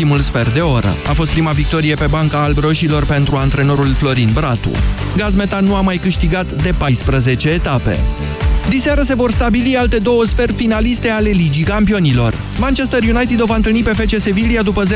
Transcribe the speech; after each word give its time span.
ultimul 0.00 0.24
sfert 0.24 0.54
de 0.54 0.60
oră. 0.60 0.94
A 1.08 1.12
fost 1.12 1.30
prima 1.30 1.50
victorie 1.50 1.94
pe 1.94 2.06
banca 2.10 2.42
albroșilor 2.42 3.04
pentru 3.04 3.36
antrenorul 3.36 3.94
Florin 3.94 4.30
Bratu. 4.32 4.70
Gazmetan 5.16 5.64
nu 5.64 5.74
a 5.74 5.80
mai 5.80 5.96
câștigat 5.96 6.52
de 6.62 6.74
14 6.78 7.48
etape. 7.48 7.98
Diseară 8.68 9.02
se 9.02 9.14
vor 9.14 9.30
stabili 9.30 9.76
alte 9.76 9.98
două 9.98 10.24
sferi 10.24 10.52
finaliste 10.52 11.08
ale 11.08 11.28
Ligii 11.28 11.64
Campionilor. 11.64 12.34
Manchester 12.58 13.02
United 13.02 13.42
o 13.42 13.44
va 13.44 13.54
întâlni 13.54 13.82
pe 13.82 13.90
FC 13.90 14.20
Sevilla 14.20 14.62
după 14.62 14.82
0-0 14.84 14.86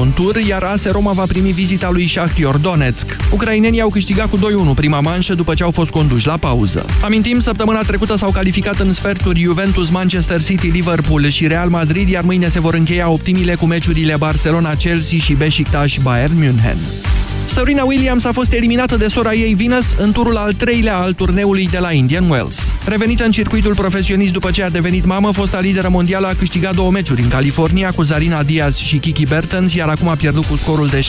în 0.00 0.12
tur, 0.14 0.36
iar 0.36 0.62
AS 0.62 0.90
Roma 0.90 1.12
va 1.12 1.24
primi 1.28 1.52
vizita 1.52 1.90
lui 1.90 2.08
Shakhtar 2.08 2.56
Donetsk. 2.56 3.16
Ucrainenii 3.30 3.80
au 3.80 3.88
câștigat 3.88 4.30
cu 4.30 4.38
2-1 4.38 4.40
prima 4.74 5.00
manșă 5.00 5.34
după 5.34 5.54
ce 5.54 5.62
au 5.62 5.70
fost 5.70 5.90
conduși 5.90 6.26
la 6.26 6.36
pauză. 6.36 6.84
Amintim, 7.02 7.40
săptămâna 7.40 7.80
trecută 7.82 8.16
s-au 8.16 8.30
calificat 8.30 8.78
în 8.78 8.92
sferturi 8.92 9.40
Juventus, 9.40 9.90
Manchester 9.90 10.42
City, 10.42 10.66
Liverpool 10.66 11.28
și 11.28 11.46
Real 11.46 11.68
Madrid, 11.68 12.08
iar 12.08 12.22
mâine 12.22 12.48
se 12.48 12.60
vor 12.60 12.74
încheia 12.74 13.08
optimile 13.08 13.54
cu 13.54 13.66
meciurile 13.66 14.16
Barcelona, 14.18 14.74
Chelsea 14.74 15.18
și 15.18 15.34
Beşiktaş 15.34 15.98
Bayern 15.98 16.38
München. 16.38 16.76
Serena 17.46 17.84
Williams 17.84 18.24
a 18.24 18.32
fost 18.32 18.52
eliminată 18.52 18.96
de 18.96 19.08
sora 19.08 19.32
ei 19.32 19.54
Venus 19.54 19.94
în 19.98 20.12
turul 20.12 20.36
al 20.36 20.52
treilea 20.52 20.96
al 20.96 21.12
turneului 21.12 21.68
de 21.70 21.78
la 21.78 21.92
Indian 21.92 22.30
Wells. 22.30 22.72
Revenită 22.84 23.24
în 23.24 23.30
circuitul 23.30 23.74
profesionist 23.74 24.32
după 24.32 24.50
ce 24.50 24.62
a 24.62 24.70
devenit 24.70 25.04
mamă, 25.04 25.32
fosta 25.32 25.60
lideră 25.60 25.88
mondială 25.88 26.26
a 26.26 26.34
câștigat 26.38 26.74
două 26.74 26.90
meciuri 26.90 27.22
în 27.22 27.28
California 27.28 27.90
cu 27.90 28.02
Zarina 28.02 28.42
Diaz 28.42 28.76
și 28.76 28.96
Kiki 28.96 29.26
Bertens, 29.26 29.74
iar 29.74 29.88
acum 29.88 30.08
a 30.08 30.14
pierdut 30.14 30.44
cu 30.44 30.56
scorul 30.56 30.86
de 30.86 31.00
6-3-6-4. 31.00 31.04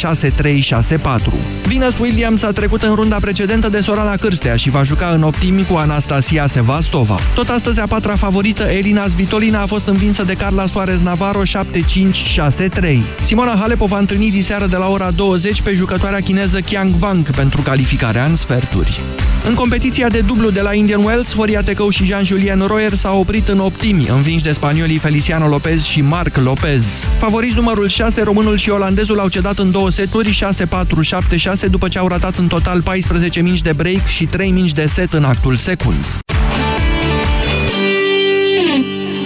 Venus 1.67 1.98
Williams 1.99 2.43
a 2.43 2.52
trecut 2.52 2.81
în 2.81 2.95
runda 2.95 3.17
precedentă 3.21 3.70
de 3.70 3.81
Sorana 3.81 4.15
Cârstea 4.15 4.55
și 4.55 4.70
va 4.70 4.84
juca 4.84 5.09
în 5.13 5.21
optimi 5.21 5.65
cu 5.65 5.76
Anastasia 5.76 6.48
Sevastova. 6.48 7.20
Tot 7.35 7.49
astăzi 7.49 7.79
a 7.79 7.85
patra 7.85 8.15
favorită, 8.15 8.63
Elina 8.63 9.07
Svitolina, 9.07 9.62
a 9.62 9.65
fost 9.65 9.88
învinsă 9.88 10.23
de 10.23 10.34
Carla 10.34 10.65
Suarez 10.65 11.02
Navarro 11.02 11.41
7-5-6-3. 11.41 12.98
Simona 13.21 13.55
Halep 13.59 13.81
o 13.81 13.85
va 13.85 13.98
întâlni 13.98 14.31
diseară 14.31 14.65
de 14.65 14.76
la 14.76 14.88
ora 14.88 15.12
20 15.12 15.62
pe 15.62 15.73
jucătoarea 15.73 16.20
chineză 16.25 16.59
Qiang 16.59 16.95
Wang 17.02 17.29
pentru 17.29 17.62
calificarea 17.62 18.26
în 18.26 18.35
sferturi. 18.35 18.99
În 19.48 19.54
competiția 19.54 20.07
de 20.07 20.20
dublu 20.20 20.49
de 20.49 20.62
la 20.62 20.73
Indian 20.73 21.04
Wells, 21.04 21.35
Horia 21.35 21.62
Tecău 21.62 21.90
și 21.90 22.05
Jean-Julien 22.05 22.62
Royer 22.67 22.93
s-au 22.93 23.20
oprit 23.20 23.48
în 23.48 23.59
optimi, 23.59 24.07
învinși 24.07 24.43
de 24.43 24.51
spaniolii 24.51 24.98
Feliciano 24.98 25.48
Lopez 25.48 25.84
și 25.84 26.01
Marc 26.01 26.37
Lopez. 26.37 27.07
Favoriți 27.20 27.55
numărul 27.55 27.87
6, 27.87 28.23
românul 28.23 28.57
și 28.57 28.70
olandezul 28.70 29.20
au 29.20 29.27
cedat 29.27 29.57
în 29.57 29.71
două 29.71 29.90
seturi, 29.90 30.40
6-4-7-6, 31.65 31.70
după 31.70 31.87
ce 31.87 31.99
au 31.99 32.07
ratat 32.07 32.35
în 32.35 32.48
total 32.48 32.82
14 32.82 33.41
mingi 33.41 33.63
de 33.63 33.73
break 33.73 34.05
și 34.07 34.26
3 34.26 34.49
mingi 34.49 34.73
de 34.73 34.85
set 34.85 35.13
în 35.13 35.23
actul 35.23 35.57
secund. 35.57 36.24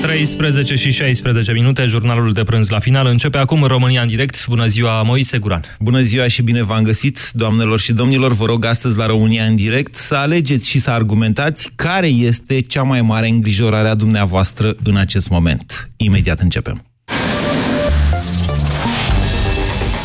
13 0.10 0.76
și 0.76 0.92
16 0.92 1.52
minute, 1.52 1.86
jurnalul 1.86 2.34
de 2.34 2.44
prânz 2.44 2.70
la 2.70 2.80
final. 2.80 3.08
Începe 3.08 3.38
acum 3.38 3.64
România 3.64 4.02
în 4.02 4.08
direct. 4.08 4.48
Bună 4.48 4.66
ziua, 4.66 5.04
Moise 5.04 5.38
Guran. 5.38 5.64
Bună 5.80 6.02
ziua 6.02 6.28
și 6.28 6.42
bine 6.42 6.64
v-am 6.64 6.84
găsit, 6.84 7.30
doamnelor 7.34 7.80
și 7.80 7.94
domnilor. 7.94 8.34
Vă 8.34 8.46
rog 8.46 8.66
astăzi 8.66 8.98
la 8.98 9.06
România 9.06 9.44
în 9.44 9.56
direct 9.56 9.96
să 9.96 10.16
alegeți 10.16 10.70
și 10.70 10.80
să 10.80 10.90
argumentați 10.90 11.72
care 11.76 12.08
este 12.08 12.62
cea 12.62 12.84
mai 12.84 13.02
mare 13.02 13.28
îngrijorare 13.28 13.88
a 13.88 13.96
dumneavoastră 13.96 14.76
în 14.84 14.98
acest 14.98 15.30
moment. 15.30 15.90
Imediat 15.98 16.40
începem. 16.40 16.86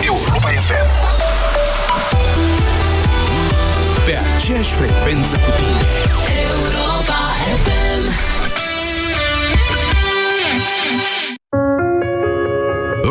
Europa 0.04 0.48
FM 0.48 0.88
Pe 4.06 4.18
aceeași 4.36 4.70
frecvență 4.70 5.34
cu 5.34 5.50
tine 5.58 6.23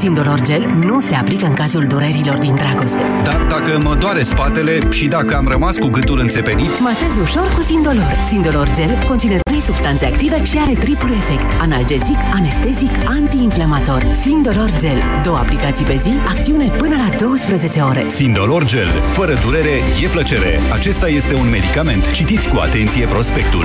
Sindolor 0.00 0.42
Gel 0.42 0.66
nu 0.84 1.00
se 1.00 1.14
aplică 1.14 1.46
în 1.46 1.52
cazul 1.52 1.84
durerilor 1.88 2.38
din 2.38 2.54
dragoste. 2.54 3.02
Dar 3.24 3.46
dacă 3.48 3.80
mă 3.82 3.94
doare 3.94 4.22
spatele 4.22 4.78
și 4.90 5.08
dacă 5.08 5.36
am 5.36 5.48
rămas 5.48 5.76
cu 5.76 5.86
gâtul 5.86 6.18
înțepenit... 6.18 6.80
Masez 6.80 7.16
ușor 7.22 7.52
cu 7.54 7.60
Sindolor. 7.62 8.14
Sindolor 8.26 8.72
Gel 8.74 9.04
conține 9.08 9.38
trei 9.60 9.74
substanțe 9.74 10.06
active 10.06 10.44
și 10.44 10.58
are 10.58 10.72
triplu 10.72 11.12
efect. 11.14 11.60
Analgezic, 11.60 12.18
anestezic, 12.32 12.90
antiinflamator. 13.06 14.06
Sindolor 14.20 14.70
Gel. 14.78 15.02
Două 15.22 15.36
aplicații 15.36 15.84
pe 15.84 15.94
zi, 15.94 16.10
acțiune 16.26 16.68
până 16.68 16.94
la 16.96 17.16
12 17.26 17.80
ore. 17.80 18.04
Sindolor 18.08 18.64
Gel. 18.64 18.88
Fără 19.12 19.32
durere, 19.44 19.74
e 20.04 20.08
plăcere. 20.08 20.58
Acesta 20.72 21.08
este 21.08 21.34
un 21.34 21.48
medicament. 21.50 22.12
Citiți 22.12 22.48
cu 22.48 22.56
atenție 22.56 23.06
prospectul. 23.06 23.64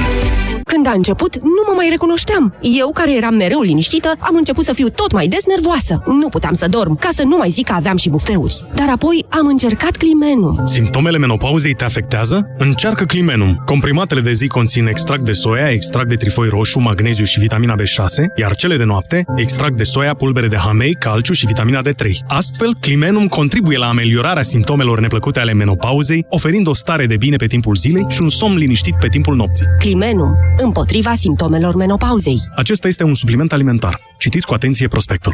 Când 0.76 0.88
a 0.88 0.92
început, 0.92 1.36
nu 1.42 1.64
mă 1.68 1.74
mai 1.76 1.88
recunoșteam. 1.90 2.54
Eu, 2.62 2.92
care 2.92 3.16
eram 3.16 3.36
mereu 3.36 3.62
liniștită, 3.62 4.14
am 4.20 4.36
început 4.36 4.66
să 4.66 4.74
fiu 4.74 4.88
tot 4.90 5.12
mai 5.12 5.28
des 5.28 5.46
nervoasă. 5.46 6.04
Nu 6.06 6.30
puteam 6.30 6.54
să 6.54 6.68
dorm, 6.68 6.96
ca 6.96 7.10
să 7.14 7.24
nu 7.24 7.38
mai 7.38 7.50
zic 7.50 7.66
că 7.66 7.74
aveam 7.74 7.98
și 7.98 8.10
bufeuri. 8.10 8.64
Dar 8.76 8.90
apoi 8.90 9.26
am 9.30 9.48
încercat 9.48 9.96
Climenum. 9.96 10.64
Simptomele 10.66 11.18
menopauzei 11.18 11.74
te 11.74 11.84
afectează? 11.84 12.56
Încearcă 12.58 13.04
Climenum. 13.04 13.62
Comprimatele 13.66 14.22
de 14.22 14.32
zi 14.32 14.48
conțin 14.48 14.88
extract 14.88 15.22
de 15.22 15.32
soia, 15.32 15.70
extract 15.86 16.10
de 16.10 16.16
trifoi 16.16 16.50
roșu, 16.50 16.80
magneziu 16.80 17.26
și 17.26 17.40
vitamina 17.40 17.76
B6, 17.76 18.24
iar 18.36 18.56
cele 18.56 18.78
de 18.78 18.84
noapte, 18.84 19.26
extract 19.36 19.78
de 19.78 19.84
soia, 19.84 20.14
pulbere 20.14 20.48
de 20.48 20.58
hamei, 20.58 20.94
calciu 20.94 21.34
și 21.34 21.46
vitamina 21.46 21.82
D3. 21.82 22.12
Astfel, 22.28 22.76
Climenum 22.80 23.28
contribuie 23.28 23.78
la 23.78 23.88
ameliorarea 23.88 24.42
simptomelor 24.42 25.00
neplăcute 25.00 25.40
ale 25.40 25.54
menopauzei, 25.54 26.26
oferind 26.30 26.68
o 26.68 26.74
stare 26.74 27.06
de 27.06 27.18
bine 27.18 27.36
pe 27.36 27.48
timpul 27.48 27.76
zilei 27.76 28.06
și 28.10 28.22
un 28.22 28.30
somn 28.30 28.58
liniștit 28.58 28.96
pe 29.00 29.08
timpul 29.08 29.36
nopții. 29.36 29.66
Climenum, 29.80 30.36
împotriva 30.58 31.14
simptomelor 31.16 31.76
menopauzei. 31.76 32.40
Acesta 32.56 32.88
este 32.88 33.04
un 33.04 33.14
supliment 33.14 33.54
alimentar. 33.54 33.96
Citiți 34.18 34.46
cu 34.46 34.54
atenție 34.54 34.88
prospectul. 34.88 35.34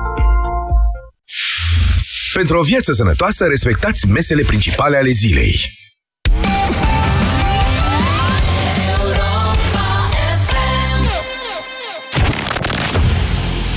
Pentru 2.33 2.57
o 2.57 2.61
viață 2.61 2.91
sănătoasă, 2.91 3.45
respectați 3.45 4.07
mesele 4.07 4.41
principale 4.41 4.97
ale 4.97 5.09
zilei. 5.09 5.59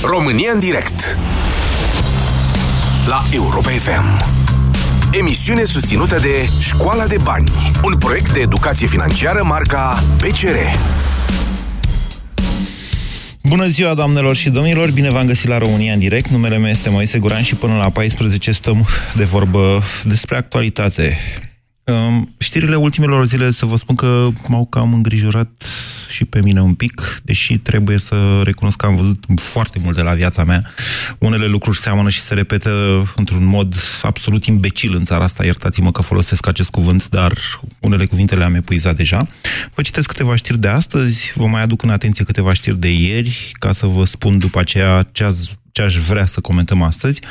România 0.01 0.51
în 0.51 0.59
direct. 0.59 1.17
La 3.07 3.23
Europa 3.31 3.69
FM 3.69 4.33
Emisiune 5.11 5.63
susținută 5.63 6.19
de 6.19 6.49
Școala 6.59 7.05
de 7.07 7.17
Bani 7.23 7.51
Un 7.83 7.97
proiect 7.97 8.33
de 8.33 8.39
educație 8.39 8.87
financiară 8.87 9.43
marca 9.43 10.03
PCR 10.17 10.57
Bună 13.47 13.67
ziua, 13.67 13.93
doamnelor 13.93 14.35
și 14.35 14.49
domnilor! 14.49 14.91
Bine 14.91 15.09
v-am 15.09 15.25
găsit 15.25 15.47
la 15.47 15.57
România 15.57 15.93
în 15.93 15.99
direct. 15.99 16.29
Numele 16.29 16.57
meu 16.57 16.69
este 16.69 16.89
Moise 16.89 17.19
Guran 17.19 17.41
și 17.41 17.55
până 17.55 17.77
la 17.77 17.89
14 17.89 18.51
stăm 18.51 18.87
de 19.15 19.23
vorbă 19.23 19.83
despre 20.03 20.37
actualitate. 20.37 21.17
Um, 21.85 22.35
Știrile 22.37 22.75
ultimelor 22.75 23.25
zile, 23.25 23.51
să 23.51 23.65
vă 23.65 23.75
spun 23.75 23.95
că 23.95 24.29
m-au 24.47 24.65
cam 24.65 24.93
îngrijorat 24.93 25.63
și 26.09 26.25
pe 26.25 26.41
mine 26.41 26.61
un 26.61 26.73
pic, 26.73 27.21
deși 27.23 27.57
trebuie 27.57 27.97
să 27.97 28.41
recunosc 28.43 28.77
că 28.77 28.85
am 28.85 28.95
văzut 28.95 29.23
foarte 29.35 29.79
mult 29.83 29.95
de 29.95 30.01
la 30.01 30.13
viața 30.13 30.43
mea. 30.43 30.61
Unele 31.17 31.45
lucruri 31.45 31.77
seamănă 31.77 32.09
și 32.09 32.21
se 32.21 32.33
repetă 32.33 33.03
într-un 33.15 33.45
mod 33.45 33.75
absolut 34.01 34.45
imbecil 34.45 34.95
în 34.95 35.03
țara 35.03 35.23
asta, 35.23 35.45
iertați-mă 35.45 35.91
că 35.91 36.01
folosesc 36.01 36.47
acest 36.47 36.69
cuvânt, 36.69 37.09
dar 37.09 37.33
unele 37.79 38.05
cuvinte 38.05 38.35
le-am 38.35 38.55
epuizat 38.55 38.95
deja. 38.95 39.27
Vă 39.73 39.81
citesc 39.81 40.07
câteva 40.07 40.35
știri 40.35 40.57
de 40.57 40.67
astăzi, 40.67 41.31
vă 41.35 41.45
mai 41.45 41.61
aduc 41.61 41.83
în 41.83 41.89
atenție 41.89 42.25
câteva 42.25 42.53
știri 42.53 42.79
de 42.79 42.91
ieri, 42.91 43.51
ca 43.59 43.71
să 43.71 43.85
vă 43.85 44.03
spun 44.03 44.37
după 44.37 44.59
aceea 44.59 45.05
ce, 45.11 45.23
azi, 45.23 45.57
ce 45.71 45.81
aș 45.81 45.97
vrea 45.97 46.25
să 46.25 46.41
comentăm 46.41 46.81
astăzi. 46.81 47.21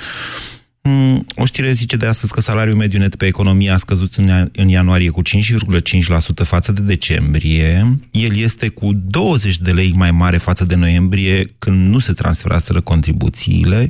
Mm, 0.88 1.26
O 1.36 1.44
știre 1.44 1.72
zice 1.72 1.96
de 1.96 2.06
astăzi 2.06 2.32
că 2.32 2.40
salariul 2.40 2.76
mediu 2.76 2.98
net 2.98 3.16
pe 3.16 3.26
economie 3.26 3.70
a 3.70 3.76
scăzut 3.76 4.14
în, 4.14 4.50
în 4.52 4.68
ianuarie 4.68 5.10
cu 5.10 5.22
5,5% 5.22 6.18
față 6.44 6.72
de 6.72 6.80
decembrie. 6.80 7.98
El 8.10 8.36
este 8.36 8.68
cu 8.68 8.92
20 8.92 9.58
de 9.58 9.72
lei 9.72 9.92
mai 9.96 10.10
mare 10.10 10.36
față 10.36 10.64
de 10.64 10.74
noiembrie, 10.74 11.54
când 11.58 11.88
nu 11.88 11.98
se 11.98 12.12
transferaseră 12.12 12.80
contribuțiile. 12.80 13.86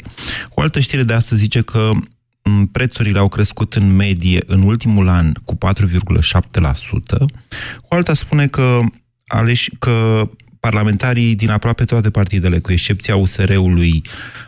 O 0.50 0.60
altă 0.60 0.80
știre 0.80 1.02
de 1.02 1.12
astăzi 1.12 1.40
zice 1.40 1.60
că 1.60 1.90
mm, 2.42 2.66
prețurile 2.66 3.18
au 3.18 3.28
crescut 3.28 3.74
în 3.74 3.96
medie 3.96 4.42
în 4.46 4.62
ultimul 4.62 5.08
an 5.08 5.32
cu 5.44 5.54
4,7%. 5.54 5.60
O 7.88 7.94
alta 7.94 8.14
spune 8.14 8.46
că 8.46 8.80
aleși 9.26 9.70
că 9.78 10.28
parlamentarii 10.64 11.34
din 11.34 11.50
aproape 11.50 11.84
toate 11.84 12.10
partidele, 12.10 12.58
cu 12.58 12.72
excepția 12.72 13.16
USR-ului, 13.16 14.02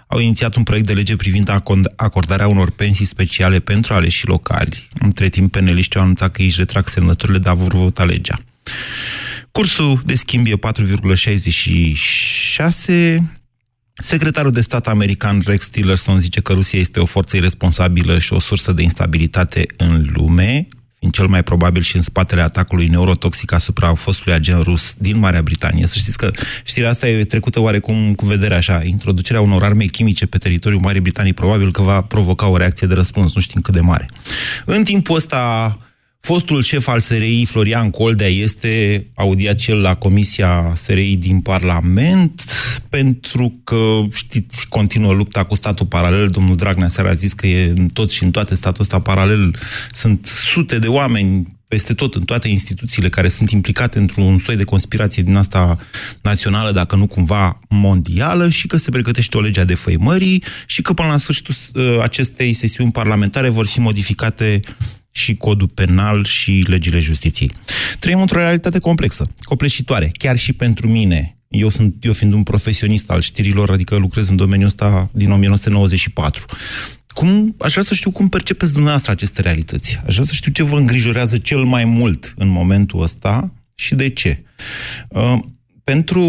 au 0.06 0.18
inițiat 0.18 0.54
un 0.54 0.62
proiect 0.62 0.86
de 0.86 0.92
lege 0.92 1.16
privind 1.16 1.50
acond- 1.50 1.92
acordarea 1.96 2.48
unor 2.48 2.70
pensii 2.70 3.04
speciale 3.04 3.60
pentru 3.60 3.94
aleșii 3.94 4.28
locali. 4.28 4.88
Între 5.00 5.28
timp, 5.28 5.52
peneliștii 5.52 5.98
au 5.98 6.02
anunțat 6.02 6.32
că 6.32 6.42
își 6.42 6.58
retrag 6.58 6.88
semnăturile, 6.88 7.38
dar 7.38 7.54
vor 7.54 7.74
vota 7.74 8.04
legea. 8.04 8.38
Cursul 9.52 10.02
de 10.04 10.14
schimb 10.14 10.46
e 10.46 10.56
4,66. 10.56 13.18
Secretarul 13.92 14.52
de 14.52 14.60
stat 14.60 14.88
american 14.88 15.42
Rex 15.44 15.68
Tillerson 15.68 16.20
zice 16.20 16.40
că 16.40 16.52
Rusia 16.52 16.78
este 16.78 17.00
o 17.00 17.04
forță 17.04 17.36
irresponsabilă 17.36 18.18
și 18.18 18.32
o 18.32 18.38
sursă 18.38 18.72
de 18.72 18.82
instabilitate 18.82 19.66
în 19.76 20.10
lume, 20.12 20.56
fiind 20.56 20.75
cel 21.10 21.26
mai 21.26 21.42
probabil 21.42 21.82
și 21.82 21.96
în 21.96 22.02
spatele 22.02 22.40
atacului 22.40 22.86
neurotoxic 22.86 23.52
asupra 23.52 23.94
fostului 23.94 24.34
agent 24.34 24.62
rus 24.62 24.94
din 24.98 25.18
Marea 25.18 25.42
Britanie. 25.42 25.86
Să 25.86 25.98
știți 25.98 26.18
că 26.18 26.30
știrea 26.64 26.90
asta 26.90 27.08
e 27.08 27.24
trecută 27.24 27.60
oarecum 27.60 28.14
cu 28.14 28.26
vedere 28.26 28.54
așa. 28.54 28.82
Introducerea 28.84 29.40
unor 29.40 29.62
arme 29.62 29.84
chimice 29.84 30.26
pe 30.26 30.38
teritoriul 30.38 30.80
Marii 30.80 31.00
Britanii 31.00 31.32
probabil 31.32 31.72
că 31.72 31.82
va 31.82 32.00
provoca 32.00 32.48
o 32.48 32.56
reacție 32.56 32.86
de 32.86 32.94
răspuns, 32.94 33.34
nu 33.34 33.40
știm 33.40 33.60
cât 33.60 33.74
de 33.74 33.80
mare. 33.80 34.08
În 34.64 34.84
timpul 34.84 35.16
ăsta, 35.16 35.78
Fostul 36.26 36.62
șef 36.62 36.88
al 36.88 37.00
SRI, 37.00 37.44
Florian 37.44 37.90
Coldea, 37.90 38.26
este 38.26 39.06
audiat 39.14 39.56
cel 39.56 39.81
la 39.81 39.94
Comisia 39.94 40.73
SRI 40.76 41.17
din 41.17 41.40
Parlament 41.40 42.44
pentru 42.88 43.61
că, 43.64 44.02
știți, 44.12 44.69
continuă 44.69 45.12
lupta 45.12 45.44
cu 45.44 45.55
statul 45.55 45.87
paralel. 45.87 46.28
Domnul 46.28 46.56
Dragnea 46.56 46.88
seara 46.88 47.11
a 47.11 47.14
zis 47.14 47.32
că 47.32 47.46
e 47.46 47.73
în 47.76 47.88
tot 47.88 48.11
și 48.11 48.23
în 48.23 48.31
toate 48.31 48.55
statul 48.55 48.81
ăsta 48.81 49.00
paralel. 49.00 49.56
Sunt 49.93 50.26
sute 50.26 50.78
de 50.78 50.88
oameni 50.88 51.46
peste 51.69 51.94
tot, 51.94 52.14
în 52.14 52.23
toate 52.23 52.49
instituțiile 52.49 53.08
care 53.08 53.28
sunt 53.28 53.50
implicate 53.50 53.99
într-un 53.99 54.38
soi 54.38 54.56
de 54.56 54.64
conspirație 54.64 55.23
din 55.23 55.37
asta 55.37 55.78
națională, 56.23 56.73
dacă 56.73 56.96
nu 56.96 57.06
cumva 57.06 57.58
mondială, 57.69 58.49
și 58.49 58.67
că 58.67 58.76
se 58.76 58.90
pregătește 58.90 59.37
o 59.37 59.40
lege 59.40 59.61
a 59.61 59.64
defăimării 59.64 60.43
și 60.67 60.82
că 60.82 60.93
până 60.93 61.08
la 61.08 61.17
sfârșitul 61.17 61.55
uh, 61.75 61.99
acestei 62.02 62.52
sesiuni 62.52 62.93
parlamentare 62.93 63.49
vor 63.49 63.67
fi 63.67 63.81
modificate 63.81 64.61
și 65.16 65.36
codul 65.36 65.68
penal 65.68 66.24
și 66.24 66.64
legile 66.66 66.98
justiției. 66.98 67.52
Trăim 67.98 68.20
într-o 68.20 68.38
realitate 68.38 68.78
complexă, 68.78 69.30
copleșitoare, 69.40 70.10
chiar 70.12 70.36
și 70.36 70.52
pentru 70.52 70.88
mine. 70.88 71.38
Eu, 71.48 71.68
sunt, 71.68 72.04
eu 72.04 72.12
fiind 72.12 72.32
un 72.32 72.42
profesionist 72.42 73.10
al 73.10 73.20
știrilor, 73.20 73.70
adică 73.70 73.96
lucrez 73.96 74.28
în 74.28 74.36
domeniul 74.36 74.68
ăsta 74.68 75.10
din 75.12 75.30
1994. 75.30 76.44
Cum, 77.06 77.54
aș 77.58 77.70
vrea 77.70 77.82
să 77.82 77.94
știu 77.94 78.10
cum 78.10 78.28
percepeți 78.28 78.72
dumneavoastră 78.72 79.12
aceste 79.12 79.40
realități. 79.40 80.00
Aș 80.06 80.12
vrea 80.12 80.26
să 80.26 80.34
știu 80.34 80.52
ce 80.52 80.62
vă 80.62 80.76
îngrijorează 80.76 81.36
cel 81.36 81.64
mai 81.64 81.84
mult 81.84 82.34
în 82.36 82.48
momentul 82.48 83.02
ăsta 83.02 83.52
și 83.74 83.94
de 83.94 84.08
ce. 84.08 84.42
Uh, 85.86 85.92
pentru 85.92 86.20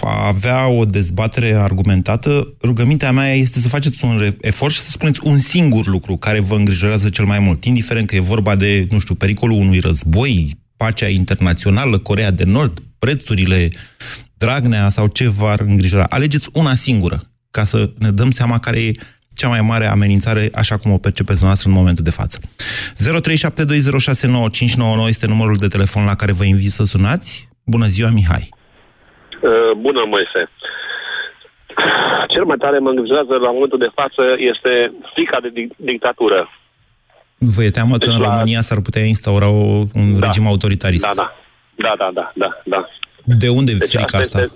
a 0.00 0.26
avea 0.26 0.66
o 0.66 0.84
dezbatere 0.84 1.54
argumentată, 1.54 2.54
rugămintea 2.62 3.12
mea 3.12 3.32
este 3.32 3.60
să 3.60 3.68
faceți 3.68 4.04
un 4.04 4.18
re- 4.18 4.36
efort 4.40 4.72
și 4.72 4.80
să 4.80 4.90
spuneți 4.90 5.20
un 5.24 5.38
singur 5.38 5.86
lucru 5.86 6.16
care 6.16 6.40
vă 6.40 6.54
îngrijorează 6.54 7.08
cel 7.08 7.24
mai 7.24 7.38
mult, 7.38 7.64
indiferent 7.64 8.06
că 8.06 8.14
e 8.14 8.20
vorba 8.20 8.56
de, 8.56 8.86
nu 8.90 8.98
știu, 8.98 9.14
pericolul 9.14 9.58
unui 9.58 9.78
război, 9.78 10.58
pacea 10.76 11.08
internațională, 11.08 11.98
Corea 11.98 12.30
de 12.30 12.44
Nord, 12.44 12.82
prețurile, 12.98 13.70
Dragnea 14.34 14.88
sau 14.88 15.06
ce 15.06 15.28
v-ar 15.28 15.60
îngrijora. 15.60 16.06
Alegeți 16.08 16.48
una 16.52 16.74
singură, 16.74 17.30
ca 17.50 17.64
să 17.64 17.92
ne 17.98 18.10
dăm 18.10 18.30
seama 18.30 18.58
care 18.58 18.80
e 18.80 18.92
cea 19.34 19.48
mai 19.48 19.60
mare 19.60 19.86
amenințare, 19.86 20.50
așa 20.54 20.76
cum 20.76 20.92
o 20.92 20.98
percepeți 20.98 21.44
noastră 21.44 21.68
în 21.68 21.74
momentul 21.74 22.04
de 22.04 22.10
față. 22.10 22.38
0372069599 22.38 25.08
este 25.08 25.26
numărul 25.26 25.56
de 25.56 25.68
telefon 25.68 26.04
la 26.04 26.14
care 26.14 26.32
vă 26.32 26.44
invit 26.44 26.70
să 26.70 26.84
sunați. 26.84 27.48
Bună 27.64 27.86
ziua, 27.86 28.10
Mihai! 28.10 28.54
Uh, 29.46 29.70
Bună, 29.76 30.02
Moise. 30.06 30.42
Cel 32.28 32.44
mai 32.44 32.56
tare 32.56 32.78
mă 32.78 32.88
îngrijorează 32.90 33.34
la 33.36 33.50
momentul 33.50 33.78
de 33.78 33.90
față 33.94 34.22
este 34.38 34.92
frica 35.14 35.38
de 35.40 35.50
dic- 35.58 35.76
dictatură. 35.76 36.50
Vă 37.38 37.62
e 37.62 37.70
teamă 37.70 37.90
că 37.96 38.04
Deci 38.06 38.14
în 38.14 38.20
la- 38.20 38.28
România 38.28 38.60
s-ar 38.60 38.80
putea 38.80 39.02
instaura 39.02 39.48
o, 39.48 39.64
un 40.00 40.08
Da. 40.18 40.26
regim 40.26 40.46
autoritarist? 40.46 41.04
Da, 41.04 41.10
da. 41.22 41.28
Da, 41.74 41.92
da, 41.98 42.10
da, 42.14 42.32
da, 42.34 42.50
da. 42.64 42.88
De 43.24 43.48
unde 43.48 43.72
Deci 43.72 43.88
frica 43.90 44.18
asta? 44.18 44.40
Este... 44.40 44.54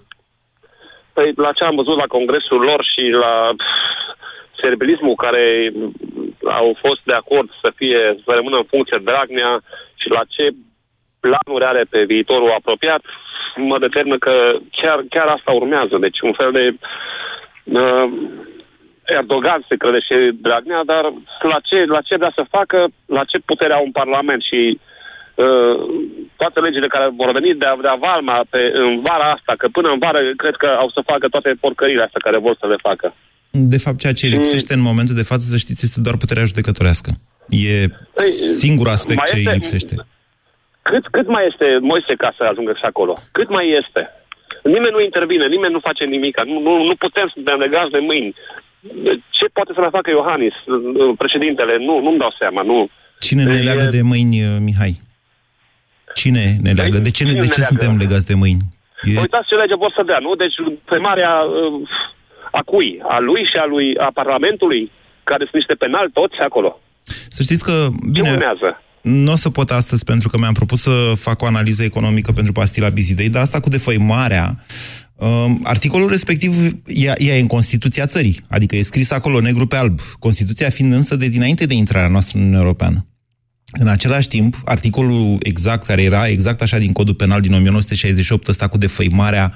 Păi 1.13 1.33
la 1.37 1.53
ce 1.53 1.65
am 1.65 1.75
văzut 1.75 1.97
la 1.97 2.07
congresul 2.17 2.61
lor 2.61 2.81
și 2.93 3.03
la 3.25 3.33
pf, 3.57 3.69
servilismul 4.63 5.15
care 5.15 5.73
au 6.61 6.77
fost 6.85 7.01
de 7.05 7.13
acord 7.13 7.49
să 7.63 7.73
fie, 7.77 7.99
să 8.25 8.31
rămână 8.39 8.57
în 8.57 8.67
funcție 8.73 8.99
Dragnea 9.09 9.61
și 10.01 10.09
la 10.17 10.23
ce 10.35 10.45
planuri 11.25 11.65
are 11.71 11.83
pe 11.91 12.01
viitorul 12.05 12.51
apropiat, 12.59 13.03
mă 13.61 13.79
determină 13.79 14.19
că 14.19 14.33
chiar, 14.71 15.05
chiar 15.09 15.27
asta 15.27 15.51
urmează. 15.53 15.97
Deci 16.01 16.21
un 16.21 16.33
fel 16.33 16.51
de 16.53 16.65
uh, 17.79 18.07
Erdogan 19.19 19.61
se 19.69 19.77
crede 19.77 20.01
și 20.09 20.15
Dragnea, 20.47 20.83
dar 20.93 21.05
la 21.53 21.59
ce, 21.69 21.79
la 21.97 22.01
ce 22.01 22.17
vrea 22.17 22.33
să 22.35 22.53
facă, 22.57 22.79
la 23.07 23.25
ce 23.25 23.39
putere 23.51 23.73
au 23.73 23.85
un 23.85 23.95
parlament 24.01 24.43
și 24.43 24.61
uh, 25.35 25.75
toate 26.37 26.61
legile 26.61 26.89
care 26.95 27.07
vor 27.21 27.31
veni 27.33 27.51
de, 27.63 27.67
de 27.87 27.93
Valma 28.05 28.39
pe, 28.51 28.61
în 28.85 29.01
vara 29.07 29.29
asta, 29.37 29.53
că 29.59 29.67
până 29.77 29.89
în 29.91 29.99
vară 29.99 30.21
cred 30.37 30.55
că 30.63 30.69
au 30.83 30.91
să 30.91 31.01
facă 31.13 31.29
toate 31.29 31.51
porcările 31.61 32.03
astea 32.03 32.25
care 32.27 32.39
vor 32.39 32.57
să 32.61 32.67
le 32.67 32.77
facă. 32.89 33.15
De 33.51 33.79
fapt, 33.79 33.99
ceea 33.99 34.13
ce 34.13 34.27
lipsește 34.27 34.75
în 34.75 34.81
momentul 34.91 35.15
de 35.15 35.23
față, 35.23 35.45
să 35.51 35.57
știți, 35.57 35.85
este 35.85 36.01
doar 36.01 36.17
puterea 36.17 36.45
judecătorească. 36.45 37.11
E 37.49 37.87
Păi, 38.15 38.31
singurul 38.65 38.93
aspect 38.93 39.17
mai 39.17 39.27
ce 39.29 39.35
îi 39.35 39.41
este- 39.41 39.53
lipsește. 39.53 39.95
Cât, 40.93 41.05
cât 41.17 41.27
mai 41.35 41.45
este 41.51 41.67
Moise 41.91 42.15
ca 42.23 42.31
să 42.37 42.43
ajungă 42.45 42.73
și 42.81 42.85
acolo? 42.91 43.15
Cât 43.33 43.49
mai 43.57 43.67
este? 43.81 44.03
Nimeni 44.75 44.95
nu 44.97 45.01
intervine, 45.09 45.47
nimeni 45.47 45.73
nu 45.73 45.81
face 45.89 46.05
nimic. 46.05 46.35
Nu, 46.45 46.59
nu, 46.67 46.73
nu 46.91 46.95
putem 47.05 47.27
să 47.33 47.39
ne 47.45 47.53
legați 47.65 47.91
de 47.91 47.99
mâini. 47.99 48.35
Ce 49.37 49.45
poate 49.53 49.71
să 49.75 49.81
mai 49.81 49.89
facă 49.99 50.11
Iohannis, 50.11 50.55
președintele? 51.23 51.75
Nu, 51.89 51.95
nu-mi 52.05 52.19
dau 52.19 52.33
seama. 52.39 52.63
Nu. 52.63 52.89
Cine 53.27 53.43
ne 53.45 53.55
E- 53.61 53.63
leagă 53.69 53.85
de 53.97 54.03
mâini, 54.03 54.37
uh, 54.47 54.57
Mihai? 54.67 54.95
Cine 56.15 56.45
ne 56.63 56.73
leagă? 56.73 56.99
De 56.99 57.11
ce, 57.11 57.23
ne, 57.25 57.29
cine 57.31 57.41
de 57.41 57.47
ne 57.47 57.53
ce 57.55 57.61
leagă? 57.61 57.75
suntem 57.75 57.97
legați 58.05 58.27
de 58.27 58.35
mâini? 58.35 58.63
E, 59.03 59.19
Uitați 59.21 59.49
ce 59.49 59.55
lege 59.55 59.75
vor 59.75 59.93
să 59.97 60.03
dea, 60.03 60.19
nu? 60.19 60.35
Deci 60.35 60.55
primarea 60.85 61.33
uh, 61.41 61.89
a 62.51 62.63
cui? 62.71 63.01
A 63.09 63.19
lui 63.19 63.45
și 63.51 63.57
a 63.57 63.65
lui 63.65 63.97
a 63.99 64.11
Parlamentului? 64.15 64.91
Care 65.25 65.43
sunt 65.43 65.55
niște 65.55 65.75
penali 65.75 66.11
toți 66.13 66.39
acolo. 66.49 66.81
să 67.37 67.43
știți 67.43 67.65
că, 67.65 67.73
Ce 68.15 68.21
bine, 68.21 68.31
urmează? 68.31 68.83
Nu 69.03 69.33
o 69.33 69.37
să 69.37 69.51
pot 69.51 69.71
astăzi 69.71 70.05
pentru 70.05 70.29
că 70.29 70.39
mi-am 70.39 70.53
propus 70.53 70.81
să 70.81 71.13
fac 71.17 71.43
o 71.43 71.47
analiză 71.47 71.83
economică 71.83 72.33
pentru 72.33 72.53
pastila 72.53 72.89
Bizidei, 72.89 73.29
dar 73.29 73.43
asta 73.43 73.61
cu 73.61 73.69
defăimarea, 73.69 74.65
um, 75.15 75.61
articolul 75.65 76.09
respectiv 76.09 76.57
ea, 76.87 77.15
ea 77.19 77.37
e 77.37 77.41
în 77.41 77.47
Constituția 77.47 78.07
țării, 78.07 78.41
adică 78.49 78.77
e 78.77 78.83
scris 78.83 79.11
acolo 79.11 79.41
negru 79.41 79.67
pe 79.67 79.77
alb, 79.77 80.01
Constituția 80.19 80.69
fiind 80.69 80.93
însă 80.93 81.17
de 81.17 81.29
dinainte 81.29 81.67
de 81.67 81.75
intrarea 81.75 82.09
noastră 82.09 82.37
în 82.37 82.41
Uniunea 82.43 82.63
Europeană. 82.63 83.05
În 83.73 83.89
același 83.89 84.29
timp, 84.29 84.63
articolul 84.65 85.39
exact, 85.43 85.87
care 85.87 86.03
era 86.03 86.29
exact 86.29 86.63
așa 86.63 86.79
din 86.79 86.93
codul 86.93 87.15
penal 87.15 87.41
din 87.41 87.53
1968, 87.53 88.49
ăsta 88.49 88.69
cu 88.69 88.79
defăimarea 88.79 89.53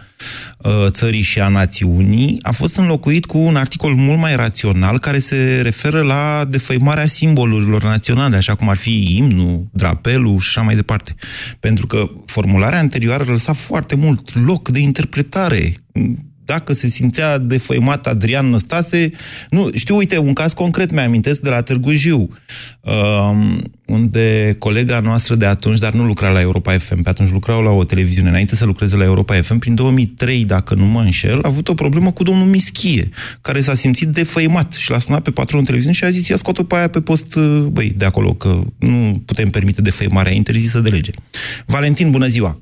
uh, 0.58 0.86
țării 0.88 1.22
și 1.22 1.40
a 1.40 1.48
națiunii, 1.48 2.38
a 2.42 2.52
fost 2.52 2.76
înlocuit 2.76 3.24
cu 3.24 3.38
un 3.38 3.56
articol 3.56 3.94
mult 3.94 4.18
mai 4.18 4.36
rațional 4.36 4.98
care 4.98 5.18
se 5.18 5.60
referă 5.62 6.02
la 6.02 6.44
defăimarea 6.48 7.06
simbolurilor 7.06 7.82
naționale, 7.82 8.36
așa 8.36 8.54
cum 8.54 8.68
ar 8.68 8.76
fi 8.76 9.16
imnul, 9.16 9.68
drapelul 9.72 10.38
și 10.38 10.48
așa 10.48 10.62
mai 10.62 10.74
departe. 10.74 11.14
Pentru 11.60 11.86
că 11.86 12.10
formularea 12.26 12.78
anterioară 12.78 13.24
lăsa 13.24 13.52
foarte 13.52 13.94
mult 13.96 14.44
loc 14.46 14.68
de 14.68 14.78
interpretare 14.78 15.74
dacă 16.44 16.72
se 16.72 16.86
simțea 16.86 17.38
defăimat 17.38 18.06
Adrian 18.06 18.46
Năstase, 18.46 19.10
nu, 19.50 19.68
știu, 19.74 19.96
uite, 19.96 20.18
un 20.18 20.32
caz 20.32 20.52
concret 20.52 20.90
mi-amintesc 20.92 21.40
de 21.40 21.48
la 21.48 21.62
Târgu 21.62 21.92
Jiu, 21.92 22.28
uh, 22.80 22.92
unde 23.86 24.56
colega 24.58 25.00
noastră 25.00 25.34
de 25.34 25.46
atunci, 25.46 25.78
dar 25.78 25.92
nu 25.92 26.04
lucra 26.04 26.28
la 26.28 26.40
Europa 26.40 26.72
FM, 26.72 27.02
pe 27.02 27.08
atunci 27.08 27.30
lucrau 27.30 27.62
la 27.62 27.70
o 27.70 27.84
televiziune, 27.84 28.28
înainte 28.28 28.54
să 28.54 28.64
lucreze 28.64 28.96
la 28.96 29.04
Europa 29.04 29.34
FM, 29.34 29.58
prin 29.58 29.74
2003, 29.74 30.44
dacă 30.44 30.74
nu 30.74 30.84
mă 30.84 31.00
înșel, 31.00 31.38
a 31.42 31.48
avut 31.48 31.68
o 31.68 31.74
problemă 31.74 32.12
cu 32.12 32.22
domnul 32.22 32.46
Mischie, 32.46 33.08
care 33.40 33.60
s-a 33.60 33.74
simțit 33.74 34.08
defăimat 34.08 34.72
și 34.72 34.90
l-a 34.90 34.98
sunat 34.98 35.22
pe 35.22 35.30
patronul 35.30 35.64
televiziunii 35.64 35.98
și 35.98 36.04
a 36.04 36.10
zis, 36.10 36.28
ia 36.28 36.36
scot-o 36.36 36.62
pe 36.64 36.74
aia 36.74 36.88
pe 36.88 37.00
post, 37.00 37.34
uh, 37.34 37.66
băi, 37.72 37.92
de 37.96 38.04
acolo, 38.04 38.32
că 38.32 38.58
nu 38.78 39.22
putem 39.26 39.48
permite 39.48 39.82
defăimarea 39.82 40.32
interzisă 40.32 40.80
de 40.80 40.88
lege. 40.88 41.10
Valentin, 41.66 42.10
bună 42.10 42.26
ziua! 42.26 42.58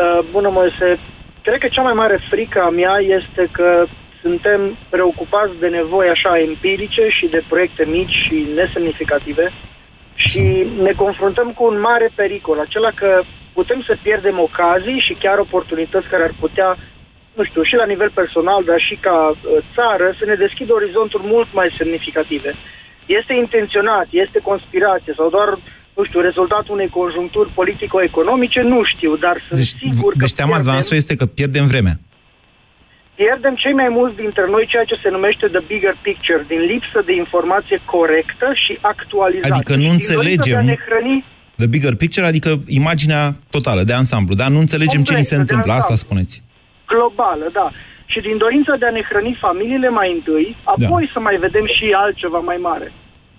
Uh, 0.00 0.30
bună, 0.32 0.48
Moise. 0.52 0.98
Cred 1.42 1.58
că 1.60 1.68
cea 1.68 1.82
mai 1.82 1.92
mare 1.92 2.18
frică 2.30 2.62
a 2.62 2.70
mea 2.70 2.96
este 3.00 3.48
că 3.52 3.86
suntem 4.20 4.76
preocupați 4.88 5.52
de 5.60 5.68
nevoi 5.68 6.08
așa 6.08 6.38
empirice 6.38 7.08
și 7.08 7.26
de 7.26 7.44
proiecte 7.48 7.84
mici 7.84 8.16
și 8.26 8.46
nesemnificative 8.54 9.52
și 10.14 10.66
ne 10.82 10.92
confruntăm 10.92 11.52
cu 11.52 11.64
un 11.64 11.80
mare 11.80 12.10
pericol, 12.14 12.58
acela 12.58 12.90
că 12.90 13.22
putem 13.52 13.82
să 13.86 13.96
pierdem 14.02 14.38
ocazii 14.38 15.04
și 15.06 15.16
chiar 15.22 15.38
oportunități 15.38 16.08
care 16.08 16.22
ar 16.22 16.34
putea, 16.40 16.76
nu 17.34 17.44
știu, 17.44 17.62
și 17.62 17.74
la 17.74 17.86
nivel 17.86 18.10
personal, 18.10 18.64
dar 18.64 18.80
și 18.80 18.96
ca 19.00 19.28
uh, 19.28 19.36
țară, 19.74 20.14
să 20.18 20.24
ne 20.24 20.34
deschidă 20.34 20.72
orizonturi 20.72 21.22
mult 21.26 21.48
mai 21.52 21.74
semnificative. 21.78 22.54
Este 23.06 23.32
intenționat, 23.34 24.06
este 24.10 24.38
conspirație 24.38 25.12
sau 25.16 25.28
doar 25.30 25.58
nu 26.00 26.06
știu, 26.08 26.20
rezultatul 26.30 26.72
unei 26.78 26.90
conjuncturi 27.00 27.48
politico-economice, 27.60 28.60
nu 28.72 28.80
știu, 28.92 29.12
dar 29.24 29.36
sunt 29.46 29.58
Deci, 29.60 29.74
sigur 29.82 30.12
că 30.12 30.24
deci 30.24 30.38
teama 30.40 30.56
pierdem, 30.56 30.72
noastră 30.72 30.94
este 31.02 31.14
că 31.20 31.26
pierdem 31.38 31.64
vremea. 31.72 31.96
pierdem 33.20 33.54
cei 33.62 33.74
mai 33.80 33.90
mulți 33.98 34.16
dintre 34.24 34.44
noi 34.54 34.64
ceea 34.72 34.86
ce 34.90 34.96
se 35.02 35.08
numește 35.16 35.44
the 35.56 35.62
bigger 35.72 35.96
picture, 36.08 36.42
din 36.52 36.60
lipsă 36.72 36.98
de 37.08 37.14
informație 37.24 37.78
corectă 37.94 38.48
și 38.64 38.72
actualizată. 38.92 39.54
Adică 39.54 39.72
nu 39.80 39.86
Și 39.86 39.88
din 39.88 39.98
dorința 39.98 40.12
înțelegem 40.14 40.58
de 40.58 40.62
a 40.64 40.70
ne 40.72 40.78
hrăni 40.86 41.16
The 41.62 41.68
bigger 41.74 41.94
picture, 42.02 42.26
adică 42.32 42.50
imaginea 42.80 43.22
totală, 43.56 43.82
de 43.88 43.94
ansamblu, 44.00 44.34
dar 44.42 44.48
nu 44.54 44.60
înțelegem 44.64 45.02
ce 45.08 45.14
ni 45.14 45.28
se 45.30 45.34
Complexă, 45.34 45.34
de 45.34 45.40
întâmplă, 45.44 45.72
asta 45.72 45.92
ansamblu. 45.92 46.04
spuneți. 46.06 46.34
globală, 46.90 47.46
da. 47.60 47.68
Și 48.12 48.18
din 48.28 48.36
dorința 48.44 48.74
de 48.80 48.86
a 48.86 48.96
ne 48.98 49.02
hrăni 49.08 49.42
familiile 49.46 49.88
mai 49.88 50.08
întâi, 50.16 50.46
apoi 50.74 51.10
să 51.14 51.18
mai 51.26 51.36
vedem 51.44 51.66
și 51.76 51.84
altceva 52.04 52.40
mai 52.50 52.58
mare. 52.68 52.88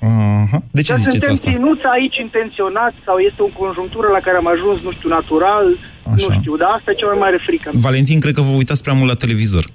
Aha. 0.09 0.59
De 0.77 0.81
ce 0.81 0.91
Dar 0.91 0.99
ziceți 0.99 1.17
suntem 1.17 1.33
asta? 1.33 1.51
ținuți 1.51 1.85
aici 1.95 2.17
intenționat 2.27 2.93
sau 3.05 3.17
este 3.29 3.41
o 3.47 3.51
conjunctură 3.61 4.07
la 4.15 4.21
care 4.25 4.37
am 4.37 4.49
ajuns, 4.55 4.77
nu 4.87 4.91
știu, 4.97 5.09
natural, 5.17 5.65
Așa. 6.13 6.27
nu 6.27 6.39
știu, 6.39 6.53
dar 6.61 6.69
asta 6.77 6.91
e 6.91 6.99
cea 7.01 7.11
mai 7.11 7.19
mare 7.25 7.39
frică. 7.47 7.69
Valentin, 7.87 8.19
cred 8.23 8.33
că 8.37 8.41
vă 8.41 8.53
uitați 8.61 8.83
prea 8.83 8.97
mult 8.99 9.09
la 9.13 9.21
televizor. 9.25 9.65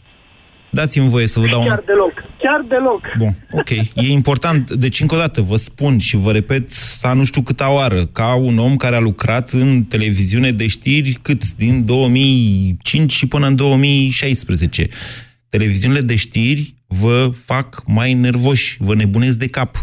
Dați-mi 0.70 1.08
voie 1.08 1.26
să 1.26 1.40
vă 1.40 1.46
dau 1.46 1.60
un... 1.60 1.66
Chiar 1.66 1.82
deloc, 1.86 2.12
chiar 2.38 2.60
deloc. 2.68 3.02
Bun, 3.18 3.34
ok. 3.50 3.70
E 3.94 4.12
important, 4.20 4.70
deci 4.70 5.00
încă 5.00 5.14
o 5.14 5.18
dată 5.18 5.40
vă 5.40 5.56
spun 5.56 5.98
și 5.98 6.16
vă 6.16 6.32
repet 6.32 6.70
sa 6.70 7.12
nu 7.12 7.24
știu 7.24 7.42
câta 7.42 7.72
oară, 7.72 8.06
ca 8.06 8.34
un 8.34 8.58
om 8.58 8.76
care 8.76 8.96
a 8.96 9.00
lucrat 9.00 9.50
în 9.50 9.82
televiziune 9.82 10.50
de 10.50 10.66
știri 10.66 11.18
cât 11.22 11.52
din 11.52 11.84
2005 11.84 13.12
și 13.12 13.26
până 13.26 13.46
în 13.46 13.56
2016. 13.56 14.88
Televiziunile 15.48 16.00
de 16.00 16.16
știri 16.16 16.74
vă 16.86 17.30
fac 17.44 17.82
mai 17.86 18.12
nervoși, 18.12 18.76
vă 18.80 18.94
nebunesc 18.94 19.36
de 19.36 19.48
cap. 19.48 19.76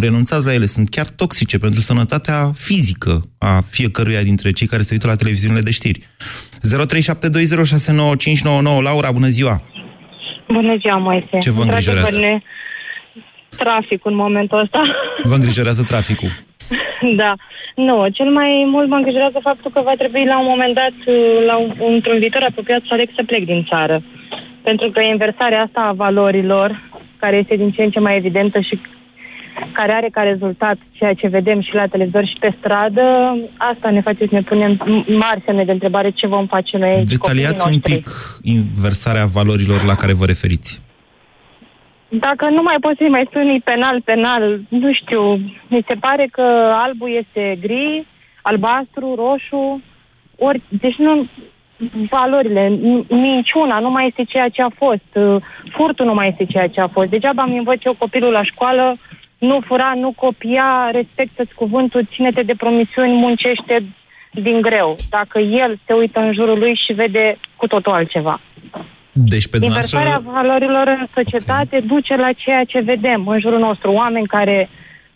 Renunțați 0.00 0.46
la 0.46 0.52
ele, 0.52 0.66
sunt 0.66 0.88
chiar 0.88 1.06
toxice 1.06 1.58
pentru 1.58 1.80
sănătatea 1.80 2.50
fizică 2.54 3.20
a 3.38 3.60
fiecăruia 3.70 4.22
dintre 4.22 4.50
cei 4.50 4.66
care 4.66 4.82
se 4.82 4.92
uită 4.92 5.06
la 5.06 5.14
televiziunile 5.14 5.60
de 5.60 5.70
știri. 5.70 5.98
0372069599 5.98 6.02
Laura, 8.82 9.12
bună 9.12 9.26
ziua! 9.26 9.62
Bună 10.48 10.76
ziua, 10.80 10.96
Moise. 10.96 11.38
Ce 11.38 11.50
vă 11.50 11.62
Într-adevăr, 11.62 11.64
îngrijorează? 11.64 12.18
Ne... 12.18 12.40
Traficul 13.56 14.10
în 14.10 14.16
momentul 14.16 14.58
ăsta. 14.58 14.82
Vă 15.22 15.34
îngrijorează 15.34 15.82
traficul? 15.82 16.30
da. 17.20 17.34
Nu, 17.74 18.08
cel 18.08 18.30
mai 18.30 18.64
mult 18.66 18.88
mă 18.88 18.96
îngrijorează 18.96 19.38
faptul 19.42 19.70
că 19.70 19.80
va 19.84 19.94
trebui 19.98 20.24
la 20.24 20.40
un 20.40 20.46
moment 20.48 20.74
dat, 20.74 20.92
la 21.46 21.56
un, 21.56 21.74
într-un 21.94 22.18
viitor 22.18 22.42
apropiat, 22.42 22.80
să 22.80 22.92
aleg 22.92 23.08
să 23.16 23.22
plec 23.26 23.44
din 23.44 23.64
țară. 23.68 24.02
Pentru 24.62 24.90
că 24.90 25.00
inversarea 25.00 25.62
asta 25.62 25.80
a 25.80 25.92
valorilor, 25.92 26.90
care 27.16 27.36
este 27.36 27.56
din 27.56 27.70
ce 27.70 27.82
în 27.82 27.90
ce 27.90 28.00
mai 28.00 28.16
evidentă 28.16 28.60
și 28.60 28.80
care 29.72 29.92
are 29.92 30.08
ca 30.12 30.22
rezultat 30.22 30.76
ceea 30.92 31.14
ce 31.14 31.28
vedem 31.28 31.60
și 31.60 31.74
la 31.74 31.86
televizor 31.86 32.24
și 32.26 32.36
pe 32.40 32.54
stradă, 32.58 33.36
asta 33.56 33.90
ne 33.90 34.00
face 34.00 34.26
să 34.28 34.34
ne 34.34 34.42
punem 34.42 34.76
mari 35.06 35.42
semne 35.44 35.64
de 35.64 35.72
întrebare 35.72 36.10
ce 36.10 36.26
vom 36.26 36.46
face 36.46 36.76
noi 36.76 36.88
aici. 36.88 37.10
Detaliați 37.10 37.62
copiii 37.62 37.80
un 37.84 37.92
noștri. 37.94 38.02
pic 38.02 38.06
inversarea 38.56 39.26
valorilor 39.26 39.84
la 39.84 39.94
care 39.94 40.12
vă 40.12 40.24
referiți. 40.24 40.82
Dacă 42.08 42.48
nu 42.48 42.62
mai 42.62 42.76
poți 42.80 42.96
să-i 42.98 43.08
mai 43.08 43.26
spui 43.28 43.60
penal, 43.64 44.00
penal, 44.00 44.60
nu 44.68 44.92
știu, 44.92 45.36
mi 45.68 45.84
se 45.86 45.94
pare 46.00 46.28
că 46.30 46.42
albul 46.72 47.10
este 47.22 47.58
gri, 47.60 48.06
albastru, 48.42 49.14
roșu, 49.14 49.82
ori, 50.36 50.62
deci 50.68 50.96
nu, 50.96 51.28
valorile, 52.10 52.68
n- 52.68 53.06
minciuna 53.08 53.78
nu 53.78 53.90
mai 53.90 54.06
este 54.06 54.24
ceea 54.24 54.48
ce 54.48 54.62
a 54.62 54.68
fost, 54.68 55.10
uh, 55.14 55.42
furtul 55.76 56.06
nu 56.06 56.14
mai 56.14 56.28
este 56.28 56.44
ceea 56.44 56.68
ce 56.68 56.80
a 56.80 56.88
fost. 56.88 57.10
Degeaba 57.10 57.42
îmi 57.42 57.56
învăț 57.56 57.84
eu 57.84 57.94
copilul 57.98 58.32
la 58.32 58.42
școală, 58.42 58.96
nu 59.38 59.60
fura, 59.66 59.92
nu 59.96 60.12
copia, 60.16 60.90
respectă-ți 60.92 61.54
cuvântul, 61.54 62.08
ține-te 62.14 62.42
de 62.42 62.54
promisiuni, 62.54 63.12
muncește 63.12 63.84
din 64.32 64.60
greu. 64.60 64.96
Dacă 65.10 65.38
el 65.38 65.78
se 65.86 65.92
uită 65.92 66.20
în 66.20 66.32
jurul 66.32 66.58
lui 66.58 66.80
și 66.86 66.92
vede 66.92 67.38
cu 67.56 67.66
totul 67.66 67.92
altceva. 67.92 68.40
Deci 69.12 69.48
pe 69.48 69.58
Inversarea 69.60 70.12
dumneavoastră... 70.12 70.48
valorilor 70.48 70.86
în 71.00 71.06
societate 71.14 71.76
okay. 71.76 71.88
duce 71.88 72.16
la 72.16 72.32
ceea 72.32 72.64
ce 72.64 72.80
vedem 72.80 73.26
în 73.26 73.40
jurul 73.40 73.58
nostru. 73.58 73.92
Oameni 73.92 74.26
care 74.26 74.68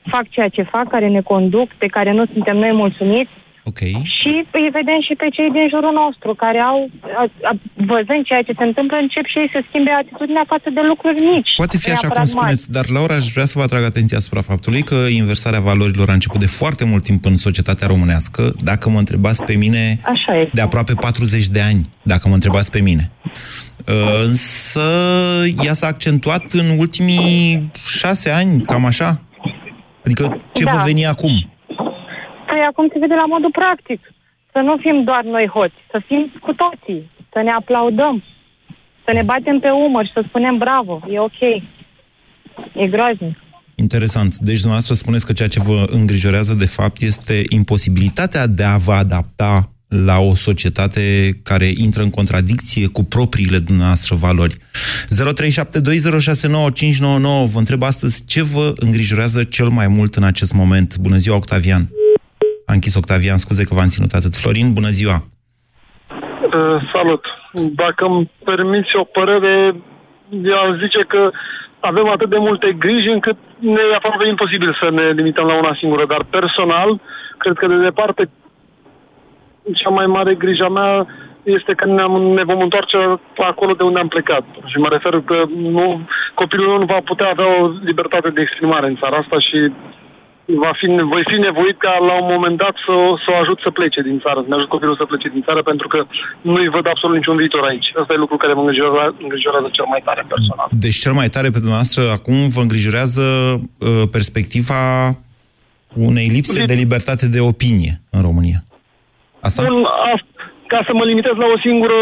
fac 0.07 0.29
ceea 0.29 0.49
ce 0.49 0.63
fac, 0.63 0.89
care 0.89 1.09
ne 1.09 1.21
conduc, 1.21 1.69
pe 1.79 1.87
care 1.87 2.13
nu 2.13 2.25
suntem 2.33 2.57
noi 2.57 2.73
mulțumiți. 2.73 3.31
Ok. 3.71 3.79
Și 4.19 4.33
îi 4.59 4.69
vedem 4.79 5.01
și 5.07 5.15
pe 5.23 5.27
cei 5.37 5.51
din 5.57 5.67
jurul 5.75 5.95
nostru, 6.03 6.31
care 6.45 6.59
au, 6.71 6.79
a, 7.21 7.25
a, 7.51 7.53
văzând 7.93 8.23
ceea 8.31 8.43
ce 8.49 8.53
se 8.59 8.65
întâmplă, 8.71 8.97
încep 8.97 9.27
și 9.33 9.39
ei 9.43 9.51
să 9.55 9.61
schimbe 9.69 9.91
atitudinea 10.03 10.45
față 10.55 10.69
de 10.77 10.81
lucruri 10.91 11.19
mici. 11.33 11.53
Poate 11.63 11.77
fi 11.79 11.91
așa 11.91 11.95
cum 11.95 12.17
neapărat 12.17 12.27
mari. 12.35 12.39
spuneți, 12.39 12.65
dar 12.77 12.87
Laura, 12.97 13.15
aș 13.21 13.27
vrea 13.37 13.45
să 13.51 13.55
vă 13.59 13.65
atrag 13.65 13.83
atenția 13.85 14.17
asupra 14.23 14.41
faptului 14.51 14.83
că 14.91 14.99
inversarea 15.21 15.61
valorilor 15.71 16.09
a 16.11 16.13
început 16.19 16.41
de 16.47 16.51
foarte 16.61 16.85
mult 16.91 17.03
timp 17.05 17.25
în 17.31 17.37
societatea 17.47 17.87
românească. 17.93 18.43
Dacă 18.71 18.85
mă 18.91 18.99
întrebați 18.99 19.41
pe 19.45 19.55
mine, 19.65 19.83
Așa 20.15 20.33
este. 20.43 20.51
de 20.55 20.61
aproape 20.61 20.93
40 20.95 21.47
de 21.57 21.61
ani, 21.61 21.81
dacă 22.03 22.25
mă 22.29 22.35
întrebați 22.35 22.71
pe 22.71 22.81
mine. 22.81 23.05
Uh, 23.87 24.25
Însă 24.29 24.81
ea 25.65 25.73
s-a 25.73 25.87
accentuat 25.87 26.45
în 26.53 26.79
ultimii 26.79 27.71
șase 27.87 28.31
ani, 28.31 28.63
cam 28.63 28.85
așa. 28.85 29.21
Adică 30.05 30.37
ce 30.53 30.65
Da. 30.65 30.71
vă 30.73 30.83
veni 30.85 31.07
acum? 31.07 31.52
Păi 32.73 32.85
acum 32.85 32.93
se 32.93 33.05
vede 33.05 33.15
la 33.23 33.27
modul 33.35 33.51
practic. 33.51 34.01
Să 34.53 34.59
nu 34.59 34.77
fim 34.85 35.05
doar 35.05 35.25
noi 35.25 35.47
hoți, 35.55 35.81
să 35.91 35.99
fim 36.07 36.33
cu 36.41 36.53
toții, 36.63 37.11
să 37.33 37.41
ne 37.43 37.51
aplaudăm, 37.51 38.23
să 39.05 39.11
ne 39.13 39.23
batem 39.23 39.59
pe 39.59 39.71
umăr 39.71 40.05
și 40.07 40.13
să 40.13 40.23
spunem 40.29 40.59
bravo, 40.59 41.01
e 41.11 41.19
ok. 41.19 41.41
E 42.83 42.87
groaznic. 42.95 43.37
Interesant. 43.75 44.37
Deci 44.37 44.61
dumneavoastră 44.65 44.95
spuneți 44.95 45.27
că 45.27 45.33
ceea 45.33 45.49
ce 45.49 45.61
vă 45.61 45.85
îngrijorează 45.91 46.55
de 46.55 46.67
fapt 46.67 47.01
este 47.01 47.43
imposibilitatea 47.49 48.47
de 48.47 48.65
a 48.65 48.77
vă 48.77 48.93
adapta 48.93 49.73
la 49.89 50.19
o 50.19 50.35
societate 50.35 51.03
care 51.43 51.71
intră 51.77 52.03
în 52.03 52.11
contradicție 52.11 52.87
cu 52.87 53.03
propriile 53.05 53.59
dumneavoastră 53.59 54.15
valori. 54.15 54.55
0372069599 54.55 54.59
Vă 57.53 57.59
întreb 57.59 57.83
astăzi 57.83 58.25
ce 58.27 58.43
vă 58.43 58.73
îngrijorează 58.77 59.45
cel 59.45 59.69
mai 59.69 59.89
mult 59.89 60.15
în 60.15 60.23
acest 60.23 60.53
moment. 60.53 60.97
Bună 60.97 61.17
ziua, 61.17 61.37
Octavian. 61.37 61.91
A 62.73 62.75
închis 62.75 62.97
Octavian, 63.03 63.39
scuze 63.39 63.65
că 63.65 63.75
v-am 63.75 63.95
ținut 63.95 64.13
atât. 64.13 64.35
Florin, 64.35 64.69
bună 64.79 64.91
ziua. 64.99 65.17
Uh, 65.21 66.79
salut! 66.93 67.25
Dacă 67.83 68.05
îmi 68.05 68.31
permiți 68.45 68.97
o 68.97 69.05
părere, 69.19 69.55
eu 70.53 70.59
aș 70.65 70.73
zice 70.85 71.01
că 71.13 71.31
avem 71.81 72.09
atât 72.09 72.31
de 72.31 72.39
multe 72.39 72.69
griji 72.73 73.09
încât 73.17 73.37
ne 73.59 73.83
e 73.91 73.95
aproape 73.95 74.27
imposibil 74.29 74.77
să 74.81 74.91
ne 74.91 75.07
limităm 75.19 75.47
la 75.47 75.59
una 75.59 75.75
singură, 75.81 76.05
dar 76.07 76.23
personal, 76.25 77.01
cred 77.39 77.55
că 77.57 77.67
de 77.67 77.77
departe 77.89 78.23
cea 79.75 79.91
mai 79.99 80.07
mare 80.07 80.35
grija 80.35 80.69
mea 80.69 81.07
este 81.43 81.73
că 81.75 81.85
ne, 81.87 82.05
ne 82.39 82.45
vom 82.45 82.61
întoarce 82.61 82.97
acolo 83.37 83.73
de 83.73 83.83
unde 83.83 83.99
am 83.99 84.09
plecat. 84.09 84.45
Și 84.71 84.77
mă 84.79 84.89
refer 84.89 85.21
că 85.21 85.45
nu, 85.57 86.01
copilul 86.35 86.79
nu 86.79 86.85
va 86.85 87.01
putea 87.05 87.29
avea 87.29 87.63
o 87.63 87.71
libertate 87.85 88.31
de 88.31 88.41
exprimare 88.41 88.87
în 88.87 88.97
țara 88.97 89.17
asta 89.17 89.39
și 89.39 89.73
va 90.65 90.73
fi, 90.81 90.87
voi 91.15 91.23
fi 91.31 91.37
nevoit 91.49 91.79
ca 91.79 91.93
la 92.09 92.15
un 92.23 92.29
moment 92.35 92.57
dat 92.65 92.75
să, 92.87 92.93
o- 92.93 93.17
să 93.25 93.29
o 93.35 93.37
ajut 93.43 93.59
să 93.65 93.71
plece 93.79 94.01
din 94.09 94.19
țară, 94.25 94.39
să 94.41 94.49
ne 94.49 94.55
ajut 94.59 94.69
copilul 94.75 94.97
să 95.01 95.05
plece 95.05 95.29
din 95.29 95.43
țară, 95.49 95.63
pentru 95.63 95.89
că 95.93 95.99
nu-i 96.41 96.69
văd 96.77 96.87
absolut 96.89 97.17
niciun 97.17 97.37
viitor 97.37 97.63
aici. 97.71 97.89
Asta 98.01 98.13
e 98.13 98.25
lucru 98.25 98.37
care 98.37 98.53
mă 98.53 98.61
îngrijorează, 98.61 99.15
îngrijorează 99.23 99.69
cel 99.73 99.87
mai 99.93 100.03
tare 100.05 100.23
personal. 100.29 100.69
Deci 100.85 100.99
cel 101.05 101.13
mai 101.21 101.29
tare 101.35 101.49
pe 101.51 101.59
dumneavoastră 101.65 102.03
acum 102.19 102.39
vă 102.57 102.61
îngrijorează 102.61 103.25
uh, 103.61 104.03
perspectiva 104.17 104.81
unei 106.09 106.27
lipse 106.37 106.65
de 106.65 106.75
libertate 106.83 107.27
de 107.29 107.41
opinie 107.41 107.93
în 108.17 108.21
România. 108.29 108.59
Asta? 109.41 109.63
Bun, 109.69 109.85
a- 109.85 110.27
ca 110.67 110.81
să 110.89 110.93
mă 110.95 111.05
limitez 111.05 111.35
la 111.45 111.49
o 111.55 111.59
singură, 111.67 111.99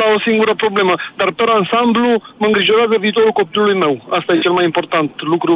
la 0.00 0.06
o 0.16 0.20
singură 0.26 0.54
problemă. 0.54 0.94
Dar 1.16 1.28
pe 1.32 1.44
ansamblu 1.58 2.10
mă 2.40 2.46
îngrijorează 2.46 2.94
viitorul 3.00 3.30
copilului 3.40 3.78
meu. 3.84 3.94
Asta 4.18 4.32
e 4.32 4.38
cel 4.46 4.52
mai 4.58 4.64
important 4.64 5.10
lucru 5.32 5.54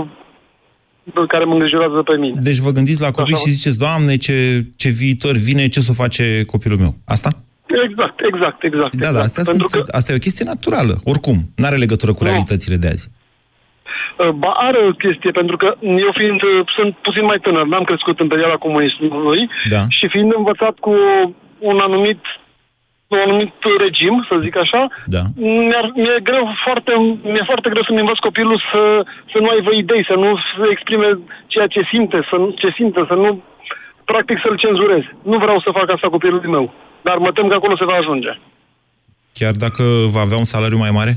care 1.28 1.44
mă 1.44 1.52
îngrijorează 1.52 2.02
pe 2.02 2.16
mine. 2.16 2.40
Deci 2.42 2.56
vă 2.58 2.70
gândiți 2.70 3.00
la 3.00 3.10
copii 3.10 3.34
Așa. 3.34 3.42
și 3.42 3.54
ziceți, 3.54 3.78
Doamne, 3.78 4.16
ce, 4.16 4.64
ce 4.76 4.88
viitor 4.88 5.34
vine, 5.36 5.66
ce 5.68 5.80
să 5.80 5.90
o 5.90 6.00
face 6.02 6.44
copilul 6.46 6.78
meu? 6.78 6.94
Asta? 7.06 7.30
Exact, 7.88 8.20
exact, 8.32 8.62
exact. 8.62 8.96
Da, 8.96 9.12
da, 9.12 9.20
astea 9.20 9.42
Pentru 9.46 9.68
sunt, 9.68 9.88
asta 9.88 10.12
e 10.12 10.20
o 10.20 10.26
chestie 10.26 10.44
naturală, 10.44 10.94
oricum. 11.04 11.36
N-are 11.56 11.76
legătură 11.76 12.12
cu 12.12 12.22
Nu. 12.22 12.28
realitățile 12.28 12.76
de 12.76 12.88
azi. 12.88 13.08
Uh, 14.18 14.28
Ba 14.28 14.52
are 14.68 14.78
o 14.88 14.92
chestie, 15.04 15.30
pentru 15.30 15.56
că 15.56 15.68
eu 16.06 16.10
fiind, 16.20 16.40
uh, 16.42 16.50
sunt 16.76 16.92
puțin 17.06 17.24
mai 17.24 17.38
tânăr, 17.38 17.66
n-am 17.66 17.84
crescut 17.84 18.20
în 18.20 18.28
perioada 18.28 18.54
comunismului 18.66 19.48
Da. 19.68 19.82
și 19.88 20.08
fiind 20.08 20.32
învățat 20.36 20.74
cu 20.86 20.92
un 21.58 21.78
anumit 21.78 22.20
un 23.08 23.18
anumit 23.18 23.52
regim, 23.78 24.26
să 24.28 24.38
zic 24.42 24.56
așa, 24.56 24.86
Da. 25.06 25.22
mi-ar, 25.36 25.90
mi-e, 25.94 26.18
greu 26.22 26.44
foarte, 26.64 26.92
mi-e 27.22 27.42
foarte 27.50 27.68
greu 27.70 27.82
să-mi 27.82 28.00
învăț 28.00 28.18
copilul 28.18 28.58
să, 28.72 28.82
să 29.32 29.38
nu 29.40 29.48
aibă 29.48 29.70
idei, 29.72 30.04
să 30.10 30.14
nu 30.14 30.36
să 30.36 30.66
exprime 30.70 31.18
ceea 31.46 31.66
ce 31.66 31.80
simte, 31.92 32.26
să, 32.30 32.36
nu- 32.36 32.50
ce 32.50 32.68
simte, 32.76 33.04
să 33.08 33.14
nu, 33.14 33.42
practic 34.04 34.38
să-l 34.44 34.56
cenzurez. 34.56 35.02
Nu 35.22 35.36
vreau 35.38 35.60
să 35.60 35.70
fac 35.78 35.90
asta 35.90 36.08
copilului 36.08 36.50
meu, 36.50 36.72
dar 37.02 37.16
mă 37.16 37.30
tem 37.32 37.48
că 37.48 37.54
acolo 37.54 37.76
se 37.76 37.84
va 37.84 37.94
ajunge. 37.94 38.32
Chiar 39.32 39.52
dacă 39.64 39.82
va 40.14 40.20
avea 40.20 40.36
un 40.36 40.44
salariu 40.54 40.78
mai 40.78 40.90
mare? 40.90 41.12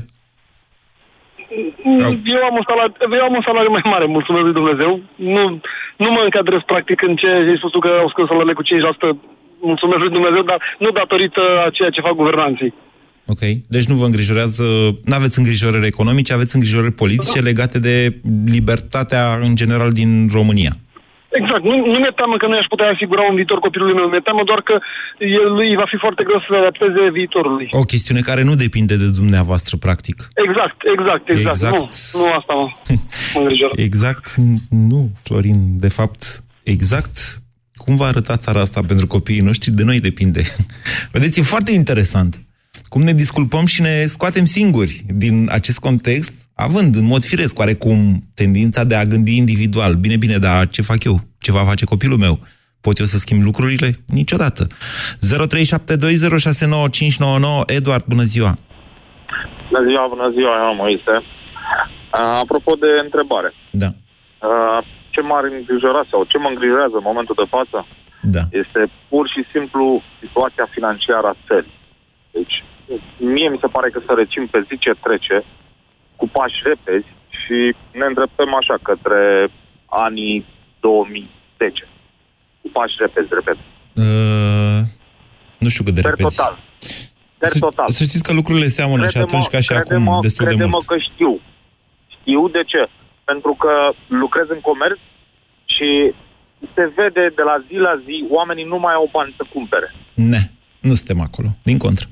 Eu 2.34 2.42
am, 2.48 2.54
un 2.60 2.64
salariu, 2.68 2.94
eu 3.18 3.24
am 3.24 3.34
un 3.34 3.44
salariu 3.46 3.70
mai 3.70 3.82
mare, 3.84 4.04
mulțumesc 4.06 4.44
lui 4.44 4.52
Dumnezeu. 4.60 5.00
Nu, 5.14 5.60
nu 5.96 6.10
mă 6.10 6.20
încadrez 6.24 6.60
practic 6.66 7.02
în 7.02 7.16
ce 7.16 7.26
ai 7.28 7.56
spus 7.56 7.70
tu 7.70 7.78
că 7.78 7.88
au 8.00 8.08
scos 8.08 8.26
salariile 8.26 8.52
cu 8.52 8.62
5%, 8.62 9.16
mulțumesc 9.70 10.00
lui 10.04 10.16
Dumnezeu, 10.16 10.42
dar 10.42 10.60
nu 10.78 10.90
datorită 10.90 11.40
a 11.66 11.70
ceea 11.70 11.90
ce 11.90 12.00
fac 12.06 12.14
guvernanții. 12.22 12.74
Ok. 13.26 13.42
Deci 13.68 13.86
nu 13.90 13.94
vă 13.94 14.04
îngrijorează, 14.04 14.64
nu 15.04 15.14
aveți 15.14 15.38
îngrijorări 15.38 15.86
economice, 15.86 16.32
aveți 16.32 16.54
îngrijorări 16.54 17.00
politice 17.02 17.38
legate 17.40 17.78
de 17.78 18.16
libertatea 18.56 19.24
în 19.40 19.54
general 19.54 19.90
din 19.92 20.28
România. 20.32 20.72
Exact, 21.40 21.62
nu, 21.62 21.76
nu 21.92 21.98
mi-e 21.98 22.12
teamă 22.16 22.36
că 22.36 22.46
nu 22.46 22.54
i-aș 22.54 22.66
putea 22.68 22.92
asigura 22.94 23.22
un 23.22 23.34
viitor 23.34 23.58
copilului 23.58 23.94
meu, 23.94 24.06
mi-e 24.08 24.20
teamă 24.20 24.42
doar 24.44 24.60
că 24.60 24.74
el, 25.18 25.52
lui 25.52 25.76
va 25.76 25.86
fi 25.92 25.96
foarte 25.96 26.22
greu 26.24 26.38
să 26.38 26.46
se 26.50 26.56
adapteze 26.56 27.10
viitorului. 27.10 27.68
O 27.70 27.82
chestiune 27.92 28.20
care 28.20 28.42
nu 28.42 28.54
depinde 28.54 28.96
de 28.96 29.10
dumneavoastră, 29.20 29.76
practic. 29.76 30.16
Exact, 30.46 30.76
exact, 30.96 31.28
exact. 31.28 31.54
Exact. 31.54 31.78
Nu, 31.78 32.20
nu 32.20 32.34
asta 32.38 32.52
mă, 32.52 32.66
mă 33.34 33.40
îngrijorează. 33.40 33.80
Exact, 33.88 34.26
nu, 34.90 35.10
Florin, 35.24 35.58
de 35.84 35.88
fapt, 35.88 36.20
exact 36.62 37.16
cum 37.84 37.96
va 37.96 38.06
arăta 38.06 38.36
țara 38.36 38.60
asta 38.60 38.80
pentru 38.86 39.06
copiii 39.06 39.40
noștri, 39.40 39.70
de 39.70 39.84
noi 39.84 40.00
depinde. 40.00 40.42
Vedeți, 41.12 41.38
e 41.38 41.42
foarte 41.42 41.72
interesant 41.72 42.40
cum 42.92 43.02
ne 43.02 43.12
disculpăm 43.12 43.64
și 43.66 43.80
ne 43.80 44.04
scoatem 44.06 44.44
singuri 44.44 45.02
din 45.06 45.48
acest 45.50 45.78
context, 45.78 46.32
având 46.54 46.94
în 46.96 47.04
mod 47.04 47.22
firesc 47.24 47.58
oarecum 47.58 48.22
tendința 48.34 48.84
de 48.84 48.94
a 48.94 49.04
gândi 49.04 49.36
individual. 49.36 49.94
Bine, 49.94 50.16
bine, 50.16 50.36
dar 50.36 50.68
ce 50.68 50.82
fac 50.82 51.04
eu? 51.04 51.16
Ce 51.40 51.52
va 51.52 51.64
face 51.64 51.84
copilul 51.84 52.18
meu? 52.18 52.38
Pot 52.80 52.98
eu 52.98 53.06
să 53.06 53.18
schimb 53.18 53.42
lucrurile? 53.42 53.90
Niciodată. 54.06 54.66
0372069599 54.66 54.70
Eduard, 57.66 58.04
bună 58.04 58.22
ziua! 58.22 58.52
Bună 59.70 59.84
ziua, 59.88 60.06
bună 60.08 60.30
ziua, 60.36 60.54
eu 60.68 60.74
Moise. 60.74 61.14
Uh, 61.16 62.40
apropo 62.42 62.72
de 62.84 62.90
întrebare, 63.04 63.52
Da, 63.70 63.90
uh, 64.48 64.80
ce 65.14 65.20
m-ar 65.20 65.44
îngrijora 65.44 66.02
sau 66.10 66.20
ce 66.30 66.38
mă 66.38 66.48
îngrijorează 66.48 66.96
în 66.98 67.08
momentul 67.10 67.36
de 67.42 67.48
față 67.56 67.78
da. 68.36 68.42
este 68.62 68.80
pur 69.08 69.24
și 69.34 69.42
simplu 69.52 70.02
situația 70.22 70.66
financiară 70.76 71.26
a 71.30 71.36
țării. 71.46 71.76
Deci, 72.36 72.56
mie 73.34 73.48
mi 73.48 73.62
se 73.64 73.66
pare 73.74 73.88
că 73.90 74.00
să 74.06 74.12
recim 74.16 74.44
pe 74.46 74.60
zi 74.68 74.74
ce 74.84 74.92
trece 75.06 75.36
cu 76.16 76.26
pași 76.36 76.58
repezi 76.70 77.08
și 77.40 77.58
ne 77.98 78.04
îndreptăm 78.10 78.50
așa 78.60 78.76
către 78.88 79.48
anii 80.06 80.46
2010. 80.80 81.88
Cu 82.62 82.68
pași 82.76 82.94
repezi, 82.98 83.28
repet. 83.38 83.56
Uh, 84.04 84.80
nu 85.58 85.68
știu 85.68 85.84
cât 85.84 85.94
de 85.94 86.00
Per 86.00 86.10
repeți. 86.10 86.36
total. 86.36 86.54
Per 87.38 87.48
Să- 87.48 87.58
total. 87.58 87.88
Să 87.88 88.02
știți 88.04 88.22
că 88.26 88.32
lucrurile 88.32 88.66
seamănă 88.78 89.06
și 89.06 89.12
Crede-mă- 89.12 89.26
atunci 89.30 89.48
ca 89.54 89.60
și 89.60 89.68
crede-mă- 89.68 90.10
acum 90.10 90.20
destul 90.20 90.44
de 90.44 90.50
crede-mă 90.50 90.70
mult. 90.72 90.86
că 90.92 90.96
știu. 90.98 91.32
Știu 92.16 92.48
de 92.48 92.62
ce. 92.72 92.82
Pentru 93.24 93.52
că 93.62 93.72
lucrez 94.06 94.46
în 94.48 94.60
comerț 94.60 94.98
și 95.82 96.14
se 96.74 96.92
vede 96.96 97.24
de 97.38 97.42
la 97.50 97.56
zi 97.68 97.76
la 97.88 97.94
zi, 98.06 98.24
oamenii 98.30 98.64
nu 98.64 98.78
mai 98.78 98.94
au 98.94 99.08
bani 99.12 99.34
să 99.36 99.44
cumpere. 99.52 99.94
Ne, 100.14 100.42
nu 100.80 100.94
suntem 100.94 101.20
acolo. 101.20 101.48
Din 101.62 101.78
contră. 101.78 102.06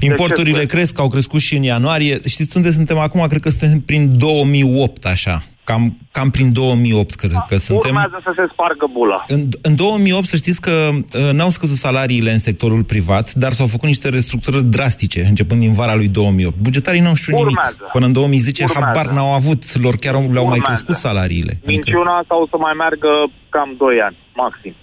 Importurile 0.00 0.58
ce 0.58 0.66
cresc, 0.66 0.98
au 0.98 1.08
crescut 1.08 1.40
și 1.40 1.56
în 1.56 1.62
ianuarie. 1.62 2.20
Știți 2.26 2.56
unde 2.56 2.72
suntem 2.72 2.98
acum? 2.98 3.26
Cred 3.26 3.40
că 3.40 3.48
suntem 3.48 3.80
prin 3.80 4.18
2008, 4.18 5.04
așa. 5.04 5.42
Cam, 5.64 5.96
cam 6.12 6.30
prin 6.30 6.52
2008, 6.52 7.14
cred 7.14 7.30
că 7.48 7.56
suntem. 7.56 7.90
Urmează 7.94 8.20
să 8.22 8.32
se 8.36 8.46
spargă 8.52 8.86
bula. 8.92 9.20
În, 9.28 9.48
în 9.62 9.76
2008, 9.76 10.24
să 10.24 10.36
știți 10.36 10.60
că 10.60 10.70
uh, 10.92 11.30
n-au 11.32 11.50
scăzut 11.50 11.76
salariile 11.76 12.30
în 12.32 12.38
sectorul 12.38 12.84
privat, 12.84 13.32
dar 13.34 13.52
s-au 13.52 13.66
făcut 13.66 13.86
niște 13.86 14.08
restructurări 14.08 14.64
drastice, 14.64 15.24
începând 15.24 15.60
din 15.60 15.72
vara 15.72 15.94
lui 15.94 16.08
2008. 16.08 16.56
Bugetarii 16.56 17.00
n-au 17.00 17.14
știut 17.14 17.36
nimic. 17.36 17.50
Urmează. 17.56 17.88
Până 17.92 18.06
în 18.06 18.12
2010, 18.12 18.64
Urmează. 18.64 18.84
habar 18.98 19.12
n-au 19.14 19.32
avut, 19.34 19.78
lor 19.84 19.96
chiar 19.96 20.12
le-au 20.12 20.28
mai 20.30 20.34
Urmează. 20.42 20.62
crescut 20.68 20.94
salariile. 20.94 21.50
Adică, 21.50 21.66
Minciuna 21.70 22.18
asta 22.18 22.34
o 22.42 22.46
să 22.50 22.56
mai 22.56 22.72
meargă 22.76 23.08
cam 23.48 23.74
2 23.78 24.00
ani, 24.06 24.16
maxim. 24.34 24.74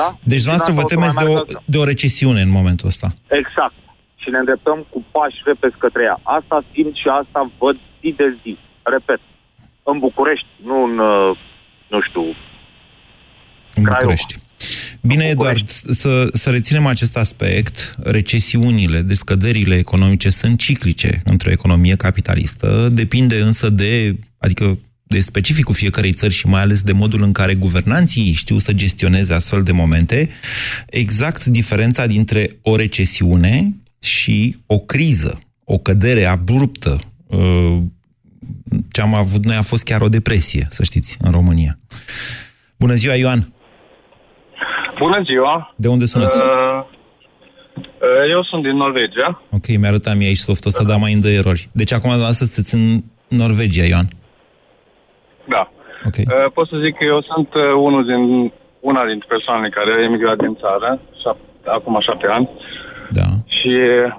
Da? 0.00 0.08
deci, 0.30 0.42
dumneavoastră 0.42 0.72
vă 0.78 0.80
Minciuna 0.80 0.84
asta 0.84 0.84
o 0.84 0.88
să 0.88 0.94
temeți 0.94 1.14
mai 1.16 1.24
de 1.24 1.30
o, 1.30 1.34
meargă- 1.34 1.62
de 1.72 1.78
o 1.82 1.84
recesiune 1.92 2.40
în 2.48 2.52
momentul 2.58 2.86
ăsta. 2.92 3.08
Exact. 3.40 3.76
Și 4.22 4.28
ne 4.32 4.38
îndreptăm 4.42 4.78
cu 4.92 4.98
pași 5.14 5.38
repezi 5.50 5.76
către 5.84 6.02
ea. 6.10 6.16
Asta 6.38 6.56
simt 6.72 6.94
și 7.02 7.08
asta 7.20 7.40
văd 7.62 7.76
zi 8.00 8.10
de 8.20 8.28
zi. 8.42 8.52
Repet, 8.94 9.20
în 9.92 9.98
București, 9.98 10.46
nu 10.64 10.84
în, 10.84 10.98
uh, 10.98 11.38
nu 11.90 11.98
știu, 12.08 12.22
În 13.74 13.82
București. 13.82 14.34
Bine, 15.00 15.24
Eduard, 15.24 15.68
să, 15.68 16.28
să 16.32 16.50
reținem 16.50 16.86
acest 16.86 17.16
aspect. 17.16 17.96
Recesiunile, 18.02 19.00
descăderile 19.00 19.76
economice 19.76 20.30
sunt 20.30 20.58
ciclice 20.58 21.20
într-o 21.24 21.50
economie 21.50 21.96
capitalistă. 21.96 22.88
Depinde 22.92 23.40
însă 23.40 23.70
de, 23.70 24.16
adică 24.38 24.78
de 25.02 25.20
specificul 25.20 25.74
fiecarei 25.74 26.12
țări 26.12 26.32
și 26.32 26.46
mai 26.46 26.60
ales 26.60 26.82
de 26.82 26.92
modul 26.92 27.22
în 27.22 27.32
care 27.32 27.54
guvernanții 27.54 28.32
știu 28.32 28.58
să 28.58 28.72
gestioneze 28.72 29.34
astfel 29.34 29.62
de 29.62 29.72
momente, 29.72 30.28
exact 30.86 31.44
diferența 31.44 32.06
dintre 32.06 32.56
o 32.62 32.76
recesiune 32.76 33.76
și 34.00 34.56
o 34.66 34.78
criză, 34.78 35.40
o 35.64 35.78
cădere 35.78 36.24
abruptă. 36.24 37.00
Uh, 38.96 39.02
Ce 39.02 39.02
am 39.02 39.14
avut 39.14 39.44
noi 39.44 39.56
a 39.56 39.62
fost 39.62 39.84
chiar 39.84 40.00
o 40.00 40.08
depresie, 40.08 40.66
să 40.68 40.82
știți, 40.84 41.16
în 41.20 41.30
România. 41.30 41.72
Bună 42.78 42.94
ziua, 42.94 43.14
Ioan! 43.14 43.40
Bună 44.98 45.22
ziua! 45.24 45.74
De 45.76 45.88
unde 45.88 46.04
sunați? 46.04 46.40
Uh, 46.40 46.46
uh, 47.76 48.30
eu 48.30 48.42
sunt 48.42 48.62
din 48.62 48.76
Norvegia. 48.76 49.42
Ok, 49.50 49.66
mi-arăta 49.80 50.14
mie 50.14 50.26
aici 50.26 50.46
softul 50.48 50.70
ăsta, 50.70 50.84
dar 50.84 50.98
mai 50.98 51.12
îmi 51.12 51.22
dă 51.22 51.30
erori. 51.30 51.68
Deci 51.72 51.92
acum 51.92 52.10
dumneavoastră 52.10 52.44
sunteți 52.46 52.74
în 52.74 52.84
Norvegia, 53.42 53.84
Ioan. 53.92 54.08
Da. 55.54 55.62
Ok. 56.08 56.16
Uh, 56.16 56.52
pot 56.56 56.66
să 56.68 56.76
zic 56.84 56.96
că 56.96 57.04
eu 57.04 57.20
sunt 57.30 57.54
uh, 57.54 57.62
unul 57.88 58.04
din, 58.10 58.52
una 58.90 59.02
dintre 59.10 59.26
persoanele 59.34 59.68
care 59.78 59.90
a 59.92 60.04
emigrat 60.08 60.38
din 60.44 60.54
țară, 60.62 61.00
șap- 61.22 61.48
acum 61.76 62.00
șapte 62.00 62.26
ani. 62.26 62.48
Da. 63.18 63.28
Și 63.46 63.72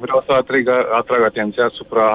vreau 0.03 0.23
să 0.25 0.31
atrag, 0.31 0.65
atrag 0.99 1.21
atenția 1.23 1.65
asupra 1.65 2.07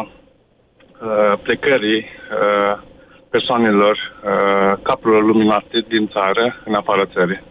uh, 1.03 1.38
plecării 1.43 1.99
uh, 1.99 2.83
persoanelor, 3.31 3.97
uh, 3.99 4.79
capurilor 4.83 5.23
luminate 5.25 5.85
din 5.88 6.09
țară 6.09 6.62
în 6.65 6.75
afara 6.75 7.07
țării. 7.07 7.43